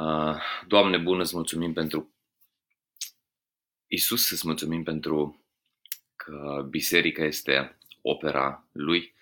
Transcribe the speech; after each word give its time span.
Uh, 0.00 0.36
Doamne 0.66 0.98
bun, 0.98 1.20
îți 1.20 1.34
mulțumim 1.34 1.72
pentru 1.72 2.14
Isus, 3.86 4.30
îți 4.30 4.46
mulțumim 4.46 4.82
pentru 4.82 5.44
că 6.16 6.66
biserica 6.70 7.24
este 7.24 7.78
opera 8.02 8.66
Lui. 8.72 9.14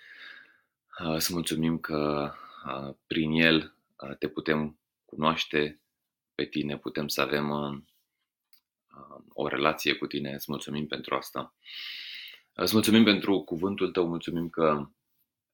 Uh, 1.01 1.15
îți 1.15 1.33
mulțumim 1.33 1.79
că 1.79 2.33
uh, 2.67 2.95
prin 3.07 3.31
El 3.33 3.75
te 4.19 4.29
putem 4.29 4.79
cunoaște 5.05 5.81
pe 6.35 6.45
tine, 6.45 6.79
putem 6.79 7.09
să 7.09 7.21
avem 7.21 7.51
o 9.33 9.49
relație 9.49 9.95
cu 9.95 10.07
tine. 10.07 10.33
Îți 10.33 10.47
mulțumim 10.49 10.87
pentru 10.87 11.15
asta. 11.15 11.55
Îți 12.53 12.75
mulțumim 12.75 13.05
pentru 13.05 13.41
cuvântul 13.41 13.91
tău, 13.91 14.07
mulțumim 14.07 14.49
că 14.49 14.89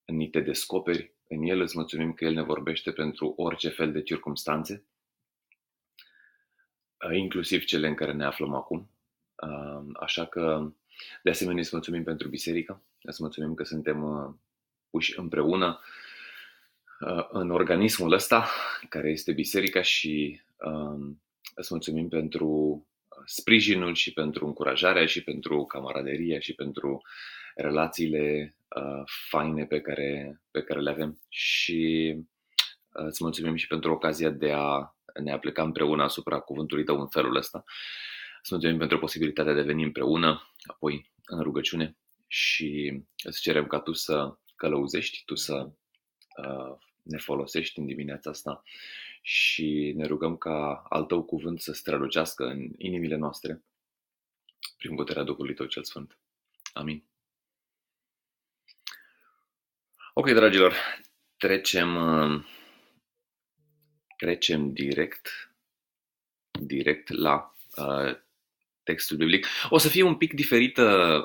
ni 0.05 0.29
te 0.31 0.41
descoperi 0.41 1.13
în 1.29 1.43
el, 1.43 1.61
îți 1.61 1.77
mulțumim 1.77 2.13
că 2.13 2.25
el 2.25 2.33
ne 2.33 2.43
vorbește 2.43 2.93
pentru 2.93 3.35
orice 3.37 3.69
fel 3.69 3.93
de 3.93 4.03
circumstanțe, 4.03 4.85
inclusiv 7.13 7.65
cele 7.65 7.89
în 7.89 7.95
care 7.95 8.13
ne 8.13 8.25
aflăm 8.25 8.55
acum. 8.55 8.91
Așa 10.01 10.27
că, 10.27 10.73
de 11.23 11.31
asemenea, 11.31 11.61
îți 11.61 11.71
mulțumim 11.73 12.05
pentru 12.05 12.29
biserică, 12.29 12.83
îți 13.03 13.23
mulțumim 13.23 13.55
că 13.55 13.65
suntem 13.65 14.01
puși 14.91 15.19
împreună 15.19 15.81
în 17.31 17.51
organismul 17.51 18.13
ăsta, 18.13 18.49
care 18.89 19.11
este 19.11 19.33
biserica 19.33 19.83
și 19.83 20.41
îți 21.55 21.69
mulțumim 21.71 22.09
pentru 22.09 22.87
sprijinul 23.25 23.95
și 23.95 24.13
pentru 24.13 24.47
încurajarea 24.47 25.07
și 25.07 25.25
pentru 25.25 25.65
camaraderia 25.65 26.39
și 26.39 26.55
pentru 26.55 27.03
relațiile 27.55 28.57
uh, 28.77 29.03
faine 29.29 29.65
pe 29.65 29.81
care, 29.81 30.41
pe 30.51 30.63
care 30.63 30.81
le 30.81 30.91
avem 30.91 31.21
și 31.29 32.15
uh, 32.93 33.05
îți 33.07 33.25
mulțumim 33.25 33.55
și 33.55 33.67
pentru 33.67 33.93
ocazia 33.93 34.31
de 34.31 34.53
a 34.53 34.96
ne 35.23 35.33
apleca 35.33 35.63
împreună 35.63 36.03
asupra 36.03 36.39
cuvântului 36.39 36.85
tău 36.85 37.01
în 37.01 37.09
felul 37.09 37.37
ăsta. 37.37 37.65
Îți 38.41 38.49
mulțumim 38.51 38.79
pentru 38.79 38.99
posibilitatea 38.99 39.53
de 39.53 39.61
a 39.61 39.65
veni 39.65 39.83
împreună, 39.83 40.53
apoi 40.65 41.13
în 41.25 41.43
rugăciune 41.43 41.97
și 42.27 43.03
îți 43.25 43.41
cerem 43.41 43.67
ca 43.67 43.81
tu 43.81 43.93
să 43.93 44.37
călăuzești, 44.57 45.23
tu 45.25 45.35
să 45.35 45.69
uh, 46.37 46.79
ne 47.03 47.19
folosești 47.19 47.79
în 47.79 47.87
dimineața 47.87 48.31
asta 48.31 48.63
și 49.23 49.93
ne 49.97 50.07
rugăm 50.07 50.37
ca 50.37 50.83
al 50.89 51.05
tău 51.05 51.23
cuvânt 51.23 51.61
să 51.61 51.73
strălucească 51.73 52.45
în 52.45 52.69
inimile 52.77 53.17
noastre 53.17 53.65
prin 54.77 54.95
puterea 54.95 55.23
Duhului 55.23 55.55
Tău 55.55 55.67
cel 55.67 55.85
Sfânt. 55.85 56.19
Amin. 56.73 57.05
Ok, 60.15 60.31
dragilor, 60.31 60.75
trecem, 61.37 61.97
trecem 64.17 64.73
direct, 64.73 65.53
direct 66.61 67.09
la 67.09 67.55
uh, 67.77 68.17
textul 68.83 69.17
biblic. 69.17 69.47
O 69.69 69.79
să 69.79 69.89
fie 69.89 70.03
un 70.03 70.15
pic 70.15 70.33
diferită 70.33 70.85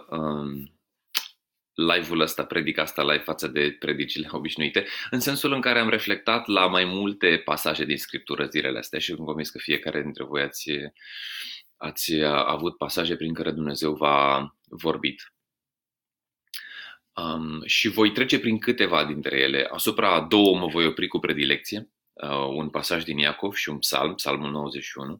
uh, 0.10 0.70
live-ul 1.74 2.20
ăsta, 2.20 2.46
predica 2.46 2.82
asta 2.82 3.04
live 3.04 3.24
față 3.24 3.48
de 3.48 3.76
predicile 3.80 4.28
obișnuite, 4.40 4.86
în 5.10 5.20
sensul 5.20 5.52
în 5.54 5.62
care 5.62 5.80
am 5.80 5.90
reflectat 5.90 6.48
la 6.48 6.68
mai 6.68 6.86
multe 6.86 7.42
pasaje 7.46 7.86
din 7.86 7.98
Scriptură 7.98 8.46
zilele 8.46 8.78
astea 8.78 9.00
și 9.00 9.14
sunt 9.14 9.26
convins 9.26 9.50
că 9.50 9.58
fiecare 9.58 10.02
dintre 10.02 10.24
voi 10.24 10.42
ați, 10.42 10.72
ați 11.78 12.24
avut 12.24 12.78
pasaje 12.78 13.16
prin 13.16 13.34
care 13.34 13.52
Dumnezeu 13.52 13.94
v-a 13.94 14.56
vorbit. 14.70 15.34
Um, 17.14 17.66
și 17.66 17.88
voi 17.88 18.12
trece 18.12 18.40
prin 18.40 18.60
câteva 18.60 19.06
dintre 19.06 19.38
ele. 19.38 19.68
Asupra 19.72 20.22
două 20.22 20.58
mă 20.58 20.68
voi 20.68 20.86
opri 20.86 21.08
cu 21.08 21.20
predilecție, 21.20 21.80
uh, 21.80 22.01
un 22.30 22.70
pasaj 22.70 23.04
din 23.04 23.18
Iacov 23.18 23.54
și 23.54 23.70
un 23.70 23.78
psalm, 23.78 24.16
psalmul 24.16 24.52
91, 24.52 25.20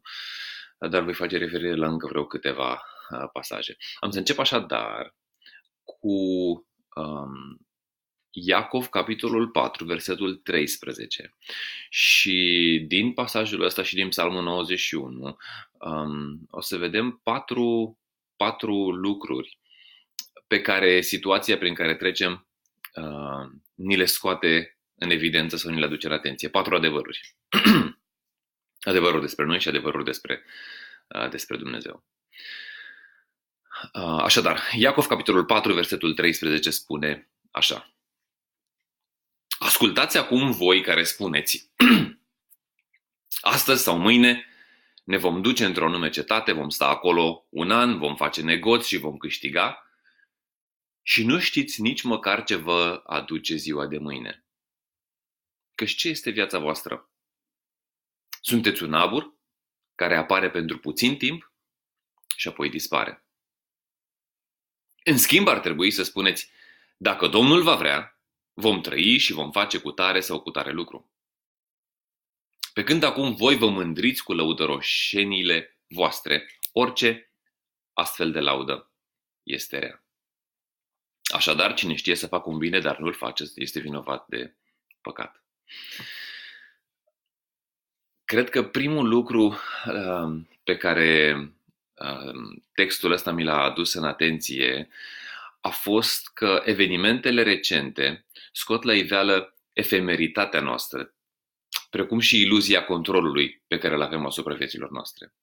dar 0.78 1.02
voi 1.02 1.14
face 1.14 1.36
referire 1.36 1.74
la 1.74 1.88
încă 1.88 2.06
vreo 2.06 2.26
câteva 2.26 2.82
uh, 3.10 3.28
pasaje. 3.32 3.76
Am 4.00 4.10
să 4.10 4.18
încep 4.18 4.38
așadar 4.38 5.14
cu 5.84 6.16
um, 6.94 7.66
Iacov, 8.30 8.86
capitolul 8.86 9.48
4, 9.48 9.84
versetul 9.84 10.36
13. 10.36 11.34
Și 11.88 12.84
din 12.88 13.12
pasajul 13.12 13.62
ăsta 13.62 13.82
și 13.82 13.94
din 13.94 14.08
Psalmul 14.08 14.42
91 14.42 15.36
um, 15.72 16.46
o 16.50 16.60
să 16.60 16.76
vedem 16.76 17.20
patru, 17.22 17.98
patru 18.36 18.90
lucruri 18.90 19.58
pe 20.46 20.60
care 20.60 21.00
situația 21.00 21.58
prin 21.58 21.74
care 21.74 21.94
trecem 21.94 22.48
uh, 22.94 23.50
ni 23.74 23.96
le 23.96 24.04
scoate 24.04 24.78
în 25.02 25.10
evidență 25.10 25.56
sau 25.56 25.70
ni 25.70 25.78
le 25.78 25.84
aduce 25.84 26.06
în 26.06 26.12
atenție. 26.12 26.48
Patru 26.48 26.74
adevăruri. 26.74 27.36
adevărul 28.80 29.20
despre 29.20 29.44
noi 29.44 29.60
și 29.60 29.68
adevărul 29.68 30.04
despre, 30.04 30.42
uh, 31.08 31.28
despre 31.30 31.56
Dumnezeu. 31.56 32.04
Uh, 33.92 34.22
așadar, 34.22 34.60
Iacov, 34.76 35.06
capitolul 35.06 35.44
4, 35.44 35.72
versetul 35.72 36.14
13 36.14 36.70
spune 36.70 37.30
așa. 37.50 37.94
Ascultați 39.58 40.18
acum 40.18 40.50
voi 40.50 40.80
care 40.80 41.02
spuneți, 41.02 41.72
astăzi 43.40 43.82
sau 43.82 43.98
mâine 43.98 44.46
ne 45.04 45.16
vom 45.16 45.42
duce 45.42 45.64
într-o 45.64 45.88
nume 45.88 46.10
cetate, 46.10 46.52
vom 46.52 46.68
sta 46.68 46.86
acolo 46.86 47.46
un 47.48 47.70
an, 47.70 47.98
vom 47.98 48.16
face 48.16 48.42
negoți 48.42 48.88
și 48.88 48.96
vom 48.96 49.16
câștiga 49.16 49.86
și 51.02 51.24
nu 51.24 51.38
știți 51.38 51.80
nici 51.80 52.02
măcar 52.02 52.44
ce 52.44 52.54
vă 52.54 53.02
aduce 53.06 53.56
ziua 53.56 53.86
de 53.86 53.98
mâine. 53.98 54.44
Căci 55.82 55.94
ce 55.94 56.08
este 56.08 56.30
viața 56.30 56.58
voastră? 56.58 57.10
Sunteți 58.40 58.82
un 58.82 58.94
abur 58.94 59.34
care 59.94 60.16
apare 60.16 60.50
pentru 60.50 60.78
puțin 60.78 61.16
timp 61.16 61.52
și 62.36 62.48
apoi 62.48 62.70
dispare. 62.70 63.26
În 65.04 65.18
schimb, 65.18 65.48
ar 65.48 65.60
trebui 65.60 65.90
să 65.90 66.02
spuneți, 66.02 66.50
dacă 66.96 67.26
Domnul 67.26 67.62
va 67.62 67.76
vrea, 67.76 68.20
vom 68.52 68.80
trăi 68.80 69.18
și 69.18 69.32
vom 69.32 69.52
face 69.52 69.78
cu 69.78 69.90
tare 69.90 70.20
sau 70.20 70.40
cu 70.40 70.50
tare 70.50 70.70
lucru. 70.72 71.10
Pe 72.72 72.84
când 72.84 73.02
acum 73.02 73.34
voi 73.34 73.56
vă 73.56 73.68
mândriți 73.68 74.22
cu 74.22 74.32
lăudăroșenile 74.32 75.78
voastre, 75.86 76.58
orice 76.72 77.32
astfel 77.92 78.32
de 78.32 78.40
laudă 78.40 78.92
este 79.42 79.78
rea. 79.78 80.04
Așadar, 81.34 81.74
cine 81.74 81.94
știe 81.94 82.14
să 82.14 82.26
facă 82.26 82.48
un 82.48 82.58
bine, 82.58 82.80
dar 82.80 82.98
nu-l 82.98 83.14
face, 83.14 83.44
este 83.54 83.80
vinovat 83.80 84.26
de 84.28 84.56
păcat. 85.00 85.41
Cred 88.24 88.50
că 88.50 88.62
primul 88.62 89.08
lucru 89.08 89.44
uh, 89.86 90.40
pe 90.64 90.76
care 90.76 91.36
textul 92.74 93.12
ăsta 93.12 93.32
mi 93.32 93.44
l-a 93.44 93.62
adus 93.62 93.94
în 93.94 94.04
atenție 94.04 94.88
a 95.60 95.68
fost 95.68 96.28
că 96.28 96.62
evenimentele 96.64 97.42
recente 97.42 98.26
scot 98.52 98.82
la 98.82 98.94
iveală 98.94 99.56
efemeritatea 99.72 100.60
noastră, 100.60 101.14
precum 101.90 102.18
și 102.18 102.40
iluzia 102.40 102.84
controlului 102.84 103.62
pe 103.66 103.78
care 103.78 103.94
îl 103.94 104.02
avem 104.02 104.26
asupra 104.26 104.54
vieților 104.54 104.90
noastre. 104.90 105.34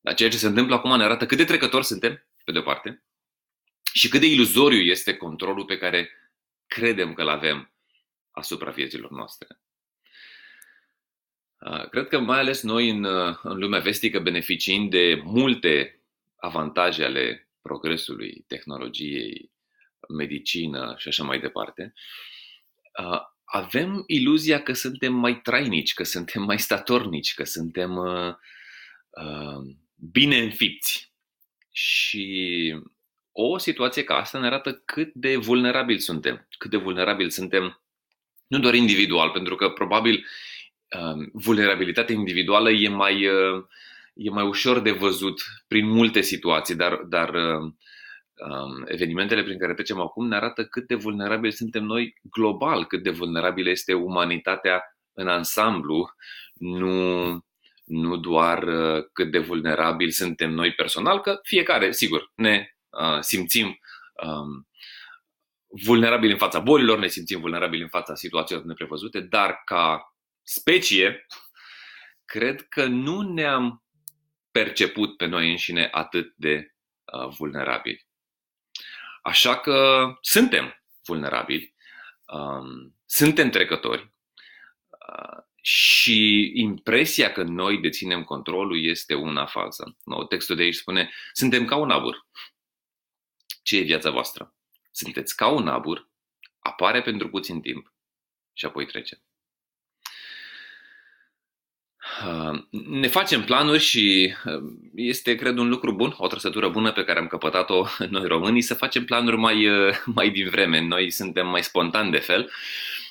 Dar 0.00 0.14
ceea 0.14 0.30
ce 0.30 0.36
se 0.36 0.46
întâmplă 0.46 0.74
acum 0.74 0.96
ne 0.96 1.04
arată 1.04 1.26
cât 1.26 1.36
de 1.36 1.44
trecători 1.44 1.84
suntem, 1.84 2.26
pe 2.44 2.52
de-o 2.52 2.62
parte, 2.62 3.04
și 3.92 4.08
cât 4.08 4.20
de 4.20 4.26
iluzoriu 4.26 4.80
este 4.80 5.16
controlul 5.16 5.64
pe 5.64 5.78
care 5.78 6.10
credem 6.66 7.12
că 7.12 7.22
îl 7.22 7.28
avem 7.28 7.72
asupra 8.30 8.70
vieților 8.70 9.10
noastre. 9.10 9.60
Ah, 11.58 11.88
cred 11.88 12.08
că 12.08 12.18
mai 12.18 12.38
ales 12.38 12.62
noi 12.62 12.88
în, 12.88 13.04
uh, 13.04 13.38
în 13.42 13.58
lumea 13.58 13.80
vestică 13.80 14.18
beneficiind 14.18 14.90
de 14.90 15.20
multe 15.24 16.02
avantaje 16.36 17.04
ale 17.04 17.48
progresului, 17.62 18.44
tehnologiei, 18.46 19.50
medicină 20.08 20.94
și 20.98 21.08
așa 21.08 21.24
mai 21.24 21.40
departe, 21.40 21.92
ah, 22.92 23.20
avem 23.44 24.04
iluzia 24.06 24.62
că 24.62 24.72
suntem 24.72 25.12
mai 25.14 25.40
trainici, 25.40 25.94
că 25.94 26.02
suntem 26.02 26.42
mai 26.42 26.58
statornici, 26.58 27.34
că 27.34 27.44
suntem 27.44 27.96
uh, 27.96 28.34
uh, 29.10 29.74
bine 29.94 30.38
înfipți. 30.38 31.12
Și 31.72 32.74
o 33.32 33.58
situație 33.58 34.04
ca 34.04 34.14
asta 34.14 34.38
ne 34.38 34.46
arată 34.46 34.72
cât 34.72 35.14
de 35.14 35.36
vulnerabili 35.36 36.00
suntem, 36.00 36.46
cât 36.58 36.70
de 36.70 36.76
vulnerabili 36.76 37.30
suntem 37.30 37.82
nu 38.50 38.58
doar 38.58 38.74
individual, 38.74 39.30
pentru 39.30 39.54
că 39.54 39.68
probabil 39.68 40.24
Um, 40.98 41.30
vulnerabilitatea 41.32 42.14
individuală 42.14 42.70
e 42.70 42.88
mai, 42.88 43.26
uh, 43.26 43.64
e 44.14 44.30
mai 44.30 44.46
ușor 44.46 44.80
de 44.80 44.90
văzut 44.90 45.42
prin 45.68 45.88
multe 45.88 46.20
situații, 46.20 46.74
dar, 46.74 46.94
dar 46.94 47.34
um, 47.34 47.78
um, 48.48 48.84
evenimentele 48.86 49.42
prin 49.42 49.58
care 49.58 49.74
trecem 49.74 50.00
acum 50.00 50.28
ne 50.28 50.36
arată 50.36 50.64
cât 50.64 50.86
de 50.86 50.94
vulnerabili 50.94 51.52
suntem 51.52 51.84
noi 51.84 52.14
global, 52.22 52.86
cât 52.86 53.02
de 53.02 53.10
vulnerabilă 53.10 53.70
este 53.70 53.94
umanitatea 53.94 54.82
în 55.12 55.28
ansamblu, 55.28 56.14
nu, 56.54 57.28
nu 57.84 58.16
doar 58.16 58.62
uh, 58.62 59.04
cât 59.12 59.30
de 59.30 59.38
vulnerabili 59.38 60.10
suntem 60.10 60.50
noi 60.50 60.72
personal, 60.72 61.20
că 61.20 61.38
fiecare, 61.42 61.92
sigur, 61.92 62.32
ne 62.34 62.76
uh, 62.88 63.20
simțim 63.20 63.78
um, 64.26 64.68
vulnerabili 65.70 66.32
în 66.32 66.38
fața 66.38 66.58
bolilor, 66.58 66.98
ne 66.98 67.06
simțim 67.06 67.40
vulnerabili 67.40 67.82
în 67.82 67.88
fața 67.88 68.14
situațiilor 68.14 68.64
neprevăzute, 68.64 69.20
dar 69.20 69.62
ca 69.64 70.14
specie, 70.42 71.26
cred 72.24 72.68
că 72.68 72.86
nu 72.86 73.20
ne-am 73.20 73.84
perceput 74.50 75.16
pe 75.16 75.26
noi 75.26 75.50
înșine 75.50 75.88
atât 75.90 76.32
de 76.36 76.74
uh, 77.04 77.34
vulnerabili. 77.36 78.06
Așa 79.22 79.58
că 79.58 80.06
suntem 80.20 80.82
vulnerabili, 81.04 81.74
um, 82.26 82.94
suntem 83.06 83.50
trecători 83.50 84.12
uh, 84.90 85.42
și 85.62 86.50
impresia 86.54 87.32
că 87.32 87.42
noi 87.42 87.78
deținem 87.78 88.24
controlul 88.24 88.84
este 88.84 89.14
una 89.14 89.46
falsă. 89.46 89.96
No, 90.04 90.24
textul 90.24 90.56
de 90.56 90.62
aici 90.62 90.74
spune, 90.74 91.10
suntem 91.32 91.64
ca 91.64 91.76
un 91.76 91.90
abur. 91.90 92.26
Ce 93.62 93.76
e 93.76 93.82
viața 93.82 94.10
voastră? 94.10 94.54
Sunteți 94.90 95.36
ca 95.36 95.48
un 95.48 95.68
abur, 95.68 96.08
apare 96.58 97.02
pentru 97.02 97.28
puțin 97.28 97.60
timp 97.60 97.92
și 98.52 98.64
apoi 98.64 98.86
trece. 98.86 99.22
Uh, 102.26 102.58
ne 102.70 103.08
facem 103.08 103.44
planuri 103.44 103.78
și 103.78 104.34
uh, 104.44 104.62
este, 104.94 105.34
cred, 105.34 105.58
un 105.58 105.68
lucru 105.68 105.92
bun, 105.92 106.14
o 106.16 106.26
trăsătură 106.26 106.68
bună 106.68 106.92
pe 106.92 107.04
care 107.04 107.18
am 107.18 107.26
căpătat-o 107.26 107.84
noi 108.10 108.26
românii, 108.26 108.62
să 108.62 108.74
facem 108.74 109.04
planuri 109.04 109.36
mai, 109.36 109.68
uh, 109.68 109.94
mai 110.04 110.30
din 110.30 110.48
vreme. 110.48 110.80
Noi 110.80 111.10
suntem 111.10 111.48
mai 111.48 111.62
spontani 111.62 112.10
de 112.10 112.18
fel, 112.18 112.50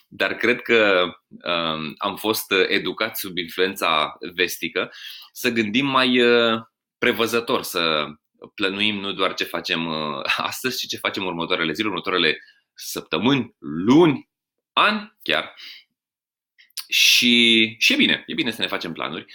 dar 0.08 0.34
cred 0.34 0.62
că 0.62 1.10
am 1.98 2.16
fost 2.16 2.52
educați 2.68 3.20
sub 3.20 3.38
influența 3.38 4.18
vestică 4.36 4.92
să 5.32 5.50
gândim 5.50 5.86
mai 5.86 6.22
prevăzător, 6.98 7.62
să 7.62 8.08
plănuim 8.56 9.00
nu 9.00 9.12
doar 9.12 9.34
ce 9.34 9.44
facem 9.44 9.88
astăzi, 10.52 10.78
ci 10.78 10.90
ce 10.90 10.98
facem 10.98 11.26
următoarele 11.26 11.72
zile, 11.72 11.88
următoarele 11.88 12.38
săptămâni, 12.74 13.56
luni, 13.60 14.30
ani 14.74 15.18
chiar. 15.22 15.54
Și, 16.88 17.76
și 17.80 17.94
e 17.94 17.96
bine, 17.96 18.24
e 18.28 18.34
bine 18.34 18.52
să 18.52 18.62
ne 18.62 18.68
facem 18.68 18.94
planuri. 18.94 19.26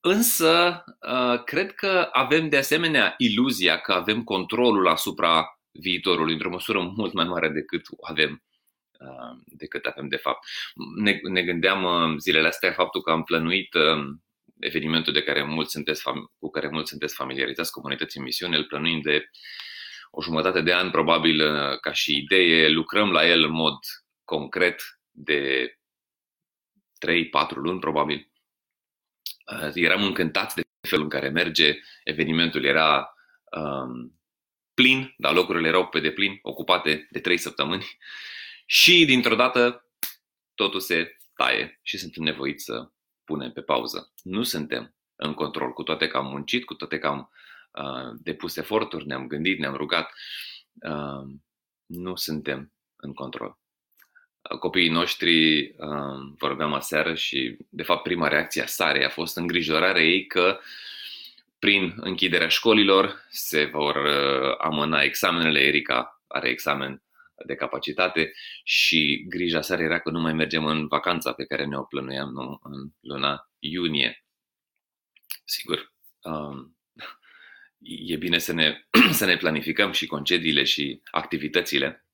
Însă, 0.00 0.84
uh, 1.00 1.42
cred 1.44 1.74
că 1.74 2.08
avem 2.12 2.48
de 2.48 2.56
asemenea 2.56 3.14
iluzia 3.18 3.78
că 3.78 3.92
avem 3.92 4.24
controlul 4.24 4.88
asupra 4.88 5.58
viitorului 5.70 6.32
într-o 6.32 6.50
măsură 6.50 6.80
mult 6.96 7.12
mai 7.12 7.24
mare 7.24 7.48
decât 7.48 7.86
avem 8.02 8.42
uh, 9.00 9.38
decât 9.46 9.84
avem 9.84 10.08
de 10.08 10.16
fapt. 10.16 10.46
Ne, 10.96 11.18
ne 11.22 11.42
gândeam 11.42 11.84
uh, 11.84 12.18
zilele 12.18 12.46
astea 12.46 12.72
faptul 12.72 13.02
că 13.02 13.10
am 13.10 13.22
plănuit 13.22 13.74
evenimentul 14.64 15.12
de 15.12 15.22
care 15.22 15.42
mulți 15.42 15.70
sunteți, 15.70 16.02
cu 16.38 16.50
care 16.50 16.68
mulți 16.68 16.90
sunteți 16.90 17.14
familiarizați, 17.14 17.72
comunității 17.72 18.18
în 18.18 18.24
misiune, 18.24 18.56
îl 18.56 18.64
plănuim 18.64 19.00
de 19.00 19.30
o 20.10 20.22
jumătate 20.22 20.60
de 20.60 20.74
an, 20.74 20.90
probabil 20.90 21.40
ca 21.76 21.92
și 21.92 22.16
idee, 22.16 22.68
lucrăm 22.68 23.10
la 23.10 23.26
el 23.26 23.44
în 23.44 23.52
mod 23.52 23.78
concret 24.24 24.82
de 25.10 25.72
3-4 27.06 27.54
luni 27.54 27.80
probabil. 27.80 28.32
Uh, 29.52 29.70
eram 29.74 30.04
încântați 30.04 30.54
de 30.54 30.62
felul 30.88 31.04
în 31.04 31.10
care 31.10 31.28
merge 31.28 31.78
evenimentul. 32.04 32.64
Era 32.64 33.14
um, 33.56 34.20
plin, 34.74 35.14
dar 35.16 35.32
locurile 35.32 35.68
erau 35.68 35.86
pe 35.86 36.00
deplin, 36.00 36.38
ocupate 36.42 37.08
de 37.10 37.20
3 37.20 37.36
săptămâni. 37.36 37.84
Și 38.66 39.04
dintr-o 39.04 39.34
dată 39.34 39.88
totul 40.54 40.80
se 40.80 41.16
taie 41.34 41.80
și 41.82 41.98
suntem 41.98 42.22
nevoiți 42.22 42.64
să 42.64 42.90
punem 43.24 43.52
pe 43.52 43.60
pauză. 43.60 44.12
Nu 44.22 44.42
suntem 44.42 44.94
în 45.16 45.34
control, 45.34 45.72
cu 45.72 45.82
toate 45.82 46.06
că 46.06 46.16
am 46.16 46.26
muncit, 46.26 46.64
cu 46.64 46.74
toate 46.74 46.98
că 46.98 47.06
am 47.06 47.30
uh, 47.72 48.18
depus 48.22 48.56
eforturi, 48.56 49.06
ne-am 49.06 49.26
gândit, 49.26 49.58
ne-am 49.58 49.74
rugat. 49.74 50.10
Uh, 50.72 51.34
nu 51.86 52.16
suntem 52.16 52.72
în 52.96 53.12
control 53.12 53.58
copiii 54.58 54.88
noștri, 54.88 55.60
um, 55.76 56.34
vorbeam 56.38 56.72
aseară 56.72 57.14
și, 57.14 57.56
de 57.68 57.82
fapt, 57.82 58.02
prima 58.02 58.28
reacție 58.28 58.62
a 58.62 58.66
Sarei 58.66 59.04
a 59.04 59.08
fost 59.08 59.36
îngrijorarea 59.36 60.02
ei 60.02 60.26
că 60.26 60.58
prin 61.58 61.94
închiderea 61.96 62.48
școlilor 62.48 63.24
se 63.28 63.64
vor 63.64 63.96
uh, 63.96 64.54
amâna 64.58 65.00
examenele. 65.00 65.60
Erica 65.60 66.22
are 66.26 66.48
examen 66.48 67.02
de 67.46 67.54
capacitate 67.54 68.32
și 68.64 69.24
grija 69.28 69.60
seară 69.60 69.82
era 69.82 70.00
că 70.00 70.10
nu 70.10 70.20
mai 70.20 70.32
mergem 70.32 70.66
în 70.66 70.86
vacanța 70.86 71.32
pe 71.32 71.44
care 71.44 71.66
ne-o 71.66 71.82
plănuiam 71.82 72.32
nu, 72.32 72.58
în 72.62 72.90
luna 73.00 73.50
iunie. 73.58 74.24
Sigur, 75.44 75.92
um, 76.22 76.76
e 78.12 78.16
bine 78.16 78.38
să 78.38 78.52
ne, 78.52 78.86
să 79.18 79.24
ne 79.24 79.36
planificăm 79.36 79.92
și 79.92 80.06
concediile 80.06 80.64
și 80.64 81.00
activitățile, 81.10 82.04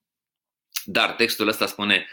dar 0.85 1.11
textul 1.11 1.47
ăsta 1.47 1.65
spune 1.65 2.07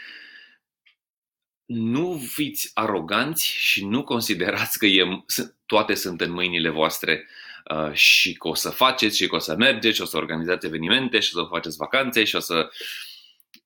nu 1.65 2.17
fiți 2.17 2.71
aroganți 2.73 3.47
și 3.47 3.85
nu 3.85 4.03
considerați 4.03 4.79
că 4.79 4.85
e, 4.85 5.23
toate 5.65 5.93
sunt 5.93 6.21
în 6.21 6.31
mâinile 6.31 6.69
voastre 6.69 7.25
uh, 7.25 7.48
și 7.91 8.33
că 8.33 8.47
o 8.47 8.53
să 8.53 8.69
faceți 8.69 9.17
și 9.17 9.27
că 9.27 9.35
o 9.35 9.39
să 9.39 9.55
mergeți 9.55 9.95
și 9.95 10.01
o 10.01 10.05
să 10.05 10.17
organizați 10.17 10.65
evenimente 10.65 11.19
și 11.19 11.35
o 11.35 11.39
să 11.39 11.47
faceți 11.49 11.77
vacanțe 11.77 12.23
și 12.23 12.35
o 12.35 12.39
să 12.39 12.69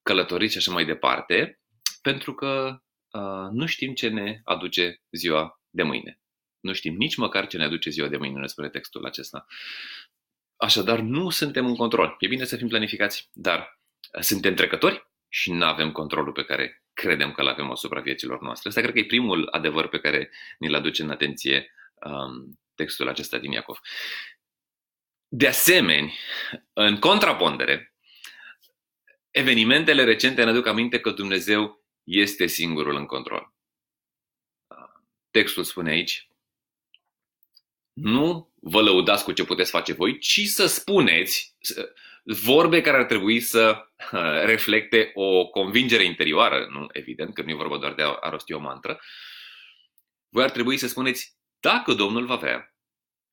călătoriți 0.03 0.51
și 0.51 0.57
așa 0.57 0.71
mai 0.71 0.85
departe, 0.85 1.59
pentru 2.01 2.33
că 2.33 2.81
uh, 3.11 3.49
nu 3.51 3.65
știm 3.65 3.93
ce 3.93 4.07
ne 4.07 4.41
aduce 4.43 5.01
ziua 5.11 5.61
de 5.69 5.83
mâine. 5.83 6.19
Nu 6.59 6.73
știm 6.73 6.95
nici 6.95 7.15
măcar 7.15 7.47
ce 7.47 7.57
ne 7.57 7.63
aduce 7.63 7.89
ziua 7.89 8.07
de 8.07 8.17
mâine, 8.17 8.39
ne 8.39 8.47
spune 8.47 8.69
textul 8.69 9.05
acesta. 9.05 9.45
Așadar, 10.55 10.99
nu 10.99 11.29
suntem 11.29 11.65
în 11.65 11.75
control. 11.75 12.15
E 12.19 12.27
bine 12.27 12.45
să 12.45 12.55
fim 12.55 12.67
planificați, 12.67 13.29
dar 13.33 13.79
suntem 14.19 14.55
trecători 14.55 15.07
și 15.27 15.51
nu 15.51 15.65
avem 15.65 15.91
controlul 15.91 16.31
pe 16.31 16.43
care 16.43 16.83
credem 16.93 17.31
că 17.31 17.41
îl 17.41 17.47
avem 17.47 17.71
asupra 17.71 18.01
vieților 18.01 18.41
noastre. 18.41 18.69
Asta 18.69 18.81
cred 18.81 18.93
că 18.93 18.99
e 18.99 19.05
primul 19.05 19.47
adevăr 19.51 19.87
pe 19.87 19.99
care 19.99 20.31
ni-l 20.59 20.75
aduce 20.75 21.03
în 21.03 21.09
atenție 21.09 21.71
um, 21.93 22.59
textul 22.75 23.09
acesta 23.09 23.37
din 23.37 23.51
Iacov. 23.51 23.79
De 25.27 25.47
asemenea, 25.47 26.11
în 26.73 26.99
contrapondere, 26.99 27.95
evenimentele 29.31 30.03
recente 30.03 30.43
ne 30.43 30.49
aduc 30.49 30.65
aminte 30.65 30.99
că 30.99 31.09
Dumnezeu 31.09 31.83
este 32.03 32.47
singurul 32.47 32.95
în 32.95 33.05
control. 33.05 33.53
Textul 35.31 35.63
spune 35.63 35.89
aici, 35.89 36.27
nu 37.93 38.53
vă 38.59 38.81
lăudați 38.81 39.23
cu 39.23 39.31
ce 39.31 39.43
puteți 39.43 39.71
face 39.71 39.93
voi, 39.93 40.19
ci 40.19 40.41
să 40.45 40.65
spuneți, 40.65 41.55
vorbe 42.23 42.81
care 42.81 42.97
ar 42.97 43.05
trebui 43.05 43.39
să 43.39 43.87
reflecte 44.43 45.11
o 45.13 45.47
convingere 45.47 46.03
interioară, 46.03 46.67
nu 46.71 46.87
evident, 46.91 47.33
că 47.33 47.41
nu 47.41 47.49
e 47.49 47.53
vorba 47.53 47.77
doar 47.77 47.93
de 47.93 48.03
a 48.03 48.29
rosti 48.29 48.53
o 48.53 48.59
mantră, 48.59 49.01
voi 50.29 50.43
ar 50.43 50.51
trebui 50.51 50.77
să 50.77 50.87
spuneți, 50.87 51.37
dacă 51.63 51.93
Domnul 51.93 52.25
va 52.25 52.35
vrea, 52.35 52.75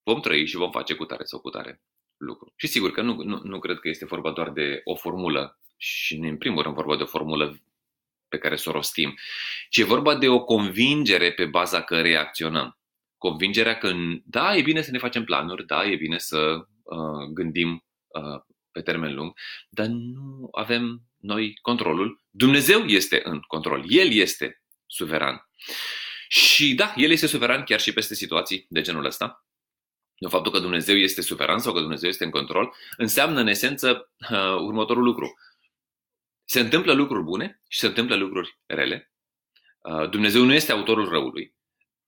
vom 0.03 0.21
trăi 0.21 0.47
și 0.47 0.57
vom 0.57 0.71
face 0.71 0.95
cu 0.95 1.05
tare 1.05 1.25
sau 1.25 1.41
cu 1.41 1.51
tare 1.51 1.83
lucru. 2.17 2.53
Și 2.57 2.67
sigur 2.67 2.91
că 2.91 3.03
nu, 3.03 3.23
nu, 3.23 3.41
nu 3.45 3.59
cred 3.59 3.79
că 3.79 3.89
este 3.89 4.05
vorba 4.05 4.31
doar 4.31 4.51
de 4.51 4.81
o 4.85 4.95
formulă 4.95 5.59
și 5.77 6.15
în 6.15 6.37
primul 6.37 6.63
rând 6.63 6.75
vorba 6.75 6.97
de 6.97 7.03
o 7.03 7.07
formulă 7.07 7.61
pe 8.29 8.39
care 8.39 8.57
să 8.57 8.69
o 8.69 8.73
rostim, 8.73 9.15
ci 9.69 9.79
e 9.79 9.85
vorba 9.85 10.15
de 10.17 10.29
o 10.29 10.45
convingere 10.45 11.33
pe 11.33 11.45
baza 11.45 11.83
căreia 11.83 12.21
acționăm. 12.21 12.79
Convingerea 13.17 13.79
că, 13.79 13.93
da, 14.25 14.57
e 14.57 14.63
bine 14.63 14.83
să 14.83 14.91
ne 14.91 14.99
facem 14.99 15.25
planuri, 15.25 15.67
da, 15.67 15.85
e 15.85 15.97
bine 15.97 16.19
să 16.19 16.67
uh, 16.83 17.25
gândim 17.33 17.85
uh, 18.07 18.41
pe 18.73 18.81
termen 18.81 19.15
lung, 19.15 19.33
dar 19.69 19.87
nu 19.87 20.49
avem 20.53 21.03
noi 21.17 21.59
controlul. 21.63 22.23
Dumnezeu 22.31 22.85
este 22.85 23.21
în 23.25 23.41
control. 23.41 23.85
El 23.89 24.13
este 24.13 24.63
suveran. 24.87 25.49
Și 26.33 26.75
da, 26.75 26.93
El 26.97 27.11
este 27.11 27.27
suveran 27.27 27.65
chiar 27.65 27.81
și 27.81 27.93
peste 27.93 28.15
situații 28.15 28.67
de 28.69 28.81
genul 28.81 29.05
ăsta. 29.05 29.47
De 30.19 30.29
faptul 30.29 30.53
că 30.53 30.59
Dumnezeu 30.59 30.97
este 30.97 31.23
suveran 31.23 31.59
sau 31.59 31.73
că 31.73 31.81
Dumnezeu 31.81 32.09
este 32.09 32.25
în 32.25 32.31
control, 32.31 32.75
înseamnă 32.97 33.41
în 33.41 33.47
esență 33.47 34.13
uh, 34.31 34.57
următorul 34.57 35.03
lucru. 35.03 35.35
Se 36.45 36.61
întâmplă 36.61 36.93
lucruri 36.93 37.23
bune 37.23 37.63
și 37.69 37.79
se 37.79 37.87
întâmplă 37.87 38.17
lucruri 38.17 38.59
rele. 38.67 39.13
Uh, 39.79 40.11
Dumnezeu 40.11 40.45
nu 40.45 40.53
este 40.53 40.73
autorul 40.73 41.09
răului, 41.09 41.55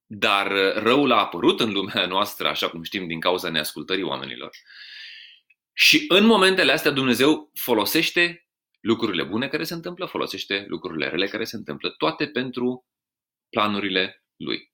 dar 0.06 0.52
răul 0.74 1.12
a 1.12 1.18
apărut 1.18 1.60
în 1.60 1.72
lumea 1.72 2.06
noastră, 2.14 2.48
așa 2.48 2.68
cum 2.68 2.82
știm, 2.82 3.06
din 3.06 3.20
cauza 3.20 3.48
neascultării 3.48 4.04
oamenilor. 4.04 4.50
Și 5.72 6.04
în 6.08 6.24
momentele 6.24 6.72
astea 6.72 6.90
Dumnezeu 6.90 7.50
folosește 7.54 8.48
lucrurile 8.80 9.22
bune 9.22 9.48
care 9.48 9.64
se 9.64 9.74
întâmplă, 9.74 10.06
folosește 10.06 10.64
lucrurile 10.68 11.08
rele 11.08 11.26
care 11.26 11.44
se 11.44 11.56
întâmplă, 11.56 11.90
toate 11.90 12.26
pentru 12.26 12.86
planurile 13.52 14.24
Lui. 14.36 14.72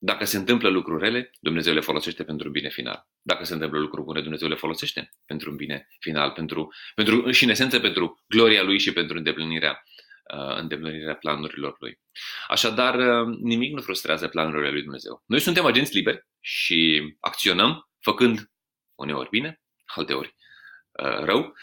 Dacă 0.00 0.24
se 0.24 0.36
întâmplă 0.36 0.68
lucruri 0.68 1.04
rele, 1.04 1.30
Dumnezeu 1.40 1.74
le 1.74 1.80
folosește 1.80 2.24
pentru 2.24 2.46
un 2.46 2.52
bine 2.52 2.68
final. 2.68 3.08
Dacă 3.22 3.44
se 3.44 3.52
întâmplă 3.52 3.78
lucruri 3.78 4.04
bune, 4.04 4.20
Dumnezeu 4.20 4.48
le 4.48 4.54
folosește 4.54 5.10
pentru 5.26 5.50
un 5.50 5.56
bine 5.56 5.88
final, 5.98 6.30
pentru, 6.30 6.68
pentru, 6.94 7.30
și 7.30 7.44
în 7.44 7.50
esență 7.50 7.80
pentru 7.80 8.24
gloria 8.28 8.62
Lui 8.62 8.78
și 8.78 8.92
pentru 8.92 9.16
îndeplinirea, 9.16 9.82
uh, 10.34 10.56
îndeplinirea 10.56 11.14
planurilor 11.14 11.76
Lui. 11.78 12.00
Așadar, 12.48 12.94
uh, 12.94 13.36
nimic 13.40 13.72
nu 13.72 13.80
frustrează 13.80 14.28
planurile 14.28 14.70
Lui 14.70 14.82
Dumnezeu. 14.82 15.22
Noi 15.26 15.40
suntem 15.40 15.64
agenți 15.64 15.94
liberi 15.94 16.26
și 16.40 17.02
acționăm 17.20 17.90
făcând 18.00 18.50
uneori 18.94 19.28
bine, 19.28 19.62
alteori 19.86 20.34
uh, 20.90 21.18
rău, 21.18 21.54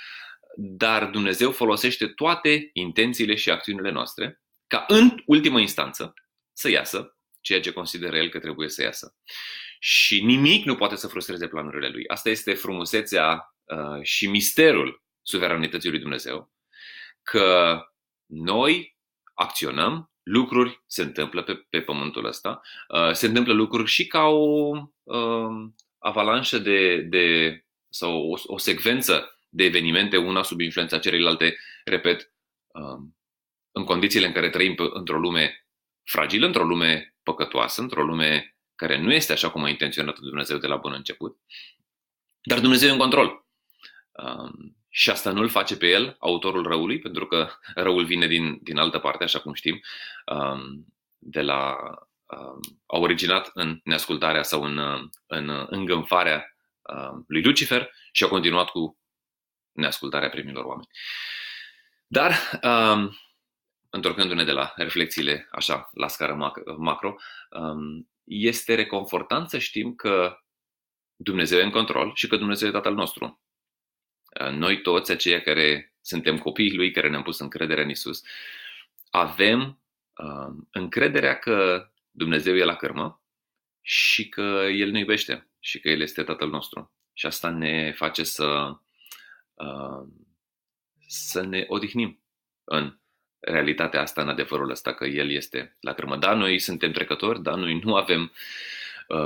dar 0.57 1.05
Dumnezeu 1.05 1.51
folosește 1.51 2.07
toate 2.07 2.69
intențiile 2.73 3.35
și 3.35 3.51
acțiunile 3.51 3.91
noastre 3.91 4.41
ca 4.67 4.85
în 4.87 5.21
ultimă 5.25 5.59
instanță 5.59 6.13
să 6.55 6.69
iasă 6.69 7.17
ceea 7.41 7.61
ce 7.61 7.71
consideră 7.71 8.17
el 8.17 8.29
că 8.29 8.39
trebuie 8.39 8.69
să 8.69 8.81
iasă. 8.81 9.15
Și 9.79 10.23
nimic 10.23 10.65
nu 10.65 10.75
poate 10.75 10.95
să 10.95 11.07
frustreze 11.07 11.47
planurile 11.47 11.89
lui. 11.89 12.07
Asta 12.07 12.29
este 12.29 12.53
frumusețea 12.53 13.55
uh, 13.63 14.01
și 14.01 14.27
misterul 14.27 15.03
suveranității 15.21 15.89
lui 15.89 15.99
Dumnezeu, 15.99 16.51
că 17.23 17.79
noi 18.25 18.97
acționăm, 19.33 20.11
lucruri 20.23 20.83
se 20.87 21.01
întâmplă 21.01 21.43
pe, 21.43 21.65
pe 21.69 21.81
pământul 21.81 22.25
ăsta, 22.25 22.61
uh, 22.87 23.11
se 23.11 23.25
întâmplă 23.25 23.53
lucruri 23.53 23.89
și 23.89 24.07
ca 24.07 24.23
o 24.23 24.71
uh, 25.03 25.69
avalanșă 25.97 26.57
de, 26.57 26.97
de 27.01 27.59
sau 27.89 28.29
o, 28.29 28.37
o 28.43 28.57
secvență 28.57 29.39
de 29.49 29.63
evenimente, 29.63 30.17
una 30.17 30.43
sub 30.43 30.59
influența 30.59 30.99
celelalte, 30.99 31.57
repet, 31.83 32.33
uh, 32.67 33.07
în 33.71 33.83
condițiile 33.83 34.25
în 34.25 34.33
care 34.33 34.49
trăim 34.49 34.75
într-o 34.93 35.17
lume 35.17 35.64
fragilă, 36.05 36.45
într-o 36.45 36.63
lume 36.63 37.15
păcătoasă, 37.23 37.81
într-o 37.81 38.03
lume 38.03 38.55
care 38.75 38.97
nu 38.97 39.13
este 39.13 39.31
așa 39.31 39.51
cum 39.51 39.63
a 39.63 39.69
intenționat 39.69 40.19
Dumnezeu 40.19 40.57
de 40.57 40.67
la 40.67 40.75
bun 40.75 40.93
început, 40.93 41.37
dar 42.41 42.59
Dumnezeu 42.59 42.89
e 42.89 42.91
în 42.91 42.97
control. 42.97 43.45
Um, 44.11 44.77
și 44.89 45.09
asta 45.09 45.31
nu 45.31 45.41
îl 45.41 45.49
face 45.49 45.77
pe 45.77 45.87
el, 45.87 46.15
autorul 46.19 46.63
răului, 46.63 46.99
pentru 46.99 47.27
că 47.27 47.49
răul 47.75 48.05
vine 48.05 48.27
din, 48.27 48.59
din 48.61 48.77
altă 48.77 48.99
parte, 48.99 49.23
așa 49.23 49.39
cum 49.39 49.53
știm, 49.53 49.81
um, 50.25 50.85
de 51.17 51.41
la, 51.41 51.75
um, 52.25 52.59
a 52.85 52.97
originat 52.97 53.51
în 53.53 53.79
neascultarea 53.83 54.43
sau 54.43 54.63
în, 54.63 54.79
în 55.27 55.65
îngânfarea 55.69 56.55
um, 56.81 57.25
lui 57.27 57.43
Lucifer 57.43 57.91
și 58.11 58.23
a 58.23 58.27
continuat 58.27 58.69
cu 58.69 58.97
neascultarea 59.71 60.29
primilor 60.29 60.65
oameni. 60.65 60.87
Dar, 62.07 62.33
um, 62.63 63.17
întorcându-ne 63.95 64.43
de 64.43 64.51
la 64.51 64.73
reflexiile 64.75 65.47
așa, 65.51 65.89
la 65.93 66.07
scară 66.07 66.53
macro, 66.77 67.15
um, 67.49 68.09
este 68.23 68.75
reconfortant 68.75 69.49
să 69.49 69.57
știm 69.57 69.95
că 69.95 70.39
Dumnezeu 71.15 71.59
e 71.59 71.63
în 71.63 71.69
control 71.69 72.11
și 72.15 72.27
că 72.27 72.35
Dumnezeu 72.35 72.67
e 72.67 72.71
Tatăl 72.71 72.93
nostru. 72.93 73.41
Uh, 74.41 74.49
noi 74.49 74.81
toți, 74.81 75.11
aceia 75.11 75.41
care 75.41 75.93
suntem 76.01 76.37
copiii 76.37 76.75
Lui, 76.75 76.91
care 76.91 77.09
ne-am 77.09 77.23
pus 77.23 77.39
încredere 77.39 77.81
în 77.81 77.89
Isus, 77.89 78.23
avem 79.09 79.79
uh, 80.17 80.55
încrederea 80.71 81.39
că 81.39 81.89
Dumnezeu 82.11 82.55
e 82.55 82.63
la 82.63 82.75
cărmă 82.75 83.21
și 83.81 84.29
că 84.29 84.67
El 84.71 84.91
ne 84.91 84.99
iubește 84.99 85.49
și 85.59 85.79
că 85.79 85.89
El 85.89 86.01
este 86.01 86.23
Tatăl 86.23 86.49
nostru. 86.49 86.93
Și 87.13 87.25
asta 87.25 87.49
ne 87.49 87.91
face 87.91 88.23
să, 88.23 88.77
uh, 89.53 90.07
să 91.07 91.41
ne 91.41 91.65
odihnim 91.67 92.23
în 92.63 92.97
realitatea 93.39 94.01
asta, 94.01 94.21
în 94.21 94.29
adevărul 94.29 94.69
ăsta, 94.69 94.93
că 94.93 95.05
El 95.05 95.29
este 95.29 95.77
la 95.79 95.93
cărmă. 95.93 96.17
Da, 96.17 96.33
noi 96.33 96.59
suntem 96.59 96.91
trecători, 96.91 97.41
da, 97.41 97.55
noi 97.55 97.79
nu 97.83 97.95
avem 97.95 98.31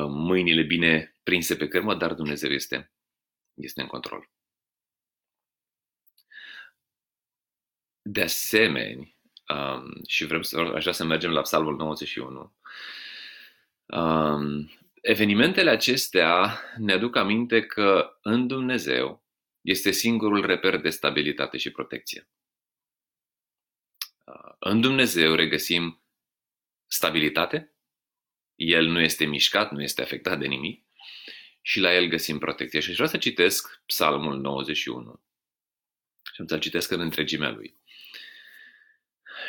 mâinile 0.08 0.62
bine 0.62 1.16
prinse 1.24 1.56
pe 1.56 1.68
cărmă, 1.68 1.96
dar 1.96 2.14
Dumnezeu 2.14 2.52
este, 2.52 2.92
este 3.54 3.82
în 3.82 3.88
control. 3.88 4.30
De 8.02 8.22
asemenea, 8.22 9.08
um, 9.48 10.02
și 10.08 10.26
vrem 10.26 10.42
să, 10.42 10.60
aș 10.60 10.82
vrea 10.82 10.94
să 10.94 11.06
mergem 11.06 11.32
la 11.32 11.42
Psalmul 11.42 11.76
91, 11.76 12.56
um, 13.86 14.72
evenimentele 15.02 15.70
acestea 15.70 16.62
ne 16.78 16.94
aduc 16.94 17.16
aminte 17.16 17.66
că 17.66 18.18
în 18.22 18.48
Dumnezeu 18.48 19.24
este 19.62 19.92
singurul 19.92 20.46
reper 20.46 20.78
de 20.82 20.90
stabilitate 20.90 21.58
și 21.58 21.72
protecție. 21.72 22.28
Uh, 24.30 24.54
în 24.60 24.82
Dumnezeu 24.82 25.36
regăsim 25.36 26.04
stabilitate, 26.88 27.74
El 28.56 28.86
nu 28.86 29.00
este 29.00 29.26
mișcat, 29.26 29.72
nu 29.72 29.82
este 29.82 30.02
afectat 30.02 30.40
de 30.40 30.48
nimic 30.48 30.86
și 31.62 31.80
la 31.80 31.94
El 31.94 32.08
găsim 32.08 32.38
protecție. 32.38 32.80
Și 32.80 32.90
aș 32.90 32.96
vrea 32.96 33.08
să 33.08 33.18
citesc 33.18 33.82
Psalmul 33.86 34.40
91 34.40 35.24
și 36.34 36.42
am 36.42 36.48
să-l 36.48 36.60
citesc 36.60 36.92
în 36.92 37.00
întregimea 37.00 37.50
lui 37.50 37.78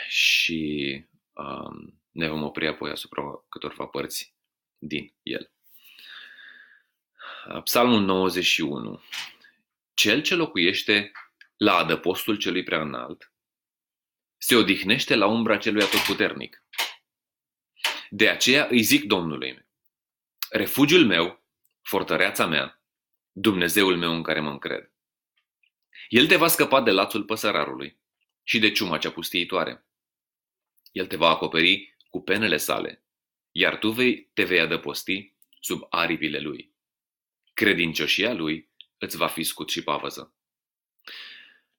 și 0.09 1.05
um, 1.33 2.03
ne 2.11 2.29
vom 2.29 2.43
opri 2.43 2.67
apoi 2.67 2.91
asupra 2.91 3.23
câtorva 3.49 3.87
părți 3.87 4.35
din 4.79 5.15
el. 5.23 5.51
Psalmul 7.65 8.01
91. 8.01 9.03
Cel 9.95 10.23
ce 10.23 10.35
locuiește 10.35 11.13
la 11.57 11.77
adăpostul 11.77 12.37
celui 12.37 12.63
prea 12.63 12.81
înalt 12.81 13.30
se 14.43 14.57
odihnește 14.57 15.15
la 15.15 15.27
umbra 15.27 15.59
celui 15.59 15.83
atotputernic. 15.83 16.65
De 18.11 18.29
aceea 18.29 18.67
îi 18.71 18.83
zic 18.83 19.05
Domnului, 19.05 19.67
refugiul 20.51 21.07
meu, 21.07 21.45
fortăreața 21.83 22.47
mea, 22.47 22.83
Dumnezeul 23.33 23.97
meu 23.97 24.15
în 24.15 24.23
care 24.23 24.41
mă 24.41 24.51
încred. 24.51 24.93
El 26.09 26.27
te 26.27 26.37
va 26.37 26.49
scăpa 26.49 26.81
de 26.81 26.91
lațul 26.91 27.25
păsărarului 27.25 28.01
și 28.43 28.59
de 28.59 28.73
ciuma 28.73 28.99
cea 28.99 29.11
pustiitoare. 29.11 29.87
El 30.93 31.07
te 31.07 31.17
va 31.17 31.29
acoperi 31.29 31.97
cu 32.11 32.21
penele 32.21 32.57
sale, 32.57 33.05
iar 33.51 33.79
tu 33.79 33.91
vei, 33.91 34.31
te 34.35 34.45
vei 34.45 34.61
adăposti 34.61 35.35
sub 35.61 35.87
aripile 35.91 36.39
lui. 36.39 36.75
Credincioșia 37.55 38.33
lui 38.33 38.71
îți 38.99 39.17
va 39.17 39.27
fi 39.27 39.43
scut 39.43 39.71
și 39.71 39.83
pavăză. 39.83 40.35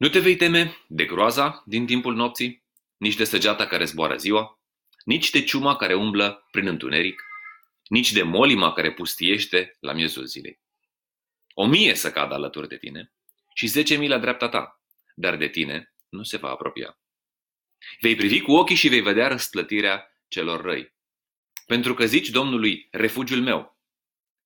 Nu 0.01 0.09
te 0.09 0.19
vei 0.19 0.35
teme 0.35 0.77
de 0.87 1.05
groaza 1.05 1.63
din 1.65 1.85
timpul 1.85 2.15
nopții, 2.15 2.63
nici 2.97 3.15
de 3.15 3.23
săgeata 3.23 3.67
care 3.67 3.85
zboară 3.85 4.17
ziua, 4.17 4.59
nici 5.03 5.29
de 5.29 5.43
ciuma 5.43 5.75
care 5.75 5.93
umblă 5.93 6.47
prin 6.51 6.67
întuneric, 6.67 7.23
nici 7.87 8.11
de 8.11 8.23
molima 8.23 8.73
care 8.73 8.93
pustiește 8.93 9.77
la 9.79 9.93
miezul 9.93 10.25
zilei. 10.25 10.59
O 11.53 11.65
mie 11.65 11.95
să 11.95 12.11
cadă 12.11 12.33
alături 12.33 12.67
de 12.67 12.77
tine 12.77 13.13
și 13.53 13.67
zece 13.67 13.97
mii 13.97 14.07
la 14.07 14.17
dreapta 14.17 14.49
ta, 14.49 14.81
dar 15.15 15.37
de 15.37 15.47
tine 15.47 15.93
nu 16.09 16.23
se 16.23 16.37
va 16.37 16.49
apropia. 16.49 16.99
Vei 17.99 18.15
privi 18.15 18.41
cu 18.41 18.51
ochii 18.51 18.75
și 18.75 18.87
vei 18.87 19.01
vedea 19.01 19.27
răsplătirea 19.27 20.21
celor 20.27 20.61
răi. 20.61 20.93
Pentru 21.65 21.93
că 21.93 22.05
zici 22.05 22.29
Domnului, 22.29 22.87
refugiul 22.91 23.41
meu, 23.41 23.79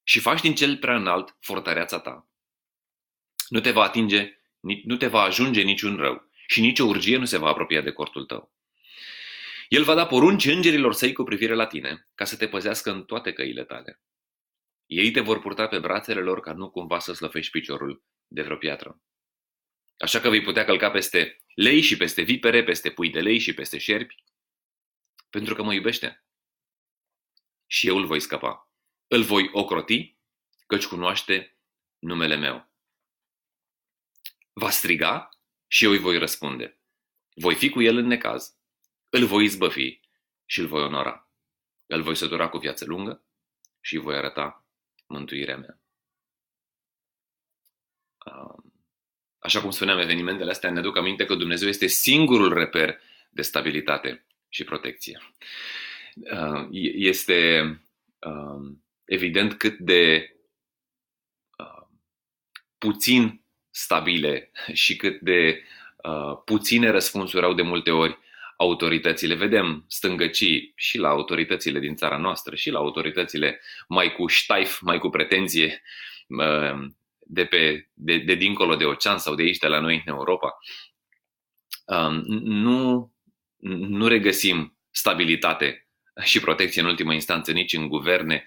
și 0.03 0.19
faci 0.19 0.41
din 0.41 0.55
cel 0.55 0.77
prea 0.77 0.95
înalt 0.95 1.37
fortăreața 1.39 1.99
ta. 1.99 2.29
Nu 3.49 3.59
te 3.59 3.71
va 3.71 3.83
atinge, 3.83 4.34
nu 4.83 4.97
te 4.97 5.07
va 5.07 5.21
ajunge 5.21 5.61
niciun 5.61 5.95
rău 5.95 6.29
și 6.47 6.61
nicio 6.61 6.83
urgie 6.83 7.17
nu 7.17 7.25
se 7.25 7.37
va 7.37 7.47
apropia 7.47 7.81
de 7.81 7.91
cortul 7.91 8.25
tău. 8.25 8.53
El 9.69 9.83
va 9.83 9.95
da 9.95 10.05
porunci 10.05 10.45
îngerilor 10.45 10.93
săi 10.93 11.13
cu 11.13 11.23
privire 11.23 11.53
la 11.53 11.67
tine, 11.67 12.07
ca 12.15 12.25
să 12.25 12.37
te 12.37 12.47
păzească 12.47 12.91
în 12.91 13.03
toate 13.03 13.33
căile 13.33 13.63
tale. 13.63 14.01
Ei 14.85 15.11
te 15.11 15.19
vor 15.19 15.39
purta 15.39 15.67
pe 15.67 15.79
brațele 15.79 16.19
lor 16.19 16.39
ca 16.39 16.53
nu 16.53 16.69
cumva 16.69 16.99
să 16.99 17.13
slăfești 17.13 17.51
piciorul 17.51 18.03
de 18.27 18.41
vreo 18.41 18.57
piatră. 18.57 19.01
Așa 19.97 20.19
că 20.19 20.29
vei 20.29 20.41
putea 20.41 20.65
călca 20.65 20.91
peste 20.91 21.43
lei 21.55 21.81
și 21.81 21.97
peste 21.97 22.21
vipere, 22.21 22.63
peste 22.63 22.91
pui 22.91 23.09
de 23.09 23.21
lei 23.21 23.39
și 23.39 23.53
peste 23.53 23.77
șerpi, 23.77 24.23
pentru 25.29 25.55
că 25.55 25.63
mă 25.63 25.73
iubește. 25.73 26.25
Și 27.67 27.87
eu 27.87 27.97
îl 27.97 28.05
voi 28.05 28.19
scăpa. 28.19 28.69
Îl 29.07 29.21
voi 29.21 29.49
ocroti, 29.51 30.17
căci 30.67 30.85
cunoaște 30.85 31.57
numele 31.99 32.35
meu. 32.35 32.74
Va 34.57 34.69
striga 34.69 35.29
și 35.67 35.83
eu 35.83 35.91
îi 35.91 35.97
voi 35.97 36.17
răspunde. 36.17 36.79
Voi 37.33 37.55
fi 37.55 37.69
cu 37.69 37.81
el 37.81 37.97
în 37.97 38.05
necaz. 38.05 38.57
Îl 39.09 39.25
voi 39.25 39.43
izbăvi 39.43 39.99
și 40.45 40.59
îl 40.59 40.67
voi 40.67 40.81
onora. 40.81 41.29
Îl 41.85 42.01
voi 42.01 42.15
sătura 42.15 42.49
cu 42.49 42.57
viață 42.57 42.85
lungă 42.85 43.25
și 43.81 43.95
îi 43.95 44.01
voi 44.01 44.15
arăta 44.15 44.65
mântuirea 45.07 45.57
mea. 45.57 45.79
Um, 48.25 48.73
așa 49.39 49.61
cum 49.61 49.71
spuneam, 49.71 49.99
evenimentele 49.99 50.51
astea 50.51 50.71
ne 50.71 50.79
aduc 50.79 50.97
aminte 50.97 51.25
că 51.25 51.35
Dumnezeu 51.35 51.67
este 51.67 51.87
singurul 51.87 52.53
reper 52.53 52.99
de 53.29 53.41
stabilitate 53.41 54.25
și 54.49 54.63
protecție. 54.63 55.21
Uh, 56.15 56.67
este 56.93 57.61
uh, 58.19 58.75
evident 59.05 59.53
cât 59.53 59.77
de 59.77 60.35
uh, 61.57 61.87
puțin 62.77 63.44
stabile 63.75 64.51
și 64.73 64.95
cât 64.95 65.19
de 65.19 65.63
puține 66.45 66.89
răspunsuri 66.89 67.45
au 67.45 67.53
de 67.53 67.61
multe 67.61 67.91
ori 67.91 68.17
autoritățile. 68.57 69.35
Vedem 69.35 69.85
stângăcii 69.87 70.73
și 70.75 70.97
la 70.97 71.09
autoritățile 71.09 71.79
din 71.79 71.95
țara 71.95 72.17
noastră 72.17 72.55
și 72.55 72.69
la 72.69 72.79
autoritățile 72.79 73.61
mai 73.87 74.13
cu 74.13 74.27
ștaif, 74.27 74.79
mai 74.81 74.99
cu 74.99 75.09
pretenție 75.09 75.81
de, 77.19 77.45
pe, 77.45 77.89
de, 77.93 78.17
de 78.17 78.35
dincolo 78.35 78.75
de 78.75 78.85
ocean 78.85 79.17
sau 79.17 79.35
de 79.35 79.43
aici, 79.43 79.57
de 79.57 79.67
la 79.67 79.79
noi 79.79 80.03
în 80.05 80.13
Europa, 80.13 80.57
um, 81.85 82.23
nu, 82.41 83.11
nu 83.87 84.07
regăsim 84.07 84.77
stabilitate 84.91 85.87
și 86.23 86.39
protecție 86.39 86.81
în 86.81 86.87
ultimă 86.87 87.13
instanță 87.13 87.51
nici 87.51 87.73
în 87.73 87.87
guverne, 87.87 88.45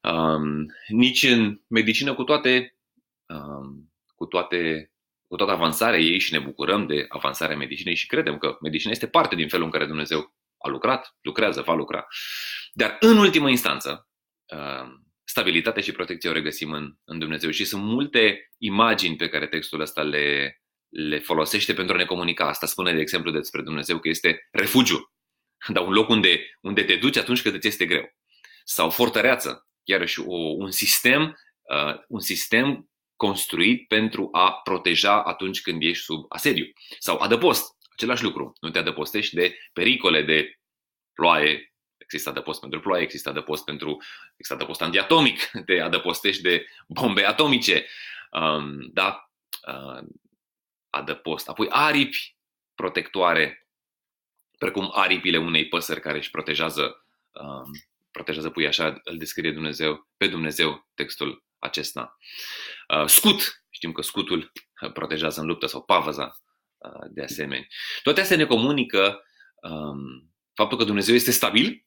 um, 0.00 0.66
nici 0.88 1.22
în 1.22 1.60
medicină 1.66 2.14
cu 2.14 2.24
toate, 2.24 2.76
um, 3.26 3.89
cu 4.20 4.26
toate 4.26 4.92
cu 5.26 5.36
toată 5.36 5.52
avansarea 5.52 5.98
ei 5.98 6.18
și 6.18 6.32
ne 6.32 6.38
bucurăm 6.38 6.86
de 6.86 7.04
avansarea 7.08 7.56
medicinei 7.56 7.94
și 7.94 8.06
credem 8.06 8.38
că 8.38 8.56
medicina 8.60 8.92
este 8.92 9.06
parte 9.06 9.34
din 9.34 9.48
felul 9.48 9.64
în 9.64 9.70
care 9.70 9.86
Dumnezeu 9.86 10.34
a 10.58 10.68
lucrat, 10.68 11.16
lucrează, 11.20 11.62
va 11.62 11.74
lucra. 11.74 12.06
Dar 12.72 12.96
în 13.00 13.18
ultimă 13.18 13.48
instanță, 13.48 14.08
stabilitate 15.24 15.80
și 15.80 15.92
protecție 15.92 16.30
o 16.30 16.32
regăsim 16.32 16.72
în, 16.72 16.94
în 17.04 17.18
Dumnezeu 17.18 17.50
și 17.50 17.64
sunt 17.64 17.82
multe 17.82 18.50
imagini 18.58 19.16
pe 19.16 19.28
care 19.28 19.46
textul 19.46 19.80
ăsta 19.80 20.02
le, 20.02 20.60
le 20.88 21.18
folosește 21.18 21.74
pentru 21.74 21.94
a 21.94 21.98
ne 21.98 22.04
comunica. 22.04 22.48
Asta 22.48 22.66
spune, 22.66 22.92
de 22.92 23.00
exemplu, 23.00 23.30
despre 23.30 23.62
Dumnezeu 23.62 23.98
că 23.98 24.08
este 24.08 24.48
refugiu, 24.50 25.12
dar 25.74 25.86
un 25.86 25.92
loc 25.92 26.08
unde, 26.08 26.40
unde 26.60 26.82
te 26.82 26.96
duci 26.96 27.16
atunci 27.16 27.42
când 27.42 27.54
îți 27.54 27.66
este 27.66 27.86
greu. 27.86 28.16
Sau 28.64 28.90
fortăreață, 28.90 29.68
iarăși 29.82 30.20
o, 30.20 30.36
un 30.36 30.70
sistem, 30.70 31.36
uh, 31.62 31.94
un 32.08 32.20
sistem 32.20 32.89
construit 33.20 33.88
pentru 33.88 34.28
a 34.32 34.52
proteja 34.52 35.22
atunci 35.22 35.60
când 35.60 35.82
ești 35.82 36.04
sub 36.04 36.24
asediu. 36.28 36.64
Sau 36.98 37.18
adăpost, 37.18 37.76
același 37.92 38.22
lucru. 38.22 38.52
Nu 38.60 38.70
te 38.70 38.78
adăpostești 38.78 39.34
de 39.34 39.56
pericole 39.72 40.22
de 40.22 40.58
ploaie, 41.12 41.74
există 41.96 42.28
adăpost 42.28 42.60
pentru 42.60 42.80
ploaie, 42.80 43.02
există 43.02 43.28
adăpost 43.28 43.64
pentru, 43.64 43.96
există 44.30 44.54
adăpost 44.54 44.82
antiatomic, 44.82 45.50
te 45.66 45.80
adăpostești 45.80 46.42
de 46.42 46.66
bombe 46.88 47.24
atomice, 47.24 47.86
um, 48.30 48.90
da? 48.92 49.30
Uh, 49.66 50.08
adăpost. 50.90 51.48
Apoi 51.48 51.66
aripi 51.70 52.36
protectoare, 52.74 53.68
precum 54.58 54.90
aripile 54.94 55.38
unei 55.38 55.68
păsări 55.68 56.00
care 56.00 56.18
își 56.18 56.30
protejează, 56.30 57.04
um, 57.30 57.70
protejează 58.10 58.50
pui, 58.50 58.66
așa 58.66 59.00
îl 59.04 59.16
descrie 59.16 59.52
Dumnezeu, 59.52 60.08
pe 60.16 60.28
Dumnezeu 60.28 60.88
textul 60.94 61.48
acesta. 61.60 62.16
Uh, 62.88 63.06
scut, 63.06 63.64
știm 63.70 63.92
că 63.92 64.02
scutul 64.02 64.52
protejează 64.92 65.40
în 65.40 65.46
luptă 65.46 65.66
sau 65.66 65.82
pavăza 65.82 66.40
uh, 66.78 67.06
de 67.10 67.22
asemenea. 67.22 67.66
Toate 68.02 68.20
astea 68.20 68.36
ne 68.36 68.46
comunică 68.46 69.24
um, 69.62 70.32
faptul 70.54 70.78
că 70.78 70.84
Dumnezeu 70.84 71.14
este 71.14 71.30
stabil 71.30 71.84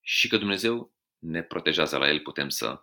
și 0.00 0.28
că 0.28 0.36
Dumnezeu 0.36 0.92
ne 1.18 1.42
protejează 1.42 1.96
la 1.96 2.08
El, 2.08 2.20
putem 2.20 2.48
să 2.48 2.82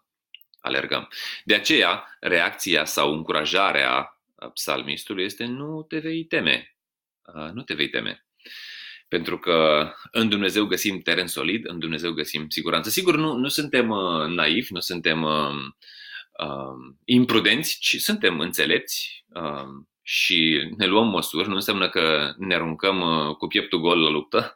alergăm. 0.60 1.10
De 1.44 1.56
aceea, 1.56 2.18
reacția 2.20 2.86
sau 2.86 3.14
încurajarea 3.14 4.22
psalmistului 4.54 5.24
este 5.24 5.46
nu 5.46 5.84
te 5.84 6.00
vei 6.00 6.26
teme. 6.26 6.78
Nu 7.54 7.62
te 7.62 7.74
vei 7.74 7.90
teme. 7.90 8.28
Pentru 9.08 9.38
că 9.40 9.90
în 10.12 10.30
Dumnezeu 10.30 10.66
găsim 10.66 11.00
teren 11.00 11.28
solid, 11.28 11.70
în 11.70 11.80
Dumnezeu 11.80 12.12
găsim 12.12 12.50
siguranță. 12.50 12.90
Sigur, 12.90 13.16
nu, 13.16 13.34
nu 13.34 13.48
suntem 13.48 13.90
uh, 13.90 14.26
naivi, 14.28 14.74
nu 14.74 14.80
suntem 14.80 15.24
uh, 15.24 15.56
uh, 16.40 16.96
imprudenți, 17.06 17.78
ci 17.80 18.02
suntem 18.02 18.40
înțelepți 18.40 19.26
uh, 19.28 19.84
și 20.02 20.70
ne 20.78 20.86
luăm 20.86 21.08
măsuri. 21.08 21.48
Nu 21.48 21.56
înseamnă 21.56 21.90
că 21.90 22.34
ne 22.38 22.56
aruncăm 22.56 23.02
uh, 23.02 23.36
cu 23.36 23.48
pieptul 23.48 23.80
gol 23.80 24.02
la 24.02 24.10
luptă, 24.10 24.56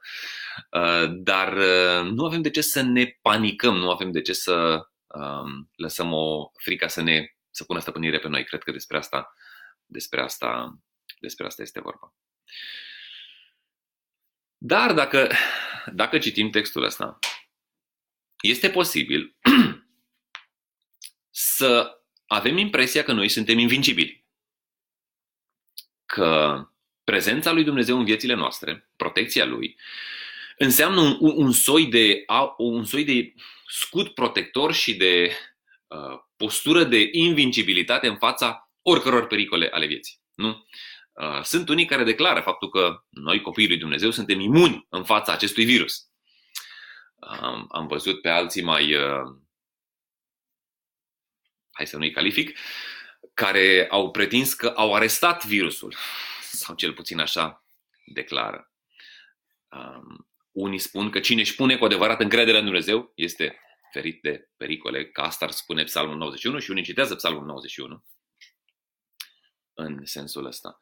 Uh, 0.70 1.12
dar 1.12 1.58
uh, 1.58 2.12
nu 2.12 2.26
avem 2.26 2.42
de 2.42 2.50
ce 2.50 2.62
să 2.62 2.82
ne 2.82 3.18
panicăm, 3.22 3.76
nu 3.76 3.90
avem 3.90 4.12
de 4.12 4.22
ce 4.22 4.34
să 4.34 4.88
um, 5.08 5.70
lăsăm 5.76 6.14
o 6.14 6.52
frică 6.56 6.88
să 6.88 7.02
ne 7.02 7.36
să 7.50 7.64
pună 7.64 7.80
stăpânire 7.80 8.20
pe 8.20 8.28
noi. 8.28 8.44
Cred 8.44 8.64
că 8.64 8.72
despre 8.72 8.98
asta, 8.98 9.34
despre 9.86 10.22
asta, 10.22 10.80
despre 11.20 11.46
asta 11.46 11.62
este 11.62 11.82
vorba. 11.82 12.14
Dar 14.64 14.94
dacă, 14.94 15.32
dacă 15.94 16.18
citim 16.18 16.50
textul 16.50 16.84
ăsta, 16.84 17.20
este 18.42 18.70
posibil 18.70 19.36
să 21.30 22.02
avem 22.26 22.58
impresia 22.58 23.04
că 23.04 23.12
noi 23.12 23.30
suntem 23.30 23.58
invincibili. 23.58 24.26
Că 26.06 26.60
prezența 27.04 27.52
lui 27.52 27.64
Dumnezeu 27.64 27.98
în 27.98 28.06
viețile 28.06 28.34
noastre, 28.34 28.90
protecția 28.96 29.46
lui, 29.46 29.78
înseamnă 30.58 31.02
un, 31.02 31.18
un, 31.20 31.52
soi 31.52 31.86
de, 31.86 32.26
un 32.58 32.86
soi 32.86 33.04
de 33.04 33.34
scut 33.68 34.14
protector 34.14 34.74
și 34.74 34.96
de 34.96 35.32
uh, 35.88 36.20
postură 36.38 36.84
de 36.84 37.10
invincibilitate 37.12 38.08
în 38.08 38.18
fața 38.18 38.72
oricăror 38.82 39.28
pericole 39.28 39.70
ale 39.72 39.86
vieții. 39.86 40.20
Nu? 40.36 40.66
Uh, 41.14 41.42
sunt 41.44 41.70
unii 41.70 41.86
care 41.86 42.04
declară 42.04 42.42
faptul 42.42 42.70
că 42.70 43.04
noi, 43.10 43.42
copiii 43.42 43.68
lui 43.68 43.78
Dumnezeu, 43.78 44.12
suntem 44.12 44.40
imuni 44.40 44.86
în 44.90 45.04
fața 45.04 45.32
acestui 45.32 45.66
virus. 45.66 46.10
Uh, 47.16 47.66
am 47.70 47.88
văzut 47.88 48.22
pe 48.22 48.30
alții 48.30 48.62
mai, 48.62 48.94
uh, 48.96 49.36
hai 51.72 51.88
să 51.88 51.98
nu-i 51.98 52.12
calific, 52.12 52.58
care 53.34 53.88
au 53.90 54.12
pretins 54.12 54.54
că 54.54 54.68
au 54.68 54.96
arestat 54.96 55.46
virusul, 55.46 55.96
sau 56.42 56.76
cel 56.76 56.94
puțin 56.94 57.20
așa 57.20 57.66
declară. 58.06 58.72
Um, 59.70 60.30
unii 60.52 60.80
spun 60.80 61.10
că 61.10 61.20
cine 61.20 61.42
își 61.42 61.56
pune 61.56 61.78
cu 61.78 61.86
adevărat 61.86 62.20
încredere 62.22 62.58
în 62.58 62.64
Dumnezeu 62.64 63.12
este 63.16 63.60
ferit 63.92 64.22
de 64.22 64.50
pericole, 64.58 65.06
ca 65.06 65.24
asta 65.24 65.46
ar 65.46 65.52
spune 65.52 65.84
Psalmul 65.84 66.18
91 66.18 66.60
și 66.60 66.72
unii 66.72 66.84
citează 66.84 67.16
Psalmul 67.16 67.46
91 67.46 68.04
în 69.74 70.00
sensul 70.04 70.46
ăsta. 70.46 70.80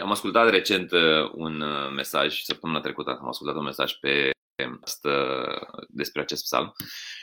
Am 0.00 0.10
ascultat 0.10 0.50
recent 0.50 0.92
uh, 0.92 1.30
un 1.32 1.60
uh, 1.60 1.90
mesaj, 1.94 2.40
săptămâna 2.40 2.80
trecută 2.80 3.18
am 3.20 3.28
ascultat 3.28 3.56
un 3.56 3.64
mesaj 3.64 3.92
pe 3.92 4.30
asta, 4.80 5.10
despre 5.88 6.20
acest 6.20 6.42
psalm 6.42 6.72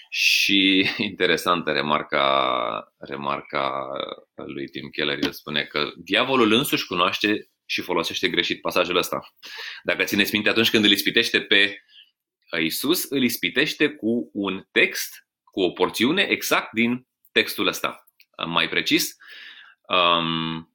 și 0.10 0.90
interesantă 0.98 1.72
remarca, 1.72 2.94
remarca 2.98 3.88
lui 4.36 4.68
Tim 4.68 4.90
Keller, 4.90 5.24
el 5.24 5.32
spune 5.32 5.64
că 5.64 5.92
diavolul 5.98 6.52
însuși 6.52 6.86
cunoaște 6.86 7.50
și 7.66 7.82
folosește 7.82 8.30
greșit 8.30 8.62
pasajul 8.62 8.96
ăsta. 8.96 9.34
Dacă 9.84 10.04
țineți 10.04 10.34
minte, 10.34 10.50
atunci 10.50 10.70
când 10.70 10.86
îl 10.86 10.92
ispitește 10.92 11.42
pe 11.42 11.82
Isus, 12.60 13.04
îl 13.04 13.24
ispitește 13.24 13.90
cu 13.90 14.30
un 14.34 14.68
text, 14.72 15.28
cu 15.44 15.62
o 15.62 15.72
porțiune 15.72 16.22
exact 16.22 16.74
din 16.74 17.08
textul 17.32 17.68
ăsta. 17.68 18.08
Mai 18.46 18.70
precis, 18.70 19.16
um, 19.88 20.72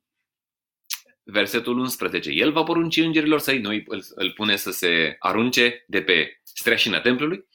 versetul 1.23 1.79
11. 1.79 2.31
El 2.31 2.53
va 2.53 2.63
porunci 2.63 2.97
îngerilor 2.97 3.41
săi, 3.41 3.59
noi 3.59 3.85
îl, 3.87 4.05
îl 4.15 4.33
pune 4.33 4.57
să 4.57 4.71
se 4.71 5.17
arunce 5.19 5.85
de 5.87 6.03
pe 6.03 6.41
streașina 6.43 7.01
templului 7.01 7.47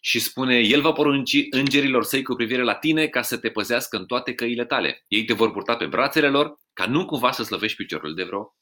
și 0.00 0.18
spune, 0.18 0.58
El 0.58 0.80
va 0.80 0.92
porunci 0.92 1.46
îngerilor 1.50 2.04
săi 2.04 2.22
cu 2.22 2.34
privire 2.34 2.62
la 2.62 2.74
tine 2.74 3.06
ca 3.06 3.22
să 3.22 3.38
te 3.38 3.50
păzească 3.50 3.96
în 3.96 4.06
toate 4.06 4.34
căile 4.34 4.64
tale. 4.64 5.04
Ei 5.08 5.24
te 5.24 5.32
vor 5.32 5.52
purta 5.52 5.76
pe 5.76 5.86
brațele 5.86 6.28
lor 6.28 6.58
ca 6.72 6.86
nu 6.86 7.06
cumva 7.06 7.30
să 7.30 7.42
slăvești 7.42 7.76
piciorul 7.76 8.14
de 8.14 8.24
vreo 8.24 8.56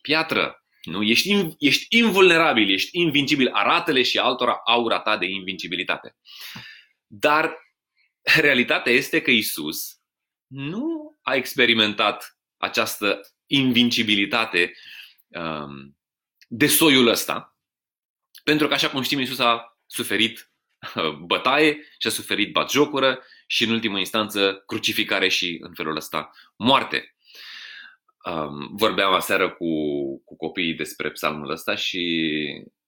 piatră. 0.00 0.64
Nu? 0.82 1.02
Ești, 1.02 1.56
ești 1.58 1.96
invulnerabil, 1.96 2.72
ești 2.72 2.98
invincibil. 2.98 3.48
Arată-le 3.52 4.02
și 4.02 4.18
altora 4.18 4.60
aura 4.64 5.00
ta 5.00 5.16
de 5.16 5.26
invincibilitate. 5.26 6.16
Dar 7.06 7.58
realitatea 8.40 8.92
este 8.92 9.20
că 9.20 9.30
Isus 9.30 9.95
nu 10.46 11.16
a 11.22 11.34
experimentat 11.34 12.38
această 12.56 13.20
invincibilitate 13.46 14.72
um, 15.28 15.98
de 16.48 16.66
soiul 16.66 17.06
ăsta, 17.06 17.56
pentru 18.44 18.68
că, 18.68 18.74
așa 18.74 18.90
cum 18.90 19.02
știm, 19.02 19.20
Isus 19.20 19.38
a 19.38 19.78
suferit 19.86 20.52
uh, 20.94 21.10
bătaie 21.10 21.78
și 21.98 22.06
a 22.06 22.10
suferit 22.10 22.52
batjocură 22.52 23.22
și, 23.46 23.64
în 23.64 23.70
ultimă 23.70 23.98
instanță, 23.98 24.62
crucificare 24.66 25.28
și, 25.28 25.58
în 25.60 25.74
felul 25.74 25.96
ăsta, 25.96 26.30
moarte. 26.56 27.16
Um, 28.24 28.76
vorbeam 28.76 29.12
aseară 29.12 29.50
cu, 29.50 29.66
cu 30.24 30.36
copiii 30.36 30.74
despre 30.74 31.10
psalmul 31.10 31.50
ăsta 31.50 31.74
și 31.74 32.34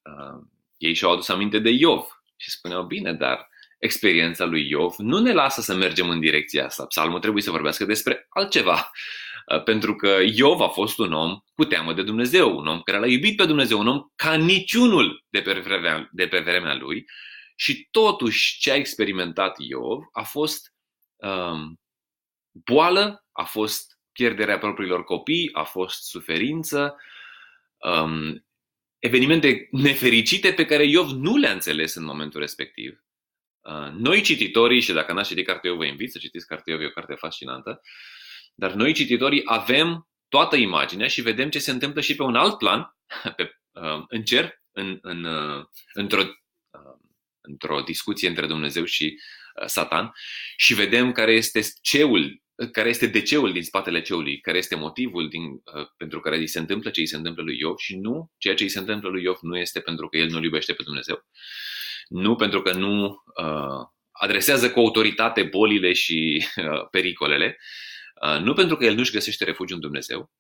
uh, 0.03 0.47
ei 0.77 0.95
și-au 0.95 1.13
adus 1.13 1.29
aminte 1.29 1.59
de 1.59 1.71
Iov 1.71 2.23
și 2.37 2.51
spuneau, 2.51 2.87
bine, 2.87 3.13
dar 3.13 3.48
experiența 3.79 4.45
lui 4.45 4.69
Iov 4.69 4.95
nu 4.97 5.19
ne 5.19 5.33
lasă 5.33 5.61
să 5.61 5.75
mergem 5.75 6.09
în 6.09 6.21
direcția 6.21 6.65
asta. 6.65 6.87
Psalmul 6.87 7.21
trebuie 7.21 7.43
să 7.43 7.51
vorbească 7.51 7.85
despre 7.85 8.27
altceva. 8.29 8.91
Uh, 9.55 9.63
pentru 9.63 9.95
că 9.95 10.19
Iov 10.35 10.61
a 10.61 10.69
fost 10.69 10.99
un 10.99 11.13
om 11.13 11.39
cu 11.55 11.65
teamă 11.65 11.93
de 11.93 12.03
Dumnezeu, 12.03 12.57
un 12.57 12.67
om 12.67 12.81
care 12.81 12.99
l-a 12.99 13.07
iubit 13.07 13.37
pe 13.37 13.47
Dumnezeu, 13.47 13.79
un 13.79 13.87
om 13.87 14.01
ca 14.17 14.35
niciunul 14.35 15.25
de 15.29 15.41
pe 15.41 15.53
vremea, 15.53 16.09
de 16.13 16.27
pe 16.27 16.39
vremea 16.39 16.75
lui 16.75 17.05
și 17.57 17.89
totuși 17.91 18.59
ce 18.59 18.71
a 18.71 18.75
experimentat 18.75 19.57
Iov 19.59 20.03
a 20.13 20.23
fost 20.23 20.75
um, 21.17 21.81
boală, 22.53 23.27
a 23.33 23.45
fost 23.45 23.99
pierderea 24.13 24.59
propriilor 24.59 25.05
copii, 25.05 25.51
a 25.53 25.63
fost 25.63 26.03
suferință, 26.03 26.97
um, 27.77 28.47
evenimente 28.99 29.69
nefericite 29.71 30.53
pe 30.53 30.65
care 30.65 30.85
Iov 30.85 31.11
nu 31.11 31.37
le-a 31.37 31.53
înțeles 31.53 31.95
în 31.95 32.05
momentul 32.05 32.41
respectiv. 32.41 33.03
Uh, 33.69 33.91
noi 33.93 34.23
cititorii, 34.23 34.81
și 34.81 34.93
dacă 34.93 35.13
n-ați 35.13 35.29
citit 35.29 35.47
cartea 35.47 35.71
Iov, 35.71 35.79
vă 35.79 35.87
invit 35.87 36.11
să 36.11 36.19
citiți 36.19 36.47
cartea 36.47 36.73
Iov, 36.73 36.83
e 36.83 36.87
o 36.87 36.91
carte 36.91 37.15
fascinantă, 37.15 37.81
dar 38.55 38.73
noi 38.73 38.93
cititorii 38.93 39.43
avem 39.45 40.09
toată 40.29 40.57
imaginea 40.57 41.09
și 41.09 41.21
vedem 41.21 41.51
ce 41.51 41.59
se 41.59 41.71
întâmplă 41.71 42.01
și 42.01 42.15
pe 42.17 42.23
un 42.23 42.35
alt 42.35 42.59
plan, 42.59 42.97
pe, 43.37 43.51
uh, 43.73 44.05
în 44.09 44.23
cer, 44.23 44.63
în, 44.73 44.99
în, 45.01 45.25
uh, 45.25 45.65
într-o, 45.93 46.21
uh, 46.21 46.99
într-o 47.41 47.81
discuție 47.81 48.29
între 48.29 48.47
Dumnezeu 48.47 48.85
și 48.85 49.21
uh, 49.61 49.67
Satan 49.67 50.13
și 50.57 50.75
vedem 50.75 51.13
care 51.13 51.33
este 51.33 51.61
ceul 51.81 52.43
care 52.67 52.89
este 52.89 53.07
deceul 53.07 53.53
din 53.53 53.63
spatele 53.63 54.01
ceului, 54.01 54.41
care 54.41 54.59
este 54.59 54.75
motivul 54.75 55.29
din, 55.29 55.43
uh, 55.43 55.87
pentru 55.97 56.21
care 56.21 56.37
îi 56.37 56.47
se 56.47 56.59
întâmplă 56.59 56.91
ce 56.91 57.01
îi 57.01 57.07
se 57.07 57.17
întâmplă 57.17 57.43
lui 57.43 57.59
Iov 57.61 57.77
și 57.79 57.97
nu, 57.97 58.31
ceea 58.39 58.55
ce 58.55 58.63
îi 58.63 58.69
se 58.69 58.79
întâmplă 58.79 59.09
lui 59.09 59.23
Iov 59.23 59.39
nu 59.41 59.59
este 59.59 59.81
pentru 59.81 60.09
că 60.09 60.17
el 60.17 60.29
nu 60.29 60.43
iubește 60.43 60.73
pe 60.73 60.83
Dumnezeu, 60.83 61.27
nu 62.09 62.37
pentru 62.37 62.63
că 62.63 62.73
nu 62.73 63.23
uh, 63.43 63.87
adresează 64.11 64.71
cu 64.71 64.79
autoritate 64.79 65.43
bolile 65.43 65.93
și 65.93 66.47
uh, 66.57 66.89
pericolele, 66.91 67.59
uh, 68.23 68.41
nu 68.41 68.55
pentru 68.55 68.77
că 68.77 68.85
el 68.85 68.95
nu-și 68.95 69.13
găsește 69.13 69.45
refugiu 69.45 69.75
în 69.75 69.81
Dumnezeu, 69.81 70.31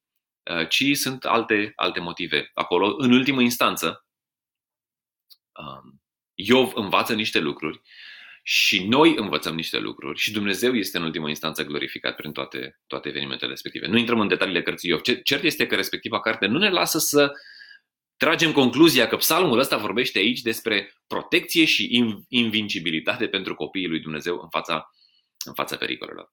uh, 0.51 0.69
ci 0.69 0.97
sunt 0.97 1.25
alte, 1.25 1.73
alte 1.77 2.01
motive 2.01 2.51
acolo. 2.55 2.95
În 2.99 3.13
ultimă 3.13 3.41
instanță, 3.41 4.07
uh, 5.53 5.93
Iov 6.35 6.73
învață 6.75 7.15
niște 7.15 7.39
lucruri 7.39 7.81
și 8.51 8.85
noi 8.85 9.15
învățăm 9.17 9.55
niște 9.55 9.79
lucruri 9.79 10.19
și 10.19 10.33
Dumnezeu 10.33 10.75
este 10.75 10.97
în 10.97 11.03
ultimă 11.03 11.29
instanță 11.29 11.65
glorificat 11.65 12.17
prin 12.17 12.33
toate, 12.33 12.81
toate 12.87 13.09
evenimentele 13.09 13.51
respective. 13.51 13.87
Nu 13.87 13.97
intrăm 13.97 14.21
în 14.21 14.29
detaliile 14.29 14.63
cărții 14.63 14.91
Iov. 14.91 15.01
Cert 15.23 15.43
este 15.43 15.67
că 15.67 15.75
respectiva 15.75 16.21
carte 16.21 16.47
nu 16.47 16.59
ne 16.59 16.71
lasă 16.71 16.99
să 16.99 17.33
tragem 18.17 18.53
concluzia 18.53 19.07
că 19.09 19.17
psalmul 19.17 19.59
ăsta 19.59 19.77
vorbește 19.77 20.19
aici 20.19 20.41
despre 20.41 20.93
protecție 21.07 21.65
și 21.65 22.13
invincibilitate 22.29 23.29
pentru 23.29 23.55
copiii 23.55 23.89
lui 23.89 24.01
Dumnezeu 24.01 24.41
în 24.43 24.49
fața, 24.49 24.93
în 25.45 25.55
fața 25.55 25.77
pericolelor. 25.77 26.33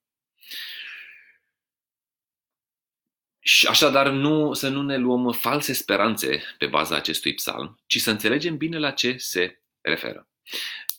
Și 3.40 3.68
așadar 3.68 4.10
nu, 4.10 4.54
să 4.54 4.70
nu 4.70 4.82
ne 4.82 4.98
luăm 4.98 5.32
false 5.32 5.74
speranțe 5.74 6.44
pe 6.58 6.66
baza 6.66 6.96
acestui 6.96 7.34
psalm, 7.34 7.80
ci 7.86 8.00
să 8.00 8.10
înțelegem 8.10 8.58
bine 8.58 8.80
la 8.80 8.92
ce 8.92 9.16
se 9.18 9.62
referă. 9.82 10.30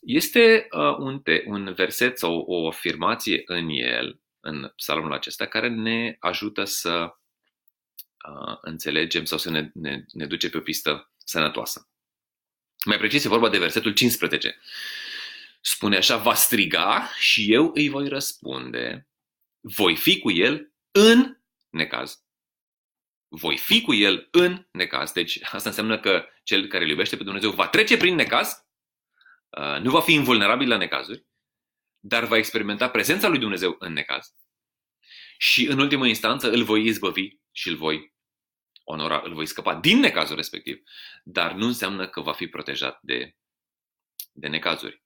Este 0.06 0.66
uh, 0.70 0.96
un, 0.98 1.20
te, 1.20 1.42
un 1.46 1.72
verset 1.74 2.18
sau 2.18 2.44
o 2.46 2.66
afirmație 2.66 3.42
în 3.46 3.68
el, 3.68 4.20
în 4.40 4.72
psalmul 4.76 5.12
acesta, 5.12 5.46
care 5.46 5.68
ne 5.68 6.16
ajută 6.20 6.64
să 6.64 7.16
uh, 8.28 8.56
înțelegem 8.60 9.24
sau 9.24 9.38
să 9.38 9.50
ne, 9.50 9.70
ne, 9.74 10.04
ne 10.12 10.26
duce 10.26 10.50
pe 10.50 10.56
o 10.56 10.60
pistă 10.60 11.10
sănătoasă. 11.24 11.88
Mai 12.84 12.98
precis, 12.98 13.24
e 13.24 13.28
vorba 13.28 13.48
de 13.48 13.58
versetul 13.58 13.92
15. 13.92 14.58
Spune 15.60 15.96
așa, 15.96 16.16
va 16.16 16.34
striga 16.34 17.10
și 17.18 17.52
eu 17.52 17.70
îi 17.74 17.88
voi 17.88 18.08
răspunde, 18.08 19.08
voi 19.60 19.96
fi 19.96 20.18
cu 20.18 20.30
el 20.30 20.72
în 20.90 21.36
necaz. 21.70 22.24
Voi 23.28 23.56
fi 23.56 23.80
cu 23.80 23.94
el 23.94 24.28
în 24.30 24.66
necaz. 24.70 25.12
Deci 25.12 25.38
asta 25.42 25.68
înseamnă 25.68 26.00
că 26.00 26.26
cel 26.42 26.66
care 26.66 26.84
îl 26.84 26.90
iubește 26.90 27.16
pe 27.16 27.24
Dumnezeu 27.24 27.50
va 27.50 27.68
trece 27.68 27.96
prin 27.96 28.14
necaz 28.14 28.60
Uh, 28.60 28.65
nu 29.80 29.90
va 29.90 30.00
fi 30.00 30.12
invulnerabil 30.12 30.68
la 30.68 30.76
necazuri, 30.76 31.26
dar 31.98 32.24
va 32.24 32.36
experimenta 32.36 32.90
prezența 32.90 33.28
lui 33.28 33.38
Dumnezeu 33.38 33.76
în 33.78 33.92
necaz. 33.92 34.34
Și 35.38 35.66
în 35.66 35.78
ultimă 35.78 36.06
instanță 36.06 36.50
îl 36.50 36.62
voi 36.62 36.84
izbăvi 36.84 37.28
și 37.52 37.68
îl 37.68 37.76
voi 37.76 38.14
onora, 38.84 39.22
îl 39.24 39.34
voi 39.34 39.46
scăpa 39.46 39.74
din 39.74 39.98
necazul 39.98 40.36
respectiv, 40.36 40.82
dar 41.24 41.52
nu 41.52 41.66
înseamnă 41.66 42.08
că 42.08 42.20
va 42.20 42.32
fi 42.32 42.46
protejat 42.46 42.98
de, 43.02 43.36
de 44.32 44.48
necazuri. 44.48 45.02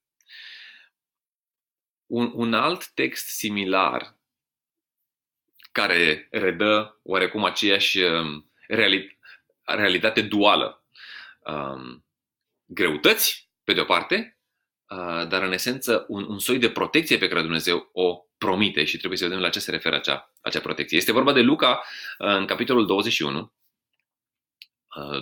Un, 2.05 2.31
un 2.33 2.53
alt 2.53 2.87
text 2.87 3.27
similar 3.27 4.19
care 5.71 6.27
redă 6.31 6.99
oarecum 7.03 7.43
aceeași 7.43 7.99
um, 7.99 8.51
reali, 8.67 9.19
realitate 9.63 10.21
duală. 10.21 10.85
Um, 11.39 12.05
greutăți, 12.65 13.50
pe 13.71 13.77
de 13.77 13.83
o 13.83 13.93
parte, 13.93 14.37
dar 15.27 15.41
în 15.43 15.51
esență 15.51 16.05
un, 16.07 16.23
un 16.23 16.39
soi 16.39 16.57
de 16.57 16.69
protecție 16.69 17.17
pe 17.17 17.27
care 17.27 17.41
Dumnezeu 17.41 17.89
o 17.93 18.25
promite 18.37 18.83
și 18.83 18.97
trebuie 18.97 19.17
să 19.17 19.25
vedem 19.25 19.39
la 19.39 19.49
ce 19.49 19.59
se 19.59 19.71
referă 19.71 19.95
acea, 19.95 20.31
acea 20.41 20.59
protecție. 20.59 20.97
Este 20.97 21.11
vorba 21.11 21.33
de 21.33 21.41
Luca 21.41 21.83
în 22.17 22.45
capitolul 22.45 22.85
21. 22.85 23.53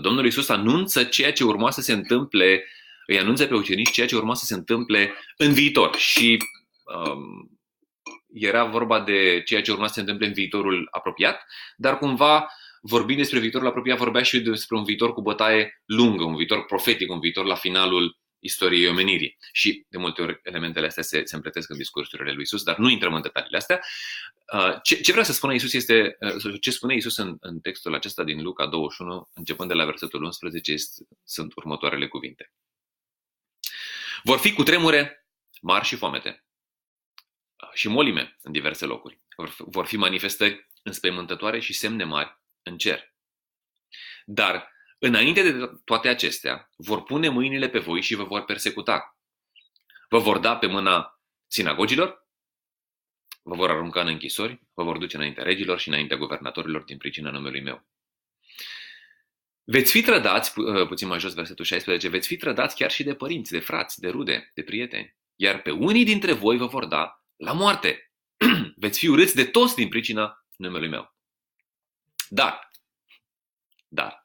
Domnul 0.02 0.26
Iisus 0.26 0.50
anunță 0.50 1.04
ceea 1.04 1.34
ce 1.34 1.44
urma 1.44 1.72
să 1.72 1.82
se 1.82 1.94
întâmple, 1.94 2.66
îi 3.06 3.20
anunță 3.20 3.46
pe 3.46 3.56
ucenici 3.56 3.92
ceea 3.92 4.08
ce 4.08 4.16
urma 4.16 4.34
să 4.34 4.46
se 4.46 4.54
întâmple 4.54 5.14
în 5.38 5.54
viitor 5.54 5.96
și 5.96 6.38
um, 6.84 7.60
era 8.34 8.66
vorba 8.66 9.02
de 9.02 9.42
ceea 9.46 9.62
ce 9.62 9.72
urma 9.72 9.88
să 9.88 9.94
se 9.94 10.00
întâmple 10.00 10.28
în 10.28 10.34
viitorul 10.34 10.88
apropiat, 10.92 11.46
dar 11.78 11.98
cumva 11.98 12.48
vorbind 12.82 13.18
despre 13.18 13.40
viitorul 13.40 13.68
apropiat, 13.68 13.98
vorbea 13.98 14.24
și 14.24 14.40
despre 14.40 14.78
un 14.78 14.84
viitor 14.84 15.14
cu 15.14 15.22
bătaie 15.22 15.82
lungă, 15.86 16.24
un 16.24 16.36
viitor 16.36 16.66
profetic, 16.66 17.12
un 17.12 17.20
viitor 17.20 17.46
la 17.46 17.56
finalul 17.56 18.18
istoriei 18.40 18.88
omenirii. 18.88 19.38
Și 19.52 19.86
de 19.90 19.98
multe 19.98 20.22
ori 20.22 20.40
elementele 20.44 20.86
astea 20.86 21.04
se, 21.04 21.24
se 21.26 21.36
împletesc 21.36 21.70
în 21.70 21.78
discursurile 21.78 22.32
lui 22.32 22.42
Isus, 22.42 22.64
dar 22.64 22.78
nu 22.78 22.90
intrăm 22.90 23.14
în 23.14 23.22
detaliile 23.22 23.58
astea. 23.58 23.82
Uh, 24.54 24.78
ce, 24.84 25.02
ce 25.02 25.12
vrea 25.12 25.24
să 25.24 25.34
spună 25.34 25.54
Isus 25.54 25.74
este, 25.74 26.18
uh, 26.20 26.62
ce 26.62 26.72
spune 26.72 26.96
Isus 26.96 27.18
în, 27.18 27.38
în 27.40 27.60
textul 27.60 27.94
acesta 27.94 28.24
din 28.24 28.42
Luca 28.42 28.68
21, 28.68 29.30
începând 29.34 29.70
de 29.70 29.76
la 29.76 29.86
versetul 29.86 30.24
11, 30.24 30.72
este, 30.72 31.04
sunt 31.24 31.54
următoarele 31.56 32.08
cuvinte. 32.08 32.52
Vor 34.24 34.38
fi 34.38 34.54
cu 34.54 34.64
tremure 34.64 35.28
mari 35.62 35.86
și 35.86 35.96
foamete 35.96 36.46
uh, 37.64 37.70
și 37.74 37.88
molime 37.88 38.38
în 38.42 38.52
diverse 38.52 38.86
locuri. 38.86 39.22
Vor 39.58 39.86
fi 39.86 39.98
manifestări 39.98 40.70
înspăimântătoare 40.84 41.60
și 41.60 41.74
semne 41.74 42.04
mari 42.04 42.40
în 42.64 42.78
cer. 42.78 43.14
Dar 44.26 44.72
Înainte 45.00 45.52
de 45.52 45.72
toate 45.84 46.08
acestea, 46.08 46.70
vor 46.76 47.04
pune 47.04 47.30
mâinile 47.30 47.70
pe 47.70 47.80
voi 47.80 48.02
și 48.02 48.16
vă 48.16 48.24
vor 48.24 48.44
persecuta. 48.46 49.18
Vă 50.10 50.18
vor 50.18 50.38
da 50.38 50.58
pe 50.58 50.68
mâna 50.68 51.20
sinagogilor, 51.48 52.28
vă 53.44 53.56
vor 53.56 53.70
arunca 53.70 54.02
în 54.02 54.08
închisori, 54.08 54.62
vă 54.74 54.84
vor 54.84 54.98
duce 54.98 55.16
înaintea 55.16 55.44
regilor 55.44 55.80
și 55.80 55.88
înaintea 55.88 56.18
guvernatorilor 56.18 56.84
din 56.84 56.98
pricina 56.98 57.32
numelui 57.32 57.62
meu. 57.62 57.88
Veți 59.64 59.92
fi 59.92 60.02
trădați, 60.02 60.54
pu- 60.54 60.62
uh, 60.62 60.88
puțin 60.88 61.08
mai 61.08 61.20
jos 61.20 61.34
versetul 61.34 61.66
16, 61.66 62.10
veți 62.10 62.28
fi 62.28 62.38
trădați 62.38 62.76
chiar 62.76 62.92
și 62.92 63.04
de 63.04 63.16
părinți, 63.16 63.52
de 63.52 63.60
frați, 63.60 64.00
de 64.00 64.10
rude, 64.10 64.52
de 64.54 64.64
prieteni, 64.64 65.16
iar 65.36 65.62
pe 65.62 65.72
unii 65.72 66.06
dintre 66.06 66.34
voi 66.34 66.58
vă 66.58 66.66
vor 66.66 66.86
da 66.86 67.24
la 67.36 67.52
moarte. 67.54 68.12
veți 68.76 69.00
fi 69.00 69.08
urâți 69.08 69.36
de 69.36 69.46
toți 69.46 69.76
din 69.76 69.90
pricina 69.90 70.46
numelui 70.56 70.90
meu. 70.90 71.16
Dar, 72.30 72.72
dar, 73.88 74.19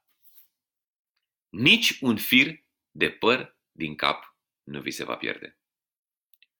nici 1.54 1.98
un 2.00 2.16
fir 2.16 2.64
de 2.90 3.10
păr 3.10 3.58
din 3.72 3.96
cap 3.96 4.36
nu 4.62 4.80
vi 4.80 4.90
se 4.90 5.04
va 5.04 5.16
pierde. 5.16 5.58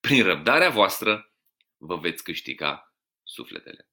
Prin 0.00 0.22
răbdarea 0.22 0.70
voastră 0.70 1.33
vă 1.76 1.96
veți 1.96 2.22
câștiga 2.22 2.94
sufletele. 3.22 3.88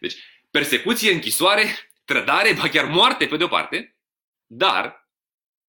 Deci, 0.00 0.14
persecuție, 0.50 1.12
închisoare, 1.12 1.64
trădare, 2.04 2.54
ba 2.54 2.68
chiar 2.68 2.84
moarte 2.84 3.26
pe 3.26 3.36
de-o 3.36 3.48
parte, 3.48 3.96
dar, 4.46 5.08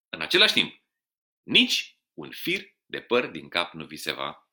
în 0.10 0.21
același 0.21 0.54
timp, 0.54 0.82
nici 1.43 1.99
un 2.13 2.32
fir 2.32 2.75
de 2.86 3.01
păr 3.01 3.28
din 3.28 3.49
cap 3.49 3.73
nu 3.73 3.86
vi 3.86 3.97
se 3.97 4.12
va 4.12 4.49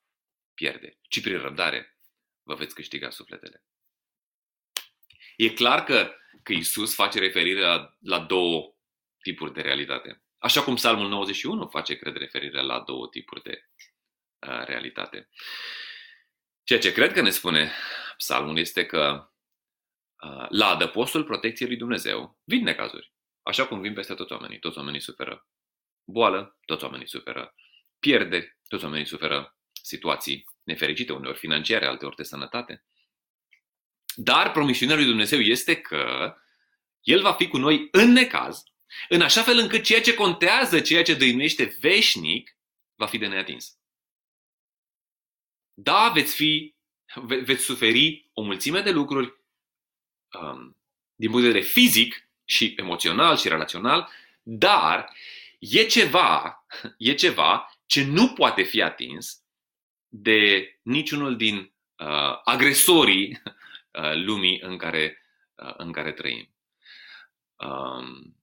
pierde, 0.54 0.98
ci 1.02 1.20
prin 1.20 1.38
răbdare 1.38 1.98
vă 2.42 2.54
veți 2.54 2.74
câștiga 2.74 3.10
sufletele. 3.10 3.64
E 5.36 5.52
clar 5.52 5.84
că, 5.84 6.14
că 6.42 6.52
Isus 6.52 6.94
face 6.94 7.18
referire 7.18 7.60
la, 7.60 7.96
la 8.00 8.20
două 8.20 8.71
tipuri 9.22 9.52
de 9.52 9.60
realitate. 9.60 10.22
Așa 10.38 10.62
cum 10.62 10.74
Psalmul 10.74 11.08
91 11.08 11.66
face, 11.66 11.94
cred, 11.94 12.16
referire 12.16 12.62
la 12.62 12.80
două 12.80 13.08
tipuri 13.08 13.42
de 13.42 13.68
uh, 14.46 14.64
realitate. 14.64 15.28
Ceea 16.64 16.78
ce 16.78 16.92
cred 16.92 17.12
că 17.12 17.20
ne 17.20 17.30
spune 17.30 17.72
Psalmul 18.16 18.58
este 18.58 18.86
că 18.86 19.30
uh, 20.22 20.46
la 20.48 20.66
adăpostul 20.66 21.24
protecției 21.24 21.68
lui 21.68 21.76
Dumnezeu 21.76 22.40
vin 22.44 22.62
necazuri. 22.62 23.12
Așa 23.42 23.66
cum 23.66 23.80
vin 23.80 23.94
peste 23.94 24.14
toți 24.14 24.32
oamenii. 24.32 24.58
Toți 24.58 24.78
oamenii 24.78 25.00
suferă 25.00 25.46
boală, 26.04 26.58
toți 26.64 26.84
oamenii 26.84 27.08
suferă 27.08 27.54
pierde, 27.98 28.58
toți 28.68 28.84
oamenii 28.84 29.06
suferă 29.06 29.56
situații 29.82 30.44
nefericite, 30.62 31.12
uneori 31.12 31.38
financiare, 31.38 31.86
alteori 31.86 32.16
de 32.16 32.22
sănătate. 32.22 32.84
Dar 34.14 34.52
promisiunea 34.52 34.96
lui 34.96 35.04
Dumnezeu 35.04 35.40
este 35.40 35.80
că 35.80 36.34
El 37.00 37.20
va 37.20 37.32
fi 37.32 37.48
cu 37.48 37.56
noi 37.56 37.88
în 37.90 38.12
necaz 38.12 38.71
în 39.08 39.20
așa 39.20 39.42
fel 39.42 39.58
încât 39.58 39.82
ceea 39.84 40.00
ce 40.00 40.14
contează, 40.14 40.80
ceea 40.80 41.02
ce 41.02 41.14
dăinuiește 41.14 41.76
veșnic, 41.80 42.56
va 42.94 43.06
fi 43.06 43.18
de 43.18 43.26
neatins. 43.26 43.76
Da, 45.74 46.10
veți 46.14 46.34
fi, 46.34 46.74
ve- 47.14 47.40
veți 47.40 47.64
suferi 47.64 48.30
o 48.32 48.42
mulțime 48.42 48.80
de 48.80 48.90
lucruri 48.90 49.34
um, 50.40 50.76
din 51.14 51.30
punct 51.30 51.44
de 51.44 51.50
vedere 51.50 51.64
fizic 51.64 52.28
și 52.44 52.74
emoțional 52.76 53.36
și 53.36 53.48
relațional, 53.48 54.08
dar 54.42 55.12
e 55.58 55.84
ceva, 55.84 56.64
e 56.98 57.14
ceva 57.14 57.78
ce 57.86 58.04
nu 58.04 58.32
poate 58.32 58.62
fi 58.62 58.82
atins 58.82 59.42
de 60.08 60.72
niciunul 60.82 61.36
din 61.36 61.56
uh, 61.56 62.40
agresorii 62.44 63.42
uh, 63.44 64.14
lumii 64.14 64.60
în 64.60 64.76
care, 64.76 65.22
uh, 65.54 65.74
în 65.76 65.92
care 65.92 66.12
trăim. 66.12 66.54
Um, 67.56 68.36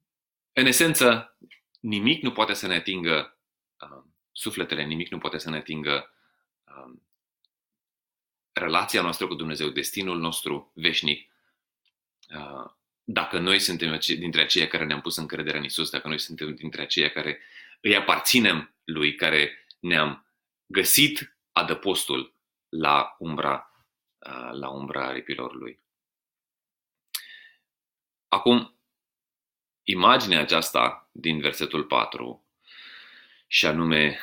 în 0.59 0.65
esență, 0.65 1.37
nimic 1.79 2.21
nu 2.21 2.31
poate 2.31 2.53
să 2.53 2.67
ne 2.67 2.75
atingă 2.75 3.39
uh, 3.79 4.03
sufletele, 4.31 4.83
nimic 4.83 5.09
nu 5.09 5.17
poate 5.17 5.37
să 5.37 5.49
ne 5.49 5.57
atingă 5.57 6.13
uh, 6.63 6.99
relația 8.53 9.01
noastră 9.01 9.27
cu 9.27 9.33
Dumnezeu, 9.33 9.69
destinul 9.69 10.19
nostru 10.19 10.71
veșnic, 10.75 11.29
dacă 13.03 13.39
noi 13.39 13.59
suntem 13.59 13.99
dintre 13.99 14.41
aceia 14.41 14.67
care 14.67 14.85
ne-am 14.85 15.01
pus 15.01 15.17
încredere 15.17 15.57
în 15.57 15.63
Isus, 15.63 15.89
dacă 15.89 16.07
noi 16.07 16.19
suntem 16.19 16.55
dintre 16.55 16.81
aceia 16.81 17.09
care 17.09 17.39
îi 17.81 17.95
aparținem 17.95 18.75
Lui, 18.83 19.15
care 19.15 19.65
ne-am 19.79 20.27
găsit 20.65 21.37
adăpostul 21.51 22.35
la 22.69 23.15
umbra, 23.19 23.71
la 24.51 24.69
umbra 24.69 25.07
aripilor 25.07 25.53
Lui. 25.53 25.79
Acum, 28.27 28.78
imaginea 29.89 30.39
aceasta 30.39 31.09
din 31.11 31.39
versetul 31.39 31.83
4, 31.83 32.45
și 33.47 33.65
anume 33.65 34.19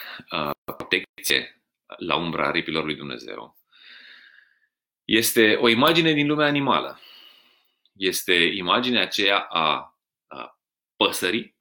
protecție 0.64 1.62
la 1.96 2.16
umbra 2.16 2.46
aripilor 2.46 2.85
lui 2.85 2.94
Dumnezeu, 2.94 3.57
este 5.05 5.55
o 5.55 5.68
imagine 5.68 6.12
din 6.12 6.26
lumea 6.26 6.46
animală. 6.46 7.00
Este 7.92 8.35
imaginea 8.35 9.02
aceea 9.02 9.38
a, 9.38 9.98
a 10.26 10.61
păsării 10.96 11.57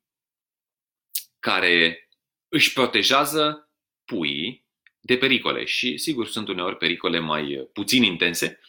care 1.40 2.10
își 2.48 2.74
protejează 2.74 3.70
puii 4.06 4.66
de 5.00 5.18
pericole 5.18 5.66
și, 5.66 5.98
sigur, 5.98 6.28
sunt 6.28 6.48
uneori 6.48 6.78
pericole 6.78 7.20
mai 7.20 7.70
puțin 7.74 8.04
intense 8.04 8.60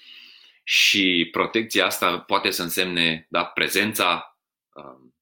și 0.64 1.28
protecția 1.32 1.86
asta 1.86 2.20
poate 2.20 2.50
să 2.50 2.62
însemne 2.62 3.26
da, 3.30 3.44
prezența 3.44 4.38
um, 4.72 5.15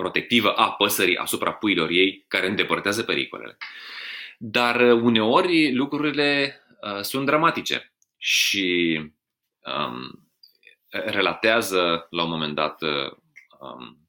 protectivă 0.00 0.52
a 0.52 0.70
păsării 0.70 1.16
asupra 1.16 1.52
puilor 1.52 1.90
ei 1.90 2.24
care 2.28 2.48
îndepărtează 2.48 3.02
pericolele. 3.02 3.56
Dar 4.38 4.80
uneori 4.80 5.74
lucrurile 5.74 6.60
uh, 6.80 7.00
sunt 7.00 7.26
dramatice 7.26 7.92
și 8.16 9.00
um, 9.60 10.28
relatează 10.88 12.06
la 12.10 12.22
un 12.22 12.30
moment 12.30 12.54
dat 12.54 12.82
um, 12.82 14.08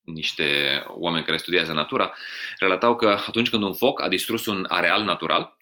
niște 0.00 0.82
oameni 0.86 1.24
care 1.24 1.36
studiază 1.36 1.72
natura, 1.72 2.14
relatau 2.58 2.96
că 2.96 3.08
atunci 3.08 3.50
când 3.50 3.62
un 3.62 3.74
foc 3.74 4.00
a 4.00 4.08
distrus 4.08 4.46
un 4.46 4.66
areal 4.68 5.02
natural, 5.02 5.56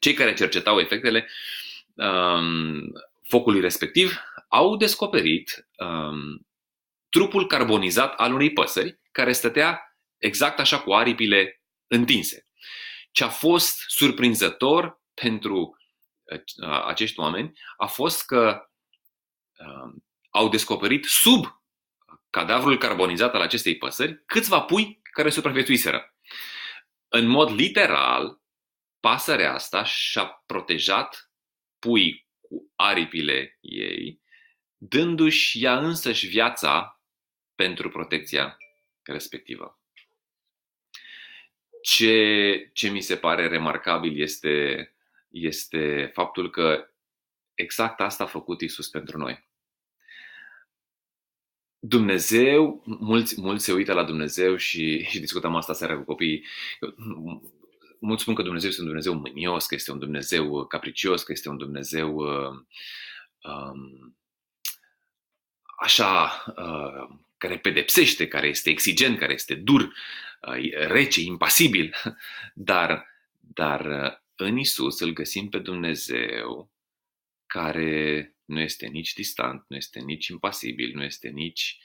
cei 0.00 0.14
care 0.14 0.34
cercetau 0.34 0.78
efectele 0.78 1.28
um, 1.94 2.92
focului 3.22 3.60
respectiv 3.60 4.18
au 4.48 4.76
descoperit 4.76 5.66
um, 5.76 6.46
trupul 7.14 7.46
carbonizat 7.46 8.14
al 8.14 8.32
unei 8.32 8.52
păsări 8.52 9.00
care 9.12 9.32
stătea 9.32 9.96
exact 10.18 10.58
așa 10.58 10.80
cu 10.80 10.92
aripile 10.92 11.62
întinse. 11.86 12.46
Ce 13.10 13.24
a 13.24 13.28
fost 13.28 13.84
surprinzător 13.86 15.02
pentru 15.14 15.76
uh, 16.24 16.84
acești 16.84 17.20
oameni 17.20 17.58
a 17.76 17.86
fost 17.86 18.26
că 18.26 18.68
uh, 19.58 19.94
au 20.30 20.48
descoperit 20.48 21.04
sub 21.04 21.62
cadavrul 22.30 22.78
carbonizat 22.78 23.34
al 23.34 23.40
acestei 23.40 23.76
păsări 23.76 24.22
câțiva 24.26 24.60
pui 24.60 25.00
care 25.02 25.30
supraviețuiseră. 25.30 26.14
În 27.08 27.26
mod 27.26 27.50
literal, 27.50 28.40
pasărea 29.00 29.52
asta 29.52 29.84
și-a 29.84 30.42
protejat 30.46 31.30
pui 31.78 32.28
cu 32.40 32.72
aripile 32.76 33.58
ei, 33.60 34.20
dându-și 34.76 35.64
ea 35.64 35.78
însăși 35.78 36.26
viața 36.26 36.94
pentru 37.54 37.88
protecția 37.88 38.56
respectivă. 39.02 39.78
Ce, 41.82 42.70
ce 42.72 42.88
mi 42.88 43.00
se 43.00 43.16
pare 43.16 43.46
remarcabil 43.46 44.20
este, 44.20 44.88
este 45.28 46.10
faptul 46.14 46.50
că 46.50 46.88
exact 47.54 48.00
asta 48.00 48.24
a 48.24 48.26
făcut 48.26 48.60
Isus 48.60 48.88
pentru 48.88 49.18
noi. 49.18 49.48
Dumnezeu, 51.78 52.82
mulți, 52.84 53.40
mulți 53.40 53.64
se 53.64 53.72
uită 53.72 53.92
la 53.92 54.04
Dumnezeu 54.04 54.56
și, 54.56 55.02
și 55.02 55.20
discutăm 55.20 55.54
asta 55.54 55.72
seara 55.72 55.96
cu 55.96 56.04
copiii. 56.04 56.44
Mulți 57.98 58.22
spun 58.22 58.34
că 58.34 58.42
Dumnezeu 58.42 58.68
este 58.68 58.80
un 58.80 58.86
Dumnezeu 58.86 59.14
mânios, 59.14 59.66
că 59.66 59.74
este 59.74 59.92
un 59.92 59.98
Dumnezeu 59.98 60.66
capricios, 60.66 61.22
că 61.22 61.32
este 61.32 61.48
un 61.48 61.56
Dumnezeu 61.56 62.14
uh, 62.14 62.64
um, 63.42 64.16
așa 65.78 66.44
uh, 66.56 67.08
care 67.44 67.58
pedepsește, 67.58 68.28
care 68.28 68.46
este 68.46 68.70
exigent, 68.70 69.18
care 69.18 69.32
este 69.32 69.54
dur, 69.54 69.82
uh, 69.82 70.72
rece, 70.86 71.20
impasibil. 71.20 71.94
Dar, 72.54 73.06
dar 73.40 73.86
uh, 73.86 74.12
în 74.36 74.56
Isus 74.56 75.00
îl 75.00 75.12
găsim 75.12 75.48
pe 75.48 75.58
Dumnezeu 75.58 76.72
care 77.46 78.34
nu 78.44 78.60
este 78.60 78.86
nici 78.86 79.12
distant, 79.12 79.64
nu 79.68 79.76
este 79.76 80.00
nici 80.00 80.26
impasibil, 80.26 80.94
nu 80.94 81.02
este 81.02 81.28
nici 81.28 81.78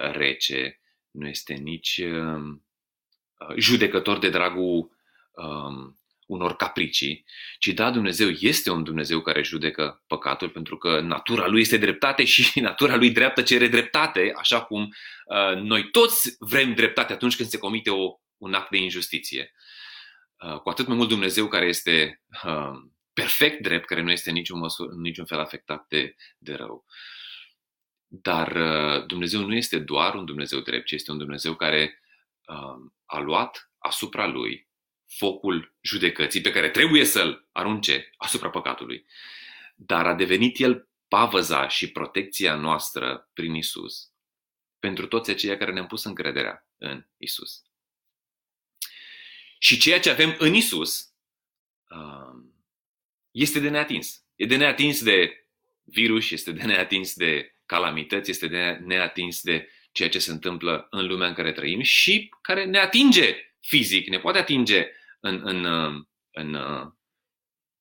uh, 0.00 0.12
rece, 0.12 0.80
nu 1.10 1.28
este 1.28 1.54
nici 1.54 2.00
um, 2.04 2.66
judecător 3.56 4.18
de 4.18 4.30
dragul 4.30 4.96
um, 5.30 6.00
unor 6.26 6.56
capricii, 6.56 7.24
ci 7.58 7.68
da, 7.68 7.90
Dumnezeu 7.90 8.28
este 8.28 8.70
un 8.70 8.82
Dumnezeu 8.82 9.20
care 9.20 9.42
judecă 9.42 10.02
păcatul 10.06 10.48
pentru 10.48 10.76
că 10.76 11.00
natura 11.00 11.46
lui 11.46 11.60
este 11.60 11.76
dreptate 11.76 12.24
și 12.24 12.60
natura 12.60 12.96
lui 12.96 13.10
dreaptă 13.10 13.42
cere 13.42 13.68
dreptate, 13.68 14.32
așa 14.36 14.62
cum 14.62 14.82
uh, 14.82 15.56
noi 15.56 15.90
toți 15.90 16.36
vrem 16.38 16.74
dreptate 16.74 17.12
atunci 17.12 17.36
când 17.36 17.48
se 17.48 17.58
comite 17.58 17.90
o, 17.90 18.20
un 18.36 18.54
act 18.54 18.70
de 18.70 18.76
injustiție. 18.76 19.52
Uh, 20.44 20.58
cu 20.60 20.68
atât 20.68 20.86
mai 20.86 20.96
mult 20.96 21.08
Dumnezeu 21.08 21.48
care 21.48 21.66
este 21.66 22.22
uh, 22.44 22.72
perfect 23.12 23.62
drept, 23.62 23.86
care 23.86 24.02
nu 24.02 24.10
este 24.10 24.30
niciun, 24.30 24.58
măsur, 24.58 24.92
niciun 24.92 25.24
fel 25.24 25.38
afectat 25.38 25.86
de, 25.88 26.14
de 26.38 26.54
rău. 26.54 26.84
Dar 28.06 28.56
uh, 28.56 29.06
Dumnezeu 29.06 29.40
nu 29.40 29.54
este 29.54 29.78
doar 29.78 30.14
un 30.14 30.24
Dumnezeu 30.24 30.60
drept, 30.60 30.86
ci 30.86 30.92
este 30.92 31.10
un 31.10 31.18
Dumnezeu 31.18 31.54
care 31.54 32.00
uh, 32.46 32.90
a 33.04 33.18
luat 33.18 33.70
asupra 33.78 34.26
lui 34.26 34.70
focul 35.16 35.74
judecății 35.80 36.40
pe 36.40 36.50
care 36.50 36.70
trebuie 36.70 37.04
să-l 37.04 37.48
arunce 37.52 38.12
asupra 38.16 38.50
păcatului, 38.50 39.06
dar 39.74 40.06
a 40.06 40.14
devenit 40.14 40.58
el 40.58 40.88
pavăza 41.08 41.68
și 41.68 41.90
protecția 41.90 42.54
noastră 42.54 43.30
prin 43.32 43.54
Isus 43.54 44.10
pentru 44.78 45.06
toți 45.06 45.30
aceia 45.30 45.56
care 45.56 45.72
ne-am 45.72 45.86
pus 45.86 46.04
încrederea 46.04 46.66
în 46.78 47.06
Isus. 47.16 47.62
Și 49.58 49.78
ceea 49.78 50.00
ce 50.00 50.10
avem 50.10 50.36
în 50.38 50.54
Isus 50.54 51.12
um, 51.90 52.54
este 53.30 53.60
de 53.60 53.68
neatins. 53.68 54.24
E 54.36 54.46
de 54.46 54.56
neatins 54.56 55.02
de 55.02 55.46
virus, 55.82 56.30
este 56.30 56.52
de 56.52 56.62
neatins 56.62 57.14
de 57.14 57.56
calamități, 57.66 58.30
este 58.30 58.46
de 58.46 58.78
neatins 58.84 59.42
de 59.42 59.68
ceea 59.92 60.08
ce 60.08 60.18
se 60.18 60.30
întâmplă 60.30 60.86
în 60.90 61.06
lumea 61.06 61.28
în 61.28 61.34
care 61.34 61.52
trăim 61.52 61.80
și 61.80 62.34
care 62.42 62.64
ne 62.64 62.78
atinge 62.78 63.54
fizic, 63.60 64.08
ne 64.08 64.18
poate 64.18 64.38
atinge 64.38 64.86
în, 65.22 65.40
în, 65.44 65.64
în 66.30 66.56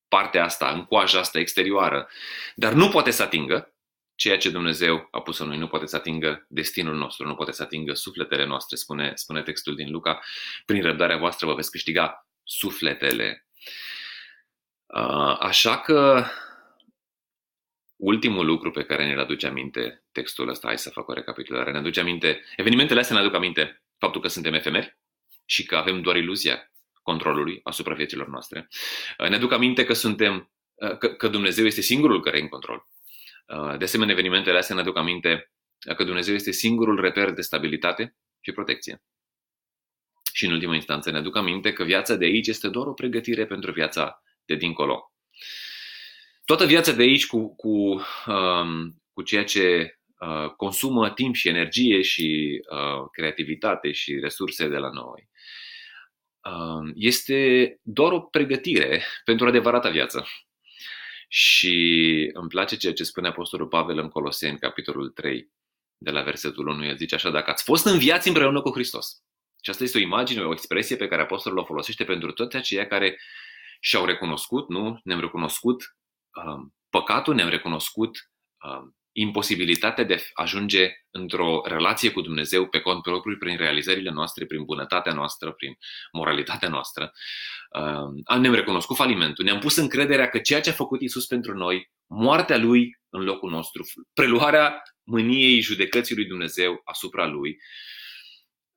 partea 0.08 0.44
asta, 0.44 0.70
în 0.70 0.86
coaja 0.86 1.20
asta 1.20 1.40
exterioară, 1.40 2.10
dar 2.56 2.74
nu 2.74 2.90
poate 2.90 3.12
să 3.12 3.24
atingă 3.24 3.74
ceea 4.16 4.38
ce 4.38 4.50
Dumnezeu 4.50 5.08
a 5.12 5.22
pus 5.22 5.40
în 5.40 5.48
noi, 5.48 5.58
nu 5.58 5.68
poate 5.68 5.86
să 5.86 5.96
atingă 5.96 6.46
destinul 6.50 6.96
nostru, 6.96 7.28
nu 7.28 7.36
poate 7.36 7.52
să 7.52 7.64
atingă 7.64 7.94
sufletele 7.94 8.46
noastre, 8.46 8.76
spune, 8.76 9.12
spune 9.16 9.42
textul 9.42 9.76
din 9.76 9.92
Luca. 9.92 10.20
Prin 10.66 10.82
răbdarea 10.82 11.18
voastră 11.18 11.48
vă 11.48 11.54
veți 11.54 11.72
câștiga 11.72 12.28
sufletele. 12.44 13.48
Așa 15.40 15.80
că 15.80 16.26
ultimul 17.96 18.46
lucru 18.46 18.72
pe 18.72 18.84
care 18.84 19.06
ne-l 19.06 19.20
aduce 19.20 19.48
aminte 19.48 20.04
textul 20.12 20.50
ăsta, 20.50 20.68
hai 20.68 20.78
să 20.78 20.90
fac 20.90 21.08
o 21.08 21.14
recapitulare, 21.14 21.72
ne 21.72 21.78
aduce 21.78 22.00
aminte, 22.00 22.44
evenimentele 22.56 23.00
astea 23.00 23.16
ne 23.16 23.22
aduc 23.22 23.34
aminte 23.34 23.84
faptul 23.98 24.22
că 24.22 24.28
suntem 24.28 24.54
efemeri 24.54 24.98
și 25.46 25.66
că 25.66 25.76
avem 25.76 26.02
doar 26.02 26.16
iluzia 26.16 26.71
controlului 27.02 27.60
asupra 27.64 27.94
vieților 27.94 28.28
noastre. 28.28 28.68
Uh, 29.20 29.30
ne 29.30 29.36
aduc 29.36 29.52
aminte 29.52 29.84
că 29.84 29.94
suntem, 29.94 30.52
uh, 30.74 30.98
că, 30.98 31.08
că 31.08 31.28
Dumnezeu 31.28 31.66
este 31.66 31.82
singurul 31.82 32.22
care 32.22 32.38
e 32.38 32.42
în 32.42 32.48
control. 32.48 32.88
Uh, 33.48 33.78
de 33.78 33.84
asemenea, 33.84 34.14
evenimentele 34.14 34.58
astea 34.58 34.76
ne 34.76 34.82
aduc 34.82 34.98
aminte 34.98 35.52
că 35.96 36.04
Dumnezeu 36.04 36.34
este 36.34 36.52
singurul 36.52 37.02
reper 37.02 37.32
de 37.32 37.42
stabilitate 37.42 38.16
și 38.40 38.52
protecție. 38.52 39.04
Și 40.34 40.46
în 40.46 40.52
ultima 40.52 40.76
instanță 40.76 41.12
ne 41.12 41.18
aduc 41.18 41.36
aminte 41.36 41.74
că 41.74 41.84
viața 41.84 42.16
de 42.16 42.26
aici 42.26 42.48
este 42.48 42.70
doar 42.70 42.88
o 42.88 42.94
pregătire 42.94 43.46
pentru 43.46 43.72
viața 43.72 44.24
de 44.46 44.56
dincolo. 44.56 45.14
Toată 46.46 46.66
viața 46.66 46.92
de 46.92 47.02
aici 47.02 47.28
cu, 47.28 47.56
cu, 47.56 48.02
um, 48.28 49.02
cu 49.14 49.22
ceea 49.22 49.44
ce 49.44 49.96
uh, 50.20 50.50
consumă 50.50 51.12
timp 51.12 51.36
și 51.36 51.48
energie 51.48 52.02
și 52.02 52.60
uh, 52.72 53.08
creativitate 53.12 53.92
și 53.92 54.20
resurse 54.20 54.68
de 54.68 54.78
la 54.78 54.90
noi 54.90 55.30
este 56.96 57.80
doar 57.82 58.12
o 58.12 58.20
pregătire 58.20 59.04
pentru 59.24 59.48
adevărata 59.48 59.90
viață. 59.90 60.28
Și 61.28 62.30
îmi 62.34 62.50
place 62.50 62.78
ceea 62.78 62.94
ce 62.94 63.04
spune 63.04 63.28
Apostolul 63.28 63.68
Pavel 63.68 63.98
în 63.98 64.10
Coloseni, 64.10 64.60
capitolul 64.60 65.10
3, 65.10 65.52
de 65.98 66.12
la 66.12 66.22
versetul 66.22 66.68
1. 66.68 66.86
El 66.86 66.98
zice 66.98 67.16
așa, 67.16 67.30
dacă 67.30 67.50
ați 67.50 67.64
fost 67.64 67.86
în 67.86 67.98
viață 67.98 68.28
împreună 68.28 68.62
cu 68.62 68.72
Hristos. 68.72 69.24
Și 69.62 69.70
asta 69.70 69.84
este 69.84 69.98
o 69.98 70.02
imagine, 70.02 70.42
o 70.42 70.52
expresie 70.52 70.96
pe 70.96 71.08
care 71.08 71.22
Apostolul 71.22 71.58
o 71.58 71.66
folosește 71.66 72.04
pentru 72.04 72.32
toți 72.32 72.56
aceia 72.56 72.88
care 72.88 73.20
și 73.80 73.96
au 73.96 74.06
recunoscut, 74.06 74.70
nu? 74.70 75.00
Ne-am 75.04 75.20
recunoscut 75.20 75.96
um, 76.46 76.76
păcatul, 76.90 77.36
ne-am 77.36 77.50
recunoscut 77.50 78.32
um, 78.64 78.96
imposibilitatea 79.12 80.04
de 80.04 80.14
a 80.14 80.42
ajunge 80.42 80.92
într-o 81.12 81.62
relație 81.66 82.12
cu 82.12 82.22
Dumnezeu 82.22 82.68
pe 82.68 82.80
cont 82.80 83.02
propriu 83.02 83.38
prin 83.38 83.58
realizările 83.58 84.12
noastre, 84.12 84.46
prin 84.46 84.64
bunătatea 84.64 85.14
noastră, 85.14 85.52
prin 85.52 85.78
moralitatea 86.12 86.70
noastră. 86.70 87.12
Uh, 87.80 88.38
ne-am 88.40 88.54
recunoscut 88.54 88.96
falimentul, 88.96 89.46
ne-am 89.46 89.60
pus 89.60 89.76
încrederea 89.76 90.30
că 90.30 90.40
ceea 90.40 90.62
ce 90.62 90.70
a 90.70 90.74
făcut 90.74 91.02
Isus 91.02 91.26
pentru 91.26 91.54
noi, 91.54 91.92
moartea 92.08 92.58
Lui 92.58 93.00
în 93.10 93.22
locul 93.24 93.50
nostru, 93.50 93.84
preluarea 94.14 94.82
mâniei 95.04 95.62
judecății 95.62 96.16
lui 96.16 96.26
Dumnezeu 96.26 96.82
asupra 96.84 97.26
Lui 97.26 97.58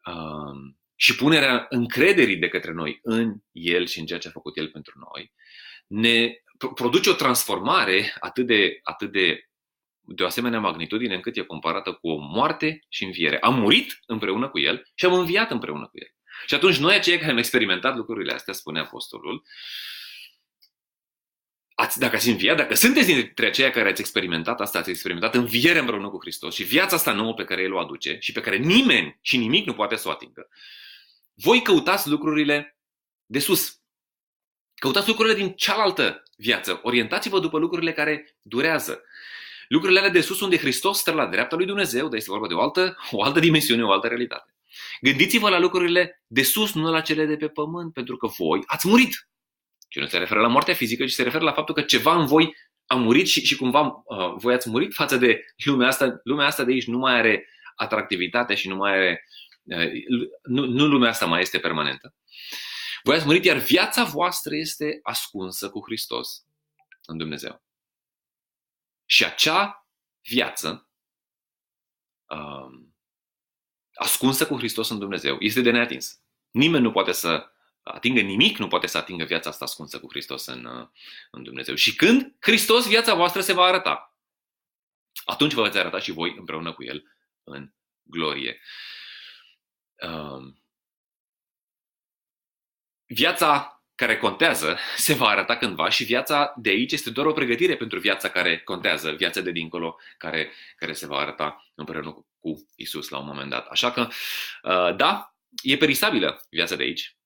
uh, 0.07 0.75
și 0.97 1.17
punerea 1.17 1.67
încrederii 1.69 2.37
de 2.37 2.49
către 2.49 2.73
noi 2.73 2.99
în 3.03 3.35
El 3.53 3.87
și 3.87 3.99
în 3.99 4.07
ceea 4.07 4.19
ce 4.19 4.29
a 4.29 4.31
făcut 4.31 4.57
El 4.57 4.69
pentru 4.69 4.99
noi, 5.13 5.33
ne 5.87 6.35
produce 6.75 7.11
o 7.11 7.15
transformare 7.15 8.15
atât 8.21 8.47
de, 8.47 8.79
atât 8.83 9.13
de 9.13 9.49
de 10.07 10.23
o 10.23 10.27
asemenea 10.27 10.61
magnitudine 10.61 11.15
încât 11.15 11.37
e 11.37 11.43
comparată 11.43 11.93
cu 11.93 12.09
o 12.09 12.17
moarte 12.17 12.85
și 12.89 13.05
înviere. 13.05 13.39
Am 13.39 13.61
murit 13.61 13.99
împreună 14.07 14.49
cu 14.49 14.59
El 14.59 14.91
și 14.95 15.05
am 15.05 15.13
înviat 15.13 15.51
împreună 15.51 15.87
cu 15.87 15.99
El. 15.99 16.09
Și 16.47 16.55
atunci 16.55 16.77
noi, 16.77 16.95
aceia 16.95 17.19
care 17.19 17.31
am 17.31 17.39
experimentat 17.39 17.97
lucrurile 17.97 18.33
astea, 18.33 18.55
spune 18.55 18.81
Apostolul, 18.81 19.43
ați, 21.75 21.99
dacă 21.99 22.17
ați 22.17 22.29
înviat, 22.29 22.57
dacă 22.57 22.75
sunteți 22.75 23.07
dintre 23.07 23.47
aceia 23.47 23.71
care 23.71 23.89
ați 23.89 24.01
experimentat 24.01 24.61
asta, 24.61 24.79
ați 24.79 24.91
experimentat 24.91 25.35
înviere 25.35 25.79
împreună 25.79 26.09
cu 26.09 26.21
Hristos 26.21 26.55
și 26.55 26.63
viața 26.63 26.97
asta 26.97 27.13
nouă 27.13 27.35
pe 27.35 27.45
care 27.45 27.63
El 27.63 27.73
o 27.73 27.79
aduce 27.79 28.17
și 28.21 28.33
pe 28.33 28.41
care 28.41 28.57
nimeni 28.57 29.19
și 29.21 29.37
nimic 29.37 29.67
nu 29.67 29.75
poate 29.75 29.97
să 29.97 30.09
o 30.09 30.11
atingă, 30.11 30.49
voi 31.35 31.63
căutați 31.63 32.09
lucrurile 32.09 32.79
de 33.27 33.39
sus. 33.39 33.79
Căutați 34.75 35.09
lucrurile 35.09 35.35
din 35.35 35.53
cealaltă 35.53 36.23
viață. 36.37 36.81
Orientați-vă 36.83 37.41
după 37.41 37.59
lucrurile 37.59 37.93
care 37.93 38.37
durează. 38.43 39.03
Lucrurile 39.69 39.99
alea 39.99 40.11
de 40.11 40.21
sus 40.21 40.41
unde 40.41 40.59
Hristos 40.59 40.99
stă 40.99 41.13
la 41.13 41.27
dreapta 41.27 41.57
lui 41.57 41.67
Dumnezeu, 41.67 42.09
dar 42.09 42.17
este 42.17 42.31
vorba 42.31 42.47
de 42.47 42.55
o 42.55 42.61
altă, 42.61 42.97
o 43.11 43.23
altă 43.23 43.41
dimensiune, 43.41 43.85
o 43.85 43.93
altă 43.93 44.07
realitate. 44.07 44.55
Gândiți-vă 45.01 45.49
la 45.49 45.59
lucrurile 45.59 46.23
de 46.27 46.43
sus, 46.43 46.75
nu 46.75 46.91
la 46.91 47.01
cele 47.01 47.27
de 47.27 47.37
pe 47.37 47.49
pământ, 47.49 47.93
pentru 47.93 48.17
că 48.17 48.27
voi 48.27 48.63
ați 48.67 48.89
murit. 48.89 49.29
Și 49.89 49.99
nu 49.99 50.07
se 50.07 50.19
referă 50.19 50.41
la 50.41 50.49
moartea 50.49 50.75
fizică, 50.75 51.05
ci 51.05 51.13
se 51.13 51.23
referă 51.23 51.45
la 51.45 51.53
faptul 51.53 51.75
că 51.75 51.83
ceva 51.83 52.17
în 52.21 52.27
voi 52.27 52.55
a 52.87 52.95
murit 52.95 53.27
și, 53.27 53.45
și 53.45 53.57
cumva 53.57 53.81
uh, 54.05 54.35
voi 54.37 54.55
ați 54.55 54.71
murit 54.71 54.95
față 54.95 55.17
de 55.17 55.45
lumea 55.65 55.89
asta. 55.89 56.21
Lumea 56.25 56.47
asta 56.47 56.65
de 56.65 56.73
aici 56.73 56.87
nu 56.87 56.99
mai 56.99 57.15
are 57.15 57.49
atractivitate 57.75 58.55
și 58.55 58.69
nu 58.69 58.77
mai 58.77 58.93
are. 58.93 59.25
Uh, 59.63 59.91
nu, 60.43 60.67
nu 60.67 60.87
lumea 60.87 61.11
asta 61.11 61.27
mai 61.27 61.41
este 61.41 61.59
permanentă. 61.59 62.15
Voi 63.03 63.17
ați 63.17 63.27
murit, 63.27 63.45
iar 63.45 63.57
viața 63.57 64.05
voastră 64.05 64.57
este 64.57 64.99
ascunsă 65.03 65.71
cu 65.71 65.83
Hristos 65.85 66.45
în 67.07 67.17
Dumnezeu. 67.17 67.64
Și 69.15 69.25
acea 69.25 69.89
viață 70.23 70.91
um, 72.25 72.97
ascunsă 73.95 74.47
cu 74.47 74.57
Hristos 74.57 74.91
în 74.91 74.99
Dumnezeu 74.99 75.37
este 75.41 75.61
de 75.61 75.71
neatins. 75.71 76.23
Nimeni 76.51 76.83
nu 76.83 76.93
poate 76.93 77.13
să 77.13 77.51
atingă 77.83 78.21
nimic, 78.21 78.59
nu 78.59 78.69
poate 78.69 78.87
să 78.87 78.99
atingă 78.99 79.25
viața 79.25 79.51
asta 79.51 79.65
ascunsă 79.65 80.01
cu 80.01 80.07
Hristos 80.11 80.47
în, 80.47 80.65
uh, 80.65 80.89
în 81.31 81.43
Dumnezeu. 81.43 81.75
Și 81.75 81.95
când 81.95 82.37
Hristos, 82.41 82.89
viața 82.89 83.15
voastră, 83.15 83.41
se 83.41 83.53
va 83.53 83.65
arăta, 83.65 84.19
atunci 85.25 85.53
vă 85.53 85.63
veți 85.63 85.79
arăta 85.79 85.99
și 85.99 86.13
voi 86.13 86.37
împreună 86.39 86.73
cu 86.73 86.83
El 86.83 87.17
în 87.45 87.73
glorie. 88.03 88.61
Um, 90.09 90.63
viața 93.07 93.84
care 93.95 94.17
contează 94.17 94.79
se 94.97 95.15
va 95.15 95.27
arăta 95.27 95.57
cândva 95.57 95.89
și 95.89 96.05
viața 96.05 96.55
de 96.57 96.71
aici 96.71 96.93
este 96.93 97.11
doar 97.11 97.27
o 97.27 97.33
pregătire 97.33 97.77
pentru 97.77 97.99
viața 97.99 98.31
care 98.31 98.59
contează, 98.59 99.11
viața 99.11 99.41
de 99.41 99.51
dincolo 99.51 99.99
care, 100.19 100.53
care 100.77 100.93
se 100.93 101.07
va 101.07 101.17
arăta 101.17 101.71
împreună 101.75 102.27
cu 102.39 102.69
Isus 102.77 103.09
la 103.09 103.19
un 103.19 103.27
moment 103.27 103.51
dat. 103.51 103.67
Așa 103.67 103.93
că, 103.93 104.09
uh, 104.63 104.97
da, 104.97 105.35
e 105.63 105.77
perisabilă 105.77 106.43
viața 106.51 106.77
de 106.77 106.83
aici, 106.83 107.17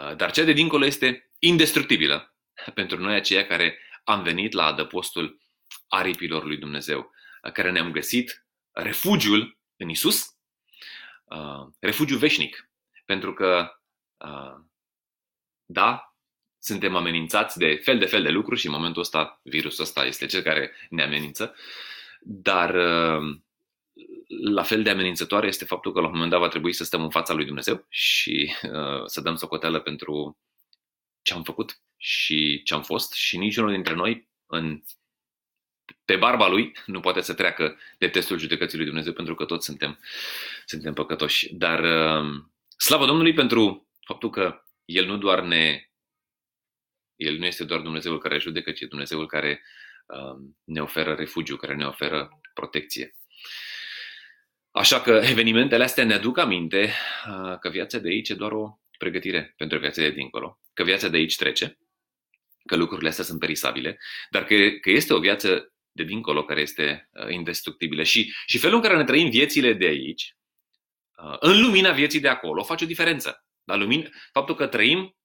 uh, 0.00 0.16
dar 0.16 0.30
cea 0.30 0.44
de 0.44 0.52
dincolo 0.52 0.84
este 0.84 1.30
indestructibilă 1.38 2.34
pentru 2.74 3.00
noi 3.00 3.14
aceia 3.14 3.46
care 3.46 3.78
am 4.04 4.22
venit 4.22 4.52
la 4.52 4.64
adăpostul 4.64 5.40
aripilor 5.88 6.44
lui 6.44 6.56
Dumnezeu, 6.56 7.12
uh, 7.42 7.52
care 7.52 7.70
ne-am 7.70 7.90
găsit 7.90 8.46
refugiul 8.72 9.58
în 9.76 9.88
Isus, 9.88 10.34
refugiu 11.78 12.16
veșnic, 12.16 12.70
pentru 13.04 13.32
că 13.32 13.70
da, 15.66 16.16
suntem 16.58 16.96
amenințați 16.96 17.58
de 17.58 17.80
fel 17.84 17.98
de 17.98 18.06
fel 18.06 18.22
de 18.22 18.30
lucruri 18.30 18.60
și 18.60 18.66
în 18.66 18.72
momentul 18.72 19.02
ăsta 19.02 19.40
virusul 19.42 19.84
ăsta 19.84 20.04
este 20.04 20.26
cel 20.26 20.42
care 20.42 20.72
ne 20.90 21.02
amenință, 21.02 21.54
dar 22.20 22.74
uh, 22.74 23.38
la 24.40 24.62
fel 24.62 24.82
de 24.82 24.90
amenințătoare 24.90 25.46
este 25.46 25.64
faptul 25.64 25.92
că 25.92 26.00
la 26.00 26.06
un 26.06 26.12
moment 26.12 26.30
dat 26.30 26.40
va 26.40 26.48
trebui 26.48 26.72
să 26.72 26.84
stăm 26.84 27.02
în 27.02 27.10
fața 27.10 27.34
lui 27.34 27.44
Dumnezeu 27.44 27.86
și 27.88 28.54
uh, 28.62 29.04
să 29.04 29.20
dăm 29.20 29.36
socoteală 29.36 29.80
pentru 29.80 30.38
ce 31.22 31.34
am 31.34 31.42
făcut 31.42 31.80
și 31.96 32.62
ce 32.64 32.74
am 32.74 32.82
fost 32.82 33.12
și 33.12 33.36
niciunul 33.36 33.72
dintre 33.72 33.94
noi 33.94 34.28
în 34.46 34.82
pe 36.04 36.16
barba 36.16 36.48
lui 36.48 36.72
nu 36.86 37.00
poate 37.00 37.20
să 37.20 37.34
treacă 37.34 37.76
de 37.98 38.08
testul 38.08 38.38
judecății 38.38 38.76
lui 38.76 38.86
Dumnezeu 38.86 39.12
pentru 39.12 39.34
că 39.34 39.44
toți 39.44 39.64
suntem, 39.64 39.98
suntem 40.64 40.92
păcătoși. 40.92 41.54
Dar 41.54 41.80
uh, 41.80 42.44
slavă 42.76 43.06
Domnului 43.06 43.32
pentru 43.32 43.88
faptul 44.04 44.30
că 44.30 44.65
el 44.86 45.06
nu 45.06 45.16
doar 45.16 45.42
ne 45.42 45.90
el 47.16 47.38
nu 47.38 47.46
este 47.46 47.64
doar 47.64 47.80
Dumnezeul 47.80 48.18
care 48.18 48.38
judecă, 48.38 48.72
ci 48.72 48.80
Dumnezeul 48.80 49.26
care 49.26 49.62
um, 50.06 50.58
ne 50.64 50.80
oferă 50.80 51.14
refugiu, 51.14 51.56
care 51.56 51.74
ne 51.74 51.86
oferă 51.86 52.40
protecție. 52.54 53.16
Așa 54.70 55.00
că 55.00 55.20
evenimentele 55.24 55.84
astea 55.84 56.04
ne 56.04 56.14
aduc 56.14 56.38
aminte 56.38 56.92
uh, 57.28 57.58
că 57.58 57.68
viața 57.68 57.98
de 57.98 58.08
aici 58.08 58.28
e 58.28 58.34
doar 58.34 58.52
o 58.52 58.80
pregătire 58.98 59.54
pentru 59.56 59.78
viața 59.78 60.02
de 60.02 60.10
dincolo, 60.10 60.60
că 60.74 60.82
viața 60.82 61.08
de 61.08 61.16
aici 61.16 61.36
trece, 61.36 61.78
că 62.66 62.76
lucrurile 62.76 63.08
astea 63.08 63.24
sunt 63.24 63.40
perisabile, 63.40 63.98
dar 64.30 64.44
că, 64.44 64.54
că 64.80 64.90
este 64.90 65.14
o 65.14 65.18
viață 65.18 65.72
de 65.92 66.02
dincolo 66.02 66.44
care 66.44 66.60
este 66.60 67.08
uh, 67.12 67.32
indestructibilă 67.32 68.02
și, 68.02 68.34
și 68.46 68.58
felul 68.58 68.76
în 68.76 68.82
care 68.82 68.96
ne 68.96 69.04
trăim 69.04 69.30
viețile 69.30 69.72
de 69.72 69.86
aici, 69.86 70.36
uh, 71.24 71.36
în 71.40 71.60
lumina 71.60 71.92
vieții 71.92 72.20
de 72.20 72.28
acolo, 72.28 72.62
face 72.62 72.84
o 72.84 72.86
diferență. 72.86 73.45
La 73.66 73.76
lumină, 73.76 74.08
faptul 74.32 74.54
că 74.54 74.66
trăim 74.66 75.16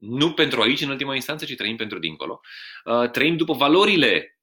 nu 0.00 0.32
pentru 0.32 0.60
aici, 0.60 0.80
în 0.80 0.90
ultima 0.90 1.14
instanță, 1.14 1.44
ci 1.44 1.54
trăim 1.54 1.76
pentru 1.76 1.98
dincolo. 1.98 2.40
Uh, 2.84 3.10
trăim 3.10 3.36
după 3.36 3.52
valorile 3.52 4.38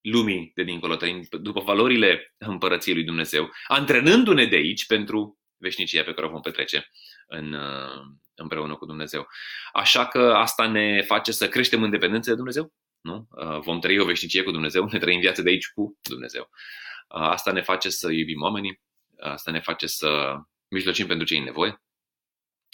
lumii 0.00 0.52
de 0.54 0.62
dincolo, 0.62 0.96
trăim 0.96 1.26
după 1.30 1.60
valorile 1.60 2.34
împărăției 2.38 2.94
lui 2.94 3.04
Dumnezeu, 3.04 3.50
antrenându-ne 3.66 4.46
de 4.46 4.56
aici 4.56 4.86
pentru 4.86 5.38
veșnicia 5.56 6.02
pe 6.02 6.12
care 6.12 6.26
o 6.26 6.30
vom 6.30 6.40
petrece 6.40 6.90
în, 7.26 7.52
uh, 7.52 8.02
împreună 8.34 8.74
cu 8.74 8.86
Dumnezeu. 8.86 9.28
Așa 9.72 10.06
că 10.06 10.32
asta 10.36 10.66
ne 10.66 11.02
face 11.02 11.32
să 11.32 11.48
creștem 11.48 11.82
în 11.82 11.90
dependență 11.90 12.30
de 12.30 12.36
Dumnezeu. 12.36 12.72
Nu? 13.00 13.28
Uh, 13.30 13.58
vom 13.60 13.80
trăi 13.80 13.98
o 13.98 14.04
veșnicie 14.04 14.42
cu 14.42 14.50
Dumnezeu, 14.50 14.88
ne 14.92 14.98
trăim 14.98 15.20
viața 15.20 15.42
de 15.42 15.50
aici 15.50 15.68
cu 15.68 15.98
Dumnezeu. 16.02 16.50
Asta 17.08 17.52
ne 17.52 17.62
face 17.62 17.88
să 17.88 18.10
iubim 18.10 18.42
oamenii, 18.42 18.80
asta 19.18 19.50
ne 19.50 19.60
face 19.60 19.86
să 19.86 20.36
mijlocim 20.68 21.06
pentru 21.06 21.26
cei 21.26 21.38
în 21.38 21.44
nevoie, 21.44 21.82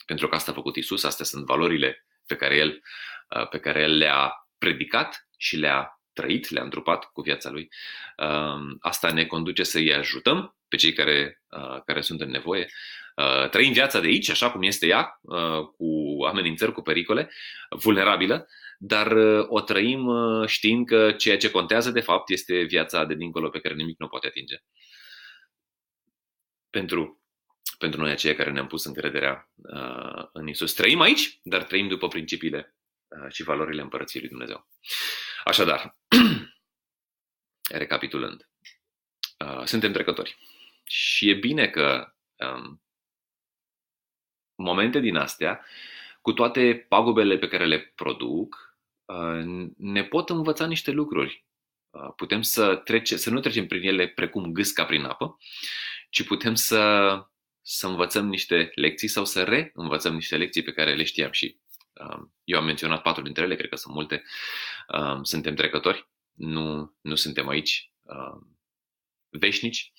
pentru 0.06 0.28
că 0.28 0.34
asta 0.34 0.50
a 0.50 0.54
făcut 0.54 0.76
Isus, 0.76 1.04
astea 1.04 1.24
sunt 1.24 1.44
valorile 1.44 2.06
pe 2.26 2.36
care 2.36 2.56
el, 2.56 2.82
uh, 3.36 3.48
pe 3.48 3.58
care 3.58 3.82
el 3.82 3.96
le-a 3.96 4.32
predicat 4.58 5.28
și 5.36 5.56
le-a 5.56 6.00
trăit, 6.12 6.48
le-a 6.48 6.62
întrupat 6.62 7.04
cu 7.04 7.20
viața 7.20 7.50
lui. 7.50 7.68
Um, 8.16 8.76
asta 8.80 9.12
ne 9.12 9.26
conduce 9.26 9.62
să 9.62 9.78
îi 9.78 9.94
ajutăm 9.94 10.56
pe 10.68 10.76
cei 10.76 10.92
care, 10.92 11.42
uh, 11.50 11.82
care 11.84 12.00
sunt 12.00 12.20
în 12.20 12.30
nevoie. 12.30 12.68
Uh, 13.16 13.48
trăim 13.48 13.72
viața 13.72 14.00
de 14.00 14.06
aici, 14.06 14.30
așa 14.30 14.50
cum 14.50 14.62
este 14.62 14.86
ea, 14.86 15.20
cu 15.76 16.18
amenințări, 16.26 16.72
cu 16.72 16.82
pericole, 16.82 17.30
vulnerabilă, 17.68 18.46
dar 18.78 19.12
o 19.46 19.60
trăim 19.60 20.10
știind 20.46 20.86
că 20.86 21.12
ceea 21.12 21.36
ce 21.36 21.50
contează 21.50 21.90
de 21.90 22.00
fapt 22.00 22.30
este 22.30 22.62
viața 22.62 23.04
de 23.04 23.14
dincolo 23.14 23.48
pe 23.48 23.60
care 23.60 23.74
nimic 23.74 23.98
nu 23.98 24.08
poate 24.08 24.26
atinge. 24.26 24.56
Pentru 26.70 27.25
pentru 27.78 28.00
noi 28.00 28.10
aceia 28.10 28.34
care 28.34 28.50
ne-am 28.50 28.66
pus 28.66 28.84
încrederea 28.84 29.50
uh, 29.56 30.28
în 30.32 30.48
Isus. 30.48 30.72
Trăim 30.72 31.00
aici, 31.00 31.40
dar 31.42 31.64
trăim 31.64 31.88
după 31.88 32.08
principiile 32.08 32.74
uh, 33.08 33.32
și 33.32 33.42
valorile 33.42 33.82
împărăției 33.82 34.22
lui 34.22 34.30
Dumnezeu. 34.30 34.68
Așadar, 35.44 35.96
recapitulând, 37.82 38.48
uh, 39.44 39.64
suntem 39.64 39.92
trecători. 39.92 40.38
Și 40.84 41.30
e 41.30 41.34
bine 41.34 41.68
că 41.68 42.14
um, 42.36 42.82
momente 44.54 45.00
din 45.00 45.16
astea, 45.16 45.66
cu 46.20 46.32
toate 46.32 46.86
pagubele 46.88 47.38
pe 47.38 47.48
care 47.48 47.66
le 47.66 47.92
produc, 47.94 48.76
uh, 49.04 49.68
ne 49.76 50.04
pot 50.04 50.30
învăța 50.30 50.66
niște 50.66 50.90
lucruri. 50.90 51.44
Uh, 51.90 52.12
putem 52.16 52.42
să, 52.42 52.76
trece, 52.76 53.16
să 53.16 53.30
nu 53.30 53.40
trecem 53.40 53.66
prin 53.66 53.82
ele 53.82 54.08
precum 54.08 54.52
gâsca 54.52 54.84
prin 54.84 55.04
apă, 55.04 55.38
ci 56.10 56.26
putem 56.26 56.54
să 56.54 56.80
să 57.68 57.86
învățăm 57.86 58.26
niște 58.28 58.70
lecții 58.74 59.08
sau 59.08 59.24
să 59.24 59.42
reînvățăm 59.42 60.14
niște 60.14 60.36
lecții 60.36 60.62
pe 60.62 60.72
care 60.72 60.94
le 60.94 61.04
știam 61.04 61.30
și 61.30 61.60
Um, 62.00 62.34
eu 62.44 62.58
am 62.58 62.64
menționat 62.64 63.02
patru 63.02 63.22
dintre 63.22 63.42
ele, 63.42 63.56
cred 63.56 63.68
că 63.68 63.76
sunt 63.76 63.94
multe. 63.94 64.22
Um, 64.88 65.22
suntem 65.22 65.54
trecători, 65.54 66.08
nu, 66.32 66.96
nu 67.00 67.14
suntem 67.14 67.48
aici 67.48 67.92
um, 68.02 68.58
veșnici 69.28 69.92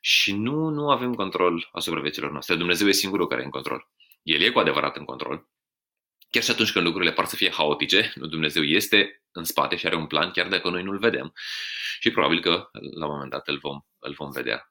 și 0.00 0.32
nu, 0.32 0.68
nu 0.68 0.90
avem 0.90 1.14
control 1.14 1.68
asupra 1.72 2.00
vieților 2.00 2.30
noastre. 2.30 2.56
Dumnezeu 2.56 2.88
e 2.88 2.92
singurul 2.92 3.26
care 3.26 3.40
e 3.40 3.44
în 3.44 3.50
control. 3.50 3.90
El 4.22 4.40
e 4.40 4.50
cu 4.50 4.58
adevărat 4.58 4.96
în 4.96 5.04
control. 5.04 5.48
Chiar 6.30 6.42
și 6.42 6.50
atunci 6.50 6.72
când 6.72 6.84
lucrurile 6.84 7.12
par 7.12 7.24
să 7.24 7.36
fie 7.36 7.50
haotice, 7.50 8.12
Dumnezeu 8.14 8.62
este 8.62 9.24
în 9.32 9.44
spate 9.44 9.76
și 9.76 9.86
are 9.86 9.96
un 9.96 10.06
plan, 10.06 10.30
chiar 10.30 10.48
dacă 10.48 10.70
noi 10.70 10.82
nu-l 10.82 10.98
vedem. 10.98 11.32
Și 12.00 12.10
probabil 12.10 12.40
că 12.40 12.68
la 12.72 13.06
un 13.06 13.12
moment 13.12 13.30
dat 13.30 13.48
îl 13.48 13.58
vom, 13.58 13.80
îl 13.98 14.12
vom 14.12 14.30
vedea. 14.30 14.69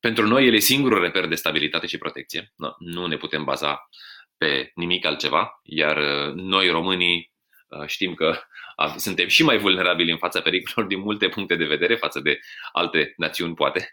Pentru 0.00 0.26
noi 0.26 0.46
el 0.46 0.54
e 0.54 0.58
singurul 0.58 1.00
reper 1.00 1.26
de 1.26 1.34
stabilitate 1.34 1.86
și 1.86 1.98
protecție. 1.98 2.52
Nu 2.78 3.06
ne 3.06 3.16
putem 3.16 3.44
baza 3.44 3.88
pe 4.36 4.70
nimic 4.74 5.04
altceva, 5.04 5.60
iar 5.62 5.96
uh, 5.96 6.34
noi 6.34 6.68
românii 6.68 7.32
uh, 7.68 7.86
știm 7.86 8.14
că 8.14 8.40
suntem 8.96 9.28
și 9.28 9.42
mai 9.42 9.58
vulnerabili 9.58 10.10
în 10.10 10.18
fața 10.18 10.40
pericolelor 10.40 10.92
din 10.94 11.00
multe 11.00 11.28
puncte 11.28 11.56
de 11.56 11.64
vedere 11.64 11.94
față 11.94 12.20
de 12.20 12.38
alte 12.72 13.12
națiuni, 13.16 13.54
poate. 13.54 13.90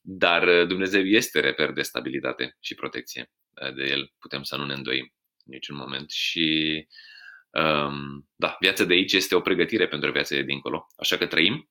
Dar 0.00 0.48
uh, 0.48 0.66
Dumnezeu 0.66 1.02
este 1.02 1.40
reper 1.40 1.72
de 1.72 1.82
stabilitate 1.82 2.56
și 2.60 2.74
protecție. 2.74 3.30
De 3.74 3.82
el 3.82 4.12
putem 4.18 4.42
să 4.42 4.56
nu 4.56 4.64
ne 4.64 4.72
îndoim 4.72 5.14
în 5.44 5.52
niciun 5.52 5.76
moment. 5.76 6.10
Și 6.10 6.86
um, 7.50 8.28
da, 8.36 8.56
viața 8.60 8.84
de 8.84 8.94
aici 8.94 9.12
este 9.12 9.34
o 9.34 9.40
pregătire 9.40 9.88
pentru 9.88 10.10
viața 10.10 10.34
de 10.34 10.42
dincolo. 10.42 10.86
Așa 10.96 11.16
că 11.16 11.26
trăim 11.26 11.70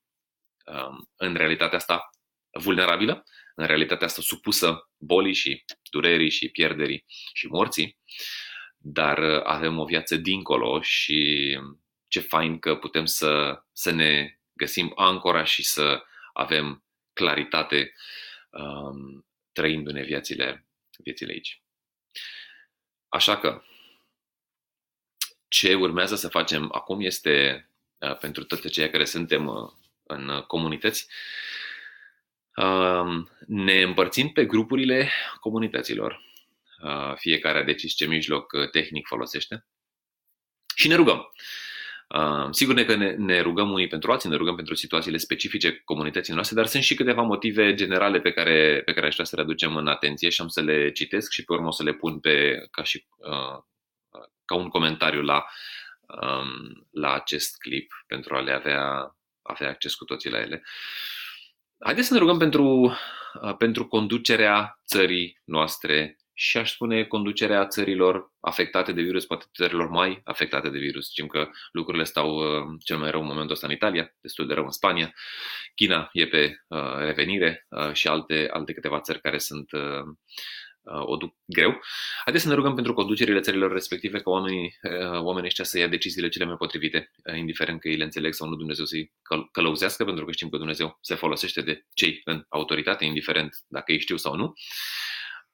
um, 0.66 1.10
în 1.16 1.36
realitatea 1.36 1.78
asta 1.78 2.10
vulnerabilă, 2.52 3.24
în 3.56 3.66
realitatea 3.66 4.08
asta 4.08 4.22
supusă 4.22 4.90
bolii 4.98 5.34
și 5.34 5.64
durerii 5.92 6.30
și 6.30 6.50
pierderii 6.50 7.06
și 7.34 7.48
morții, 7.48 7.98
dar 8.78 9.18
uh, 9.18 9.42
avem 9.44 9.80
o 9.80 9.86
viață 9.86 10.16
dincolo 10.16 10.82
și 10.82 11.60
ce 12.08 12.20
fain 12.20 12.60
că 12.60 12.76
putem 12.76 13.06
să, 13.06 13.64
să 13.72 13.92
ne 13.92 14.40
găsim 14.54 14.94
ancora 14.96 15.44
și 15.44 15.64
să 15.64 16.04
avem 16.34 16.84
claritate 17.14 17.94
um, 18.50 19.26
trăindu-ne 19.52 20.04
viețile, 20.04 20.68
viețile 20.98 21.32
aici. 21.32 21.62
Așa 23.08 23.38
că 23.38 23.64
ce 25.48 25.74
urmează 25.74 26.16
să 26.16 26.28
facem 26.28 26.70
acum 26.74 27.02
este 27.02 27.68
uh, 27.98 28.18
pentru 28.18 28.44
toți 28.44 28.70
cei 28.70 28.90
care 28.90 29.06
suntem 29.06 29.48
uh, 29.48 29.72
în 30.04 30.44
comunități 30.48 31.08
ne 33.48 33.82
împărțim 33.82 34.30
pe 34.30 34.46
grupurile 34.46 35.12
comunităților. 35.40 36.28
Fiecare 37.16 37.60
a 37.60 37.64
decis 37.64 37.94
ce 37.94 38.06
mijloc 38.06 38.52
uh, 38.52 38.70
tehnic 38.70 39.08
folosește 39.08 39.66
și 40.76 40.88
ne 40.88 40.96
rugăm. 40.96 41.32
Sigur 42.52 42.84
că 42.84 42.96
ne, 42.96 43.12
ne 43.12 43.40
rugăm 43.40 43.72
unii 43.72 43.88
pentru 43.88 44.12
alții, 44.12 44.30
ne 44.30 44.36
rugăm 44.36 44.56
pentru 44.56 44.76
situațiile 44.76 45.18
specifice 45.18 45.82
comunității 45.86 46.34
noastre, 46.34 46.56
dar 46.56 46.66
sunt 46.66 46.84
și 46.84 46.96
câteva 46.96 47.22
motive 47.22 47.74
generale 47.74 48.20
pe 48.20 48.32
care, 48.32 48.82
pe 48.86 48.94
care 48.94 49.08
aș 49.08 49.14
vrea 49.14 49.26
să 49.26 49.36
le 49.36 49.42
aducem 49.42 49.76
în 49.76 49.88
atenție 49.88 50.30
și 50.30 50.42
am 50.42 50.48
să 50.48 50.62
le 50.62 50.92
citesc 50.92 51.32
și 51.32 51.44
pe 51.44 51.54
urmă 51.54 51.68
o 51.68 51.72
să 51.72 51.84
le 51.84 51.94
pun 51.94 52.20
pe, 52.20 52.68
ca, 52.72 52.84
și, 52.84 53.06
ca 54.46 54.56
un 54.56 54.68
comentariu 54.68 55.22
la, 55.22 55.46
um, 56.08 56.88
la 56.92 57.14
acest 57.14 57.58
clip 57.58 58.04
pentru 58.08 58.36
a 58.36 58.40
le 58.40 58.52
avea, 58.52 59.16
avea 59.42 59.70
acces 59.70 59.96
cu 59.96 60.06
toții 60.06 60.30
la 60.30 60.40
ele. 60.40 60.64
Haideți 61.80 62.08
să 62.08 62.14
ne 62.14 62.20
rugăm 62.20 62.38
pentru, 62.38 62.66
uh, 63.42 63.56
pentru 63.58 63.88
conducerea 63.88 64.80
țării 64.86 65.42
noastre 65.44 66.18
și 66.34 66.58
aș 66.58 66.72
spune 66.72 67.04
conducerea 67.04 67.68
țărilor 67.68 68.32
afectate 68.40 68.92
de 68.92 69.02
virus, 69.02 69.26
poate 69.26 69.46
țărilor 69.56 69.90
mai 69.90 70.22
afectate 70.24 70.70
de 70.70 70.78
virus. 70.78 71.10
Știm 71.10 71.28
că 71.28 71.50
lucrurile 71.72 72.04
stau 72.04 72.36
uh, 72.36 72.78
cel 72.84 72.98
mai 72.98 73.12
rău 73.12 73.22
în 73.22 73.28
momentul 73.28 73.54
ăsta 73.54 73.68
în 73.68 73.74
Italia, 73.74 74.16
destul 74.22 74.48
de 74.48 74.54
rău 74.54 74.64
în 74.64 74.72
Spania, 74.72 75.14
China 75.76 76.10
e 76.14 76.28
pe 76.28 76.64
uh, 76.68 76.96
revenire 76.98 77.68
și 77.94 78.08
alte, 78.08 78.48
alte 78.52 78.74
câteva 78.74 79.00
țări 79.00 79.22
care 79.22 79.38
sunt 79.38 79.72
Uh, 79.72 80.16
o 80.90 81.16
duc 81.16 81.36
greu. 81.46 81.80
Haideți 82.24 82.44
să 82.44 82.50
ne 82.50 82.56
rugăm 82.56 82.76
pentru 82.76 82.94
conducerile 82.94 83.40
țărilor 83.40 83.72
respective 83.72 84.18
ca 84.20 84.30
oamenii, 84.30 84.78
uh, 84.82 85.22
oamenii 85.22 85.48
ăștia 85.48 85.64
să 85.64 85.80
ia 85.80 85.88
deciziile 85.88 86.30
cele 86.30 86.46
mai 86.46 86.56
potrivite, 86.56 87.12
uh, 87.26 87.38
indiferent 87.38 87.80
că 87.80 87.88
ei 87.88 87.98
le 87.98 88.04
înțeleg 88.04 88.34
sau 88.34 88.48
nu 88.48 88.56
Dumnezeu 88.56 88.86
să-i 88.86 89.14
călăuzească, 89.52 90.06
pentru 90.06 90.26
că 90.26 90.32
știm 90.32 90.50
că 90.50 90.58
Dumnezeu 90.58 90.98
se 91.02 91.16
folosește 91.16 91.62
de 91.62 91.86
cei 91.94 92.22
în 92.24 92.46
autoritate, 92.50 93.06
indiferent 93.06 93.56
dacă 93.68 93.92
ei 93.92 94.00
știu 94.00 94.18
sau 94.18 94.36
nu. 94.36 94.54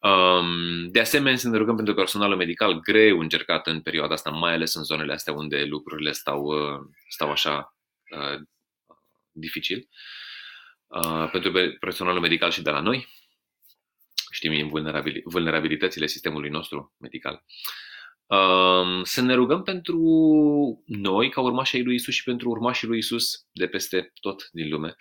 Um, 0.09 0.87
de 0.91 0.99
asemenea, 0.99 1.37
să 1.37 1.49
ne 1.49 1.57
rugăm 1.57 1.75
pentru 1.75 1.93
personalul 1.93 2.37
medical 2.37 2.79
greu 2.79 3.19
încercat 3.19 3.67
în 3.67 3.81
perioada 3.81 4.13
asta, 4.13 4.29
mai 4.29 4.53
ales 4.53 4.73
în 4.73 4.83
zonele 4.83 5.13
astea 5.13 5.33
unde 5.33 5.63
lucrurile 5.63 6.11
stau, 6.11 6.53
stau 7.07 7.31
așa 7.31 7.75
dificil. 9.31 9.87
Pentru 11.31 11.51
personalul 11.79 12.21
medical 12.21 12.51
și 12.51 12.61
de 12.61 12.69
la 12.69 12.79
noi, 12.79 13.07
știm 14.35 14.69
vulnerabilitățile 15.23 16.07
sistemului 16.07 16.49
nostru 16.49 16.95
medical. 16.97 17.43
Um, 18.25 19.03
să 19.03 19.21
ne 19.21 19.33
rugăm 19.33 19.63
pentru 19.63 19.99
noi, 20.85 21.29
ca 21.29 21.41
urmașii 21.41 21.83
lui 21.83 21.95
Isus 21.95 22.13
și 22.13 22.23
pentru 22.23 22.49
urmașii 22.49 22.87
lui 22.87 22.97
Isus 22.97 23.45
de 23.51 23.67
peste 23.67 24.11
tot 24.21 24.49
din 24.51 24.69
lume, 24.69 24.95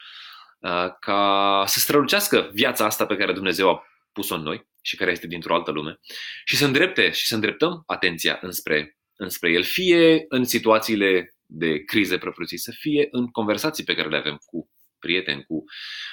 uh, 0.59 0.89
ca 1.01 1.62
să 1.66 1.78
strălucească 1.78 2.51
viața 2.53 2.85
asta 2.85 3.07
pe 3.07 3.16
care 3.16 3.32
Dumnezeu 3.32 3.70
a 3.70 3.82
pus-o 4.12 4.35
în 4.35 4.43
noi 4.43 4.66
și 4.82 4.97
care 4.97 5.11
este 5.11 5.26
dintr-o 5.26 5.55
altă 5.55 5.70
lume 5.70 5.99
și 6.45 6.57
să 6.57 6.64
îndrepte 6.64 7.11
și 7.11 7.26
să 7.26 7.35
îndreptăm 7.35 7.82
atenția 7.87 8.39
înspre, 8.41 8.99
înspre 9.16 9.51
El, 9.51 9.62
fie 9.62 10.24
în 10.28 10.45
situațiile 10.45 11.35
de 11.47 11.78
crize 11.78 12.18
propriu-zise, 12.18 12.72
fie 12.78 13.09
în 13.11 13.26
conversații 13.26 13.85
pe 13.85 13.95
care 13.95 14.09
le 14.09 14.16
avem 14.16 14.39
cu 14.47 14.70
prieteni, 15.05 15.45
cu 15.45 15.65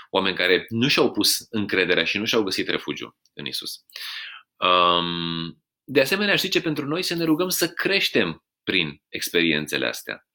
oameni 0.09 0.35
care 0.35 0.65
nu 0.69 0.87
și-au 0.87 1.11
pus 1.11 1.45
încrederea 1.49 2.03
și 2.03 2.17
nu 2.17 2.25
și-au 2.25 2.43
găsit 2.43 2.67
refugiu 2.67 3.17
în 3.33 3.45
Isus. 3.45 3.71
Um, 4.55 5.63
de 5.83 6.01
asemenea, 6.01 6.35
știi 6.35 6.49
ce 6.49 6.61
pentru 6.61 6.85
noi 6.85 7.03
să 7.03 7.15
ne 7.15 7.23
rugăm 7.23 7.49
să 7.49 7.69
creștem 7.69 8.45
prin 8.63 9.01
experiențele 9.07 9.87
astea. 9.87 10.27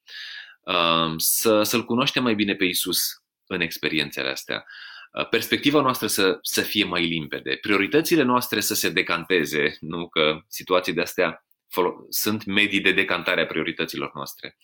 Um, 0.59 1.17
să, 1.17 1.63
să-L 1.63 1.85
cunoaștem 1.85 2.23
mai 2.23 2.35
bine 2.35 2.55
pe 2.55 2.65
Isus 2.65 2.99
în 3.45 3.61
experiențele 3.61 4.29
astea. 4.29 4.65
Uh, 5.11 5.27
perspectiva 5.29 5.81
noastră 5.81 6.07
să, 6.07 6.37
să 6.41 6.61
fie 6.61 6.83
mai 6.83 7.05
limpede, 7.05 7.57
prioritățile 7.61 8.23
noastre 8.23 8.59
să 8.59 8.73
se 8.73 8.89
decanteze, 8.89 9.77
nu 9.79 10.09
că 10.09 10.39
situații 10.47 10.93
de 10.93 11.01
astea 11.01 11.45
sunt 12.09 12.45
medii 12.45 12.81
de 12.81 12.91
decantare 12.91 13.41
a 13.41 13.45
priorităților 13.45 14.11
noastre. 14.13 14.57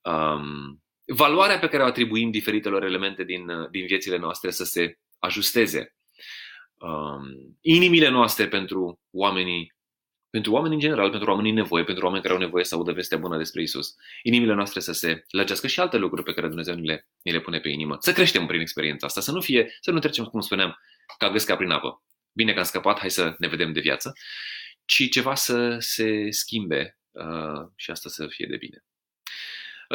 Um, 0.00 0.84
valoarea 1.06 1.58
pe 1.58 1.68
care 1.68 1.82
o 1.82 1.86
atribuim 1.86 2.30
diferitelor 2.30 2.84
elemente 2.84 3.24
din, 3.24 3.48
uh, 3.48 3.70
din 3.70 3.86
viețile 3.86 4.16
noastre 4.16 4.50
să 4.50 4.64
se 4.64 4.98
ajusteze. 5.18 5.96
Um, 6.74 7.58
inimile 7.60 8.08
noastre 8.08 8.48
pentru 8.48 9.00
oamenii, 9.10 9.74
pentru 10.30 10.52
oameni 10.52 10.74
în 10.74 10.80
general, 10.80 11.10
pentru 11.10 11.30
oamenii 11.30 11.50
în 11.50 11.56
nevoie, 11.56 11.84
pentru 11.84 12.04
oameni 12.04 12.22
care 12.22 12.34
au 12.34 12.40
nevoie 12.40 12.64
să 12.64 12.74
audă 12.74 12.92
vestea 12.92 13.18
bună 13.18 13.36
despre 13.36 13.62
Isus. 13.62 13.94
Inimile 14.22 14.54
noastre 14.54 14.80
să 14.80 14.92
se 14.92 15.24
lăgească 15.30 15.66
și 15.66 15.80
alte 15.80 15.96
lucruri 15.96 16.22
pe 16.22 16.32
care 16.32 16.46
Dumnezeu 16.46 16.74
ni 16.74 16.86
le, 16.86 17.08
ni 17.22 17.32
le 17.32 17.40
pune 17.40 17.58
pe 17.58 17.68
inimă. 17.68 17.96
Să 18.00 18.12
creștem 18.12 18.46
prin 18.46 18.60
experiența 18.60 19.06
asta, 19.06 19.20
să 19.20 19.32
nu 19.32 19.40
fie, 19.40 19.76
să 19.80 19.90
nu 19.90 19.98
trecem, 19.98 20.24
cum 20.24 20.40
spuneam, 20.40 20.78
ca 21.18 21.30
găsca 21.30 21.56
prin 21.56 21.70
apă. 21.70 22.02
Bine 22.32 22.52
că 22.52 22.58
am 22.58 22.64
scăpat, 22.64 22.98
hai 22.98 23.10
să 23.10 23.34
ne 23.38 23.48
vedem 23.48 23.72
de 23.72 23.80
viață, 23.80 24.12
ci 24.84 25.10
ceva 25.10 25.34
să 25.34 25.76
se 25.78 26.30
schimbe 26.30 26.98
uh, 27.10 27.68
și 27.76 27.90
asta 27.90 28.08
să 28.08 28.26
fie 28.26 28.46
de 28.50 28.56
bine. 28.56 28.84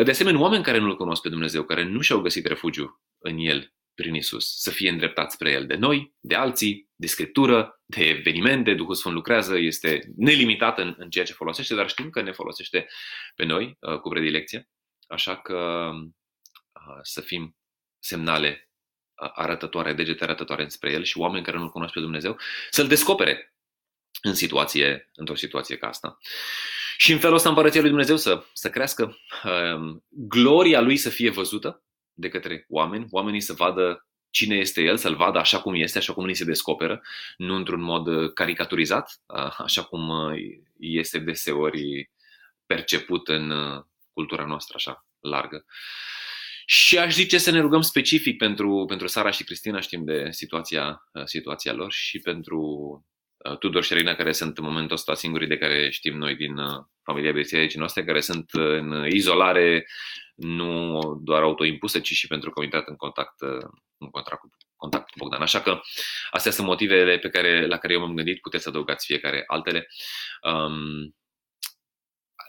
De 0.04 0.12
asemenea, 0.12 0.42
oameni 0.42 0.64
care 0.64 0.78
nu-L 0.78 0.96
cunosc 0.96 1.22
pe 1.22 1.30
Dumnezeu, 1.30 1.64
care 1.64 1.84
nu 1.84 2.02
și-au 2.02 2.22
găsit 2.22 2.46
refugiu 2.46 3.02
în 3.18 3.38
El 3.38 3.74
prin 3.94 4.16
Isus, 4.16 4.60
să 4.60 4.70
fie 4.70 4.90
îndreptați 4.90 5.34
spre 5.34 5.52
El 5.52 5.66
de 5.66 5.76
noi, 5.76 6.16
de 6.20 6.36
alții, 6.36 6.90
de 6.96 7.08
Scriptură, 7.08 7.82
de 7.86 8.04
evenimente, 8.04 8.74
Duhul 8.74 8.96
Sfânt 8.96 9.14
lucrează, 9.14 9.58
este 9.58 10.12
nelimitat 10.16 10.80
în, 10.80 10.96
în 10.98 11.10
ceea 11.10 11.26
ce 11.26 11.34
folosește, 11.34 11.76
dar 11.76 11.90
știm 11.90 12.10
că 12.10 12.22
ne 12.22 12.32
folosește 12.32 12.88
pe 13.36 13.44
noi 13.44 13.78
uh, 13.80 14.00
cu 14.00 14.10
predilecție, 14.10 14.70
așa 15.08 15.38
că 15.38 15.90
uh, 15.94 17.00
să 17.02 17.22
fim 17.22 17.58
semnale 18.00 18.70
uh, 19.24 19.32
arătătoare, 19.34 19.94
degete 19.94 20.24
arătătoare 20.24 20.68
spre 20.68 20.92
El 20.92 21.04
și 21.04 21.18
oameni 21.18 21.44
care 21.44 21.58
nu-L 21.58 21.70
cunosc 21.70 21.94
pe 21.94 22.00
Dumnezeu, 22.00 22.38
să-L 22.70 22.88
descopere 22.88 23.56
în 24.22 24.34
situație, 24.34 25.10
într-o 25.14 25.36
situație 25.36 25.78
ca 25.78 25.88
asta. 25.88 26.18
Și 27.02 27.12
în 27.12 27.20
felul 27.20 27.36
ăsta 27.36 27.50
împărăția 27.50 27.80
lui 27.82 27.90
Dumnezeu 27.90 28.18
să, 28.18 28.44
să 28.54 28.70
crească, 28.70 29.18
um, 29.44 30.04
gloria 30.10 30.82
lui 30.82 30.98
să 30.98 31.10
fie 31.10 31.30
văzută 31.30 31.84
de 32.14 32.30
către 32.30 32.66
oameni, 32.70 33.08
oamenii 33.10 33.42
să 33.42 33.54
vadă 33.54 34.08
cine 34.30 34.56
este 34.56 34.82
el, 34.82 34.98
să-l 34.98 35.16
vadă 35.16 35.40
așa 35.40 35.62
cum 35.62 35.74
este, 35.76 35.98
așa 35.98 36.14
cum 36.14 36.26
ni 36.26 36.34
se 36.34 36.44
descoperă, 36.44 37.02
nu 37.38 37.56
într-un 37.56 37.82
mod 37.82 38.08
uh, 38.08 38.34
caricaturizat, 38.34 39.22
uh, 39.26 39.56
așa 39.58 39.84
cum 39.84 40.10
uh, 40.10 40.34
este 40.80 41.20
deseori 41.20 42.10
perceput 42.66 43.28
în 43.28 43.54
cultura 44.14 44.46
noastră 44.46 44.74
așa 44.78 45.06
largă. 45.20 45.66
Și 46.66 46.98
aș 46.98 47.14
zice 47.14 47.38
să 47.38 47.52
ne 47.52 47.60
rugăm 47.60 47.82
specific 47.82 48.38
pentru, 48.38 48.86
pentru 48.88 49.08
Sara 49.08 49.32
și 49.32 49.44
Cristina, 49.44 49.80
știm 49.80 50.04
de 50.04 50.28
situația, 50.32 51.10
situația 51.26 51.74
lor 51.74 51.92
și 51.92 52.20
pentru 52.20 52.66
Uh, 52.96 53.21
Tudor 53.60 53.84
și 53.84 53.94
Regina, 53.94 54.16
care 54.16 54.32
sunt 54.32 54.58
în 54.58 54.64
momentul 54.64 54.96
ăsta 54.96 55.14
singurii 55.14 55.48
de 55.48 55.58
care 55.58 55.90
știm 55.90 56.18
noi 56.18 56.36
din 56.36 56.58
uh, 56.58 56.84
familia 57.04 57.32
bisericii 57.32 57.80
noastre, 57.80 58.04
care 58.04 58.20
sunt 58.20 58.50
în 58.52 59.06
izolare 59.10 59.86
nu 60.36 61.00
doar 61.24 61.42
autoimpusă, 61.42 62.00
ci 62.00 62.12
și 62.12 62.28
pentru 62.28 62.50
că 62.50 62.60
au 62.60 62.64
intrat 62.64 62.88
în 62.88 62.96
contact, 62.96 63.42
în 63.98 64.10
contact, 64.10 64.40
cu, 64.40 64.50
contact 64.76 65.10
cu 65.10 65.18
Bogdan. 65.18 65.42
Așa 65.42 65.62
că 65.62 65.82
astea 66.32 66.52
sunt 66.52 66.68
motivele 66.68 67.18
pe 67.18 67.30
care, 67.30 67.68
la 67.68 67.78
care 67.78 67.94
eu 67.94 68.00
m-am 68.00 68.16
gândit, 68.16 68.42
puteți 68.42 68.64
să 68.64 68.70
adăugați 68.70 69.06
fiecare 69.06 69.44
altele. 69.48 69.88
Um, 70.42 71.16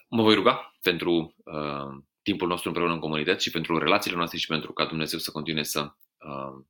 mă 0.09 0.23
voi 0.23 0.35
ruga 0.35 0.77
pentru 0.83 1.35
uh, 1.45 2.03
timpul 2.23 2.49
nostru 2.49 2.69
împreună 2.69 2.93
în 2.93 3.01
comunități 3.01 3.45
și 3.45 3.51
pentru 3.51 3.79
relațiile 3.79 4.17
noastre 4.17 4.39
și 4.39 4.47
pentru 4.47 4.73
ca 4.73 4.85
Dumnezeu 4.85 5.19
să 5.19 5.31
continue 5.31 5.63
să 5.63 5.81
uh, 5.81 6.65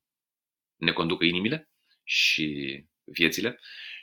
ne 0.76 0.92
conducă 0.92 1.24
inimile 1.24 1.70
și 2.04 2.80
viețile 3.04 3.60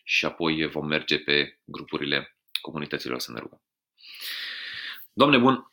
și 0.09 0.25
apoi 0.25 0.67
vom 0.67 0.87
merge 0.87 1.19
pe 1.19 1.59
grupurile 1.63 2.37
comunităților 2.61 3.19
să 3.19 3.31
ne 3.31 3.39
rugăm. 3.39 3.61
Doamne 5.13 5.37
bun, 5.37 5.71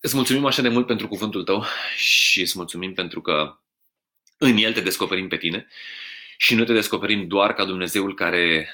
îți 0.00 0.14
mulțumim 0.16 0.44
așa 0.44 0.62
de 0.62 0.68
mult 0.68 0.86
pentru 0.86 1.08
cuvântul 1.08 1.44
tău 1.44 1.64
și 1.96 2.40
îți 2.40 2.56
mulțumim 2.56 2.94
pentru 2.94 3.20
că 3.20 3.60
în 4.38 4.56
el 4.56 4.72
te 4.72 4.80
descoperim 4.80 5.28
pe 5.28 5.36
tine 5.36 5.68
și 6.36 6.54
nu 6.54 6.64
te 6.64 6.72
descoperim 6.72 7.28
doar 7.28 7.54
ca 7.54 7.64
Dumnezeul 7.64 8.14
care 8.14 8.68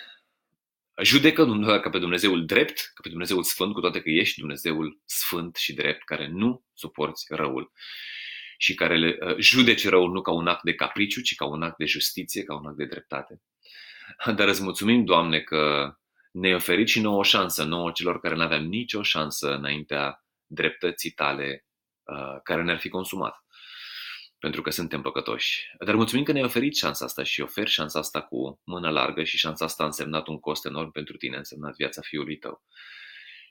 judecă 1.03 1.45
doar 1.45 1.81
ca 1.81 1.91
pe 1.91 1.99
Dumnezeul 1.99 2.47
drept, 2.47 2.91
ca 2.95 3.01
pe 3.03 3.09
Dumnezeul 3.09 3.43
sfânt, 3.43 3.73
cu 3.73 3.81
toate 3.81 4.01
că 4.01 4.11
ești 4.11 4.39
Dumnezeul 4.39 5.01
sfânt 5.05 5.57
și 5.57 5.75
drept, 5.75 6.05
care 6.05 6.29
nu 6.29 6.65
suporți 6.75 7.27
răul 7.29 7.73
și 8.59 8.75
care 8.75 8.99
le, 8.99 9.19
uh, 9.21 9.37
judece 9.39 9.89
răul 9.89 10.11
nu 10.11 10.23
ca 10.23 10.33
un 10.33 10.47
act 10.47 10.63
de 10.63 10.75
capriciu, 10.75 11.21
ci 11.21 11.35
ca 11.35 11.45
un 11.45 11.63
act 11.63 11.77
de 11.77 11.85
justiție, 11.85 12.43
ca 12.43 12.55
un 12.55 12.67
act 12.67 12.77
de 12.77 12.85
dreptate. 12.85 13.41
Dar 14.37 14.49
îți 14.49 14.63
mulțumim, 14.63 15.05
Doamne, 15.05 15.41
că 15.41 15.95
ne-ai 16.33 16.55
oferit 16.55 16.89
și 16.89 17.01
nouă 17.01 17.19
o 17.19 17.23
șansă, 17.23 17.65
nouă 17.65 17.91
celor 17.91 18.21
care 18.21 18.35
nu 18.35 18.43
aveam 18.43 18.65
nicio 18.65 19.03
șansă 19.03 19.55
înaintea 19.55 20.25
dreptății 20.47 21.11
tale 21.11 21.67
uh, 22.03 22.41
care 22.43 22.63
ne-ar 22.63 22.79
fi 22.79 22.89
consumat. 22.89 23.45
Pentru 24.39 24.63
că 24.63 24.71
suntem 24.71 25.03
păcătoși. 25.03 25.67
Dar 25.85 25.95
mulțumim 25.95 26.25
că 26.25 26.33
ne-ai 26.33 26.45
oferit 26.45 26.77
șansa 26.77 27.05
asta 27.05 27.23
și 27.23 27.41
oferi 27.41 27.71
șansa 27.71 27.99
asta 27.99 28.23
cu 28.23 28.61
mână 28.65 28.91
largă 28.91 29.25
și 29.25 29.37
șansa 29.37 29.65
asta 29.65 29.83
a 29.83 29.87
însemnat 29.87 30.27
un 30.27 30.41
cost 30.41 30.67
enorm 30.67 30.91
pentru 30.91 31.17
tine, 31.17 31.35
a 31.35 31.39
însemnat 31.39 31.75
viața 31.77 32.01
fiului 32.01 32.37
tău. 32.37 32.65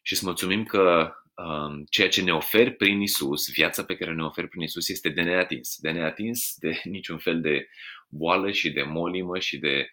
Și 0.02 0.14
îți 0.14 0.26
mulțumim 0.26 0.64
că 0.64 1.14
um, 1.34 1.86
ceea 1.90 2.10
ce 2.10 2.22
ne 2.22 2.34
oferi 2.34 2.72
prin 2.72 3.02
Isus, 3.02 3.52
viața 3.52 3.84
pe 3.84 3.96
care 3.96 4.14
ne 4.14 4.24
oferi 4.24 4.48
prin 4.48 4.62
Isus, 4.62 4.90
este 4.90 5.10
de 5.10 5.22
neatins. 5.22 5.76
De 5.80 5.92
neatins 5.92 6.54
de 6.58 6.82
niciun 6.96 7.18
fel 7.18 7.42
de 7.42 7.70
boală 8.10 8.52
și 8.52 8.72
de 8.72 8.84
molimă 8.84 9.40
și 9.40 9.58
de 9.58 9.90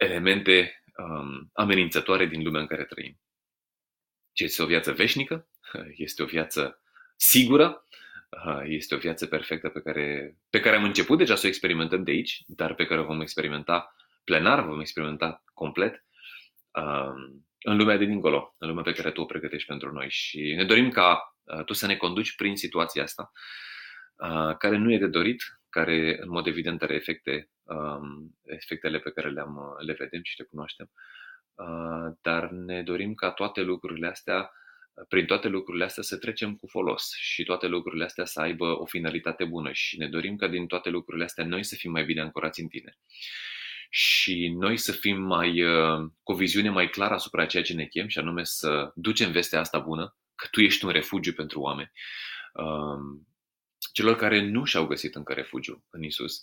elemente 0.00 0.82
um, 0.96 1.50
amenințătoare 1.52 2.26
din 2.26 2.42
lumea 2.42 2.60
în 2.60 2.66
care 2.66 2.84
trăim. 2.84 3.20
Ce 4.32 4.44
este 4.44 4.62
o 4.62 4.66
viață 4.66 4.92
veșnică, 4.92 5.48
este 6.06 6.22
o 6.22 6.26
viață 6.26 6.82
sigură, 7.16 7.86
uh, 8.46 8.62
este 8.78 8.94
o 8.94 8.98
viață 8.98 9.26
perfectă 9.26 9.68
pe 9.68 9.80
care, 9.80 10.36
pe 10.50 10.60
care 10.60 10.76
am 10.76 10.84
început 10.84 11.18
deja 11.18 11.34
să 11.36 11.46
o 11.46 11.48
experimentăm 11.48 12.02
de 12.04 12.10
aici, 12.10 12.42
dar 12.46 12.74
pe 12.74 12.86
care 12.86 13.00
o 13.00 13.04
vom 13.04 13.20
experimenta 13.20 13.94
plenar, 14.24 14.64
vom 14.64 14.80
experimenta 14.80 15.44
complet 15.54 16.04
um, 16.70 17.46
în 17.62 17.76
lumea 17.76 17.96
de 17.96 18.04
dincolo, 18.04 18.54
în 18.58 18.68
lumea 18.68 18.82
pe 18.82 18.92
care 18.92 19.10
tu 19.10 19.20
o 19.20 19.24
pregătești 19.24 19.68
pentru 19.68 19.92
noi. 19.92 20.10
Și 20.10 20.54
ne 20.56 20.64
dorim 20.64 20.90
ca 20.90 21.36
uh, 21.42 21.64
tu 21.64 21.72
să 21.72 21.86
ne 21.86 21.96
conduci 21.96 22.34
prin 22.34 22.56
situația 22.56 23.02
asta, 23.02 23.32
uh, 24.16 24.56
care 24.56 24.76
nu 24.76 24.92
e 24.92 24.98
de 24.98 25.06
dorit, 25.06 25.59
care 25.70 26.16
în 26.20 26.28
mod 26.28 26.46
evident 26.46 26.82
are 26.82 26.94
efecte, 26.94 27.50
um, 27.62 28.38
efectele 28.44 28.98
pe 28.98 29.10
care 29.10 29.30
le-am, 29.30 29.56
uh, 29.56 29.86
le 29.86 29.92
vedem 29.92 30.20
și 30.22 30.38
le 30.38 30.44
cunoaștem. 30.44 30.90
Uh, 31.54 32.16
dar 32.22 32.50
ne 32.50 32.82
dorim 32.82 33.14
ca 33.14 33.30
toate 33.30 33.60
lucrurile 33.60 34.06
astea, 34.06 34.50
prin 35.08 35.26
toate 35.26 35.48
lucrurile 35.48 35.84
astea 35.84 36.02
să 36.02 36.18
trecem 36.18 36.54
cu 36.54 36.66
folos 36.66 37.12
și 37.16 37.44
toate 37.44 37.66
lucrurile 37.66 38.04
astea 38.04 38.24
să 38.24 38.40
aibă 38.40 38.80
o 38.80 38.86
finalitate 38.86 39.44
bună. 39.44 39.72
Și 39.72 39.98
ne 39.98 40.08
dorim 40.08 40.36
ca 40.36 40.48
din 40.48 40.66
toate 40.66 40.88
lucrurile 40.88 41.24
astea 41.24 41.44
noi 41.44 41.64
să 41.64 41.74
fim 41.74 41.90
mai 41.90 42.04
bine 42.04 42.20
ancorați 42.20 42.60
în 42.60 42.68
tine. 42.68 42.98
Și 43.90 44.54
noi 44.58 44.76
să 44.76 44.92
fim 44.92 45.22
mai, 45.22 45.62
uh, 45.62 46.10
cu 46.22 46.32
o 46.32 46.34
viziune 46.34 46.70
mai 46.70 46.88
clară 46.88 47.14
asupra 47.14 47.46
ceea 47.46 47.62
ce 47.62 47.74
ne 47.74 47.84
chem 47.84 48.08
și 48.08 48.18
anume 48.18 48.44
să 48.44 48.92
ducem 48.94 49.30
vestea 49.30 49.60
asta 49.60 49.78
bună, 49.78 50.16
că 50.34 50.46
tu 50.50 50.60
ești 50.60 50.84
un 50.84 50.90
refugiu 50.90 51.32
pentru 51.32 51.60
oameni, 51.60 51.92
um, 52.52 53.26
celor 53.92 54.16
care 54.16 54.40
nu 54.40 54.64
și-au 54.64 54.86
găsit 54.86 55.14
încă 55.14 55.32
refugiu 55.32 55.84
în 55.90 56.02
Isus. 56.02 56.42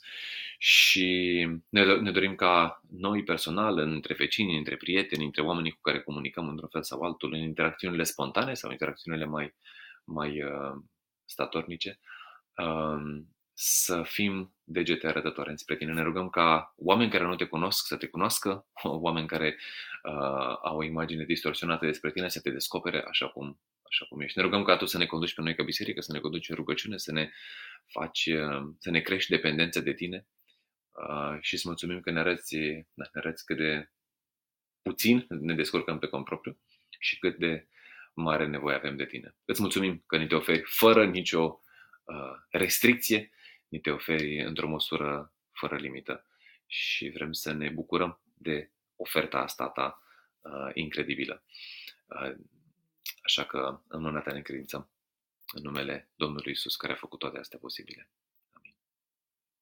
Și 0.58 1.48
ne, 1.70 1.96
ne 1.96 2.12
dorim 2.12 2.36
ca 2.36 2.82
noi 2.90 3.24
personal, 3.24 3.78
între 3.78 4.14
vecini, 4.14 4.58
între 4.58 4.76
prieteni, 4.76 5.26
între 5.26 5.42
oamenii 5.42 5.72
cu 5.72 5.82
care 5.82 6.02
comunicăm 6.02 6.48
într-un 6.48 6.70
fel 6.70 6.84
sau 6.84 7.02
altul, 7.02 7.34
în 7.34 7.40
interacțiunile 7.40 8.04
spontane 8.04 8.54
sau 8.54 8.72
interacțiunile 8.72 9.26
mai, 9.26 9.56
mai 10.04 10.44
uh, 10.44 10.82
statornice, 11.26 12.00
uh, 12.56 13.24
să 13.60 14.04
fim 14.04 14.54
degete 14.64 15.08
arătătoare 15.08 15.50
înspre 15.50 15.76
tine. 15.76 15.94
Ne 15.94 16.02
rugăm 16.02 16.30
ca 16.30 16.74
oameni 16.78 17.12
care 17.12 17.24
nu 17.24 17.36
te 17.36 17.46
cunosc 17.46 17.86
să 17.86 17.96
te 17.96 18.08
cunoască, 18.08 18.68
oameni 18.84 19.28
care 19.28 19.58
uh, 20.04 20.58
au 20.62 20.78
o 20.78 20.84
imagine 20.84 21.24
distorsionată 21.24 21.86
despre 21.86 22.12
tine 22.12 22.30
să 22.30 22.40
te 22.40 22.50
descopere 22.50 23.04
așa 23.08 23.28
cum, 23.28 23.60
așa 23.90 24.06
cum 24.10 24.22
ești. 24.22 24.38
Ne 24.38 24.44
rugăm 24.44 24.64
ca 24.64 24.78
tu 24.78 24.86
să 24.86 24.98
ne 24.98 25.06
conduci 25.06 25.34
pe 25.34 25.42
noi 25.42 25.56
ca 25.56 25.64
biserică, 25.64 26.02
să 26.02 26.12
ne 26.12 26.20
conduci 26.20 26.50
în 26.50 26.56
rugăciune, 26.56 26.98
să 26.98 27.12
ne 27.12 27.32
faci, 27.86 28.26
uh, 28.26 28.74
să 28.80 28.90
ne 28.90 29.00
crești 29.00 29.30
dependența 29.30 29.80
de 29.80 29.94
tine 29.94 30.28
uh, 30.92 31.38
și 31.42 31.58
să 31.58 31.64
mulțumim 31.68 32.00
că 32.00 32.12
ne 32.12 32.20
arăți, 32.20 32.56
ne 32.94 33.10
arăți 33.14 33.46
cât 33.46 33.58
de 33.58 33.90
puțin 34.82 35.26
ne 35.30 35.54
descurcăm 35.54 36.00
pe 36.00 36.08
cont 36.08 36.26
propriu 36.26 36.60
și 37.00 37.20
cât 37.20 37.38
de 37.38 37.68
mare 38.14 38.48
nevoie 38.48 38.76
avem 38.76 38.96
de 38.96 39.06
tine. 39.06 39.36
Îți 39.46 39.62
mulțumim 39.62 40.04
că 40.08 40.18
ne 40.18 40.28
te 40.28 40.36
oferi 40.36 40.62
fără 40.66 41.06
nicio 41.06 41.62
uh, 42.04 42.32
restricție 42.50 43.32
ni 43.68 43.80
te 43.80 43.90
oferi 43.90 44.42
într-o 44.44 44.68
măsură 44.68 45.34
fără 45.52 45.76
limită 45.76 46.26
și 46.66 47.10
vrem 47.10 47.32
să 47.32 47.54
ne 47.54 47.70
bucurăm 47.70 48.22
de 48.34 48.72
oferta 48.96 49.38
asta 49.38 49.70
ta 49.70 50.02
uh, 50.40 50.70
incredibilă. 50.74 51.44
Uh, 52.06 52.36
așa 53.28 53.46
că 53.46 53.82
în 53.88 54.02
mâna 54.02 54.22
ta 54.22 54.32
ne 54.32 54.42
credințăm 54.42 54.90
în 55.54 55.62
numele 55.62 56.10
Domnului 56.16 56.52
Isus 56.52 56.76
care 56.76 56.94
a 56.94 56.96
făcut 56.96 57.20
toate 57.20 57.38
astea 57.38 57.60
posibile. 57.60 58.10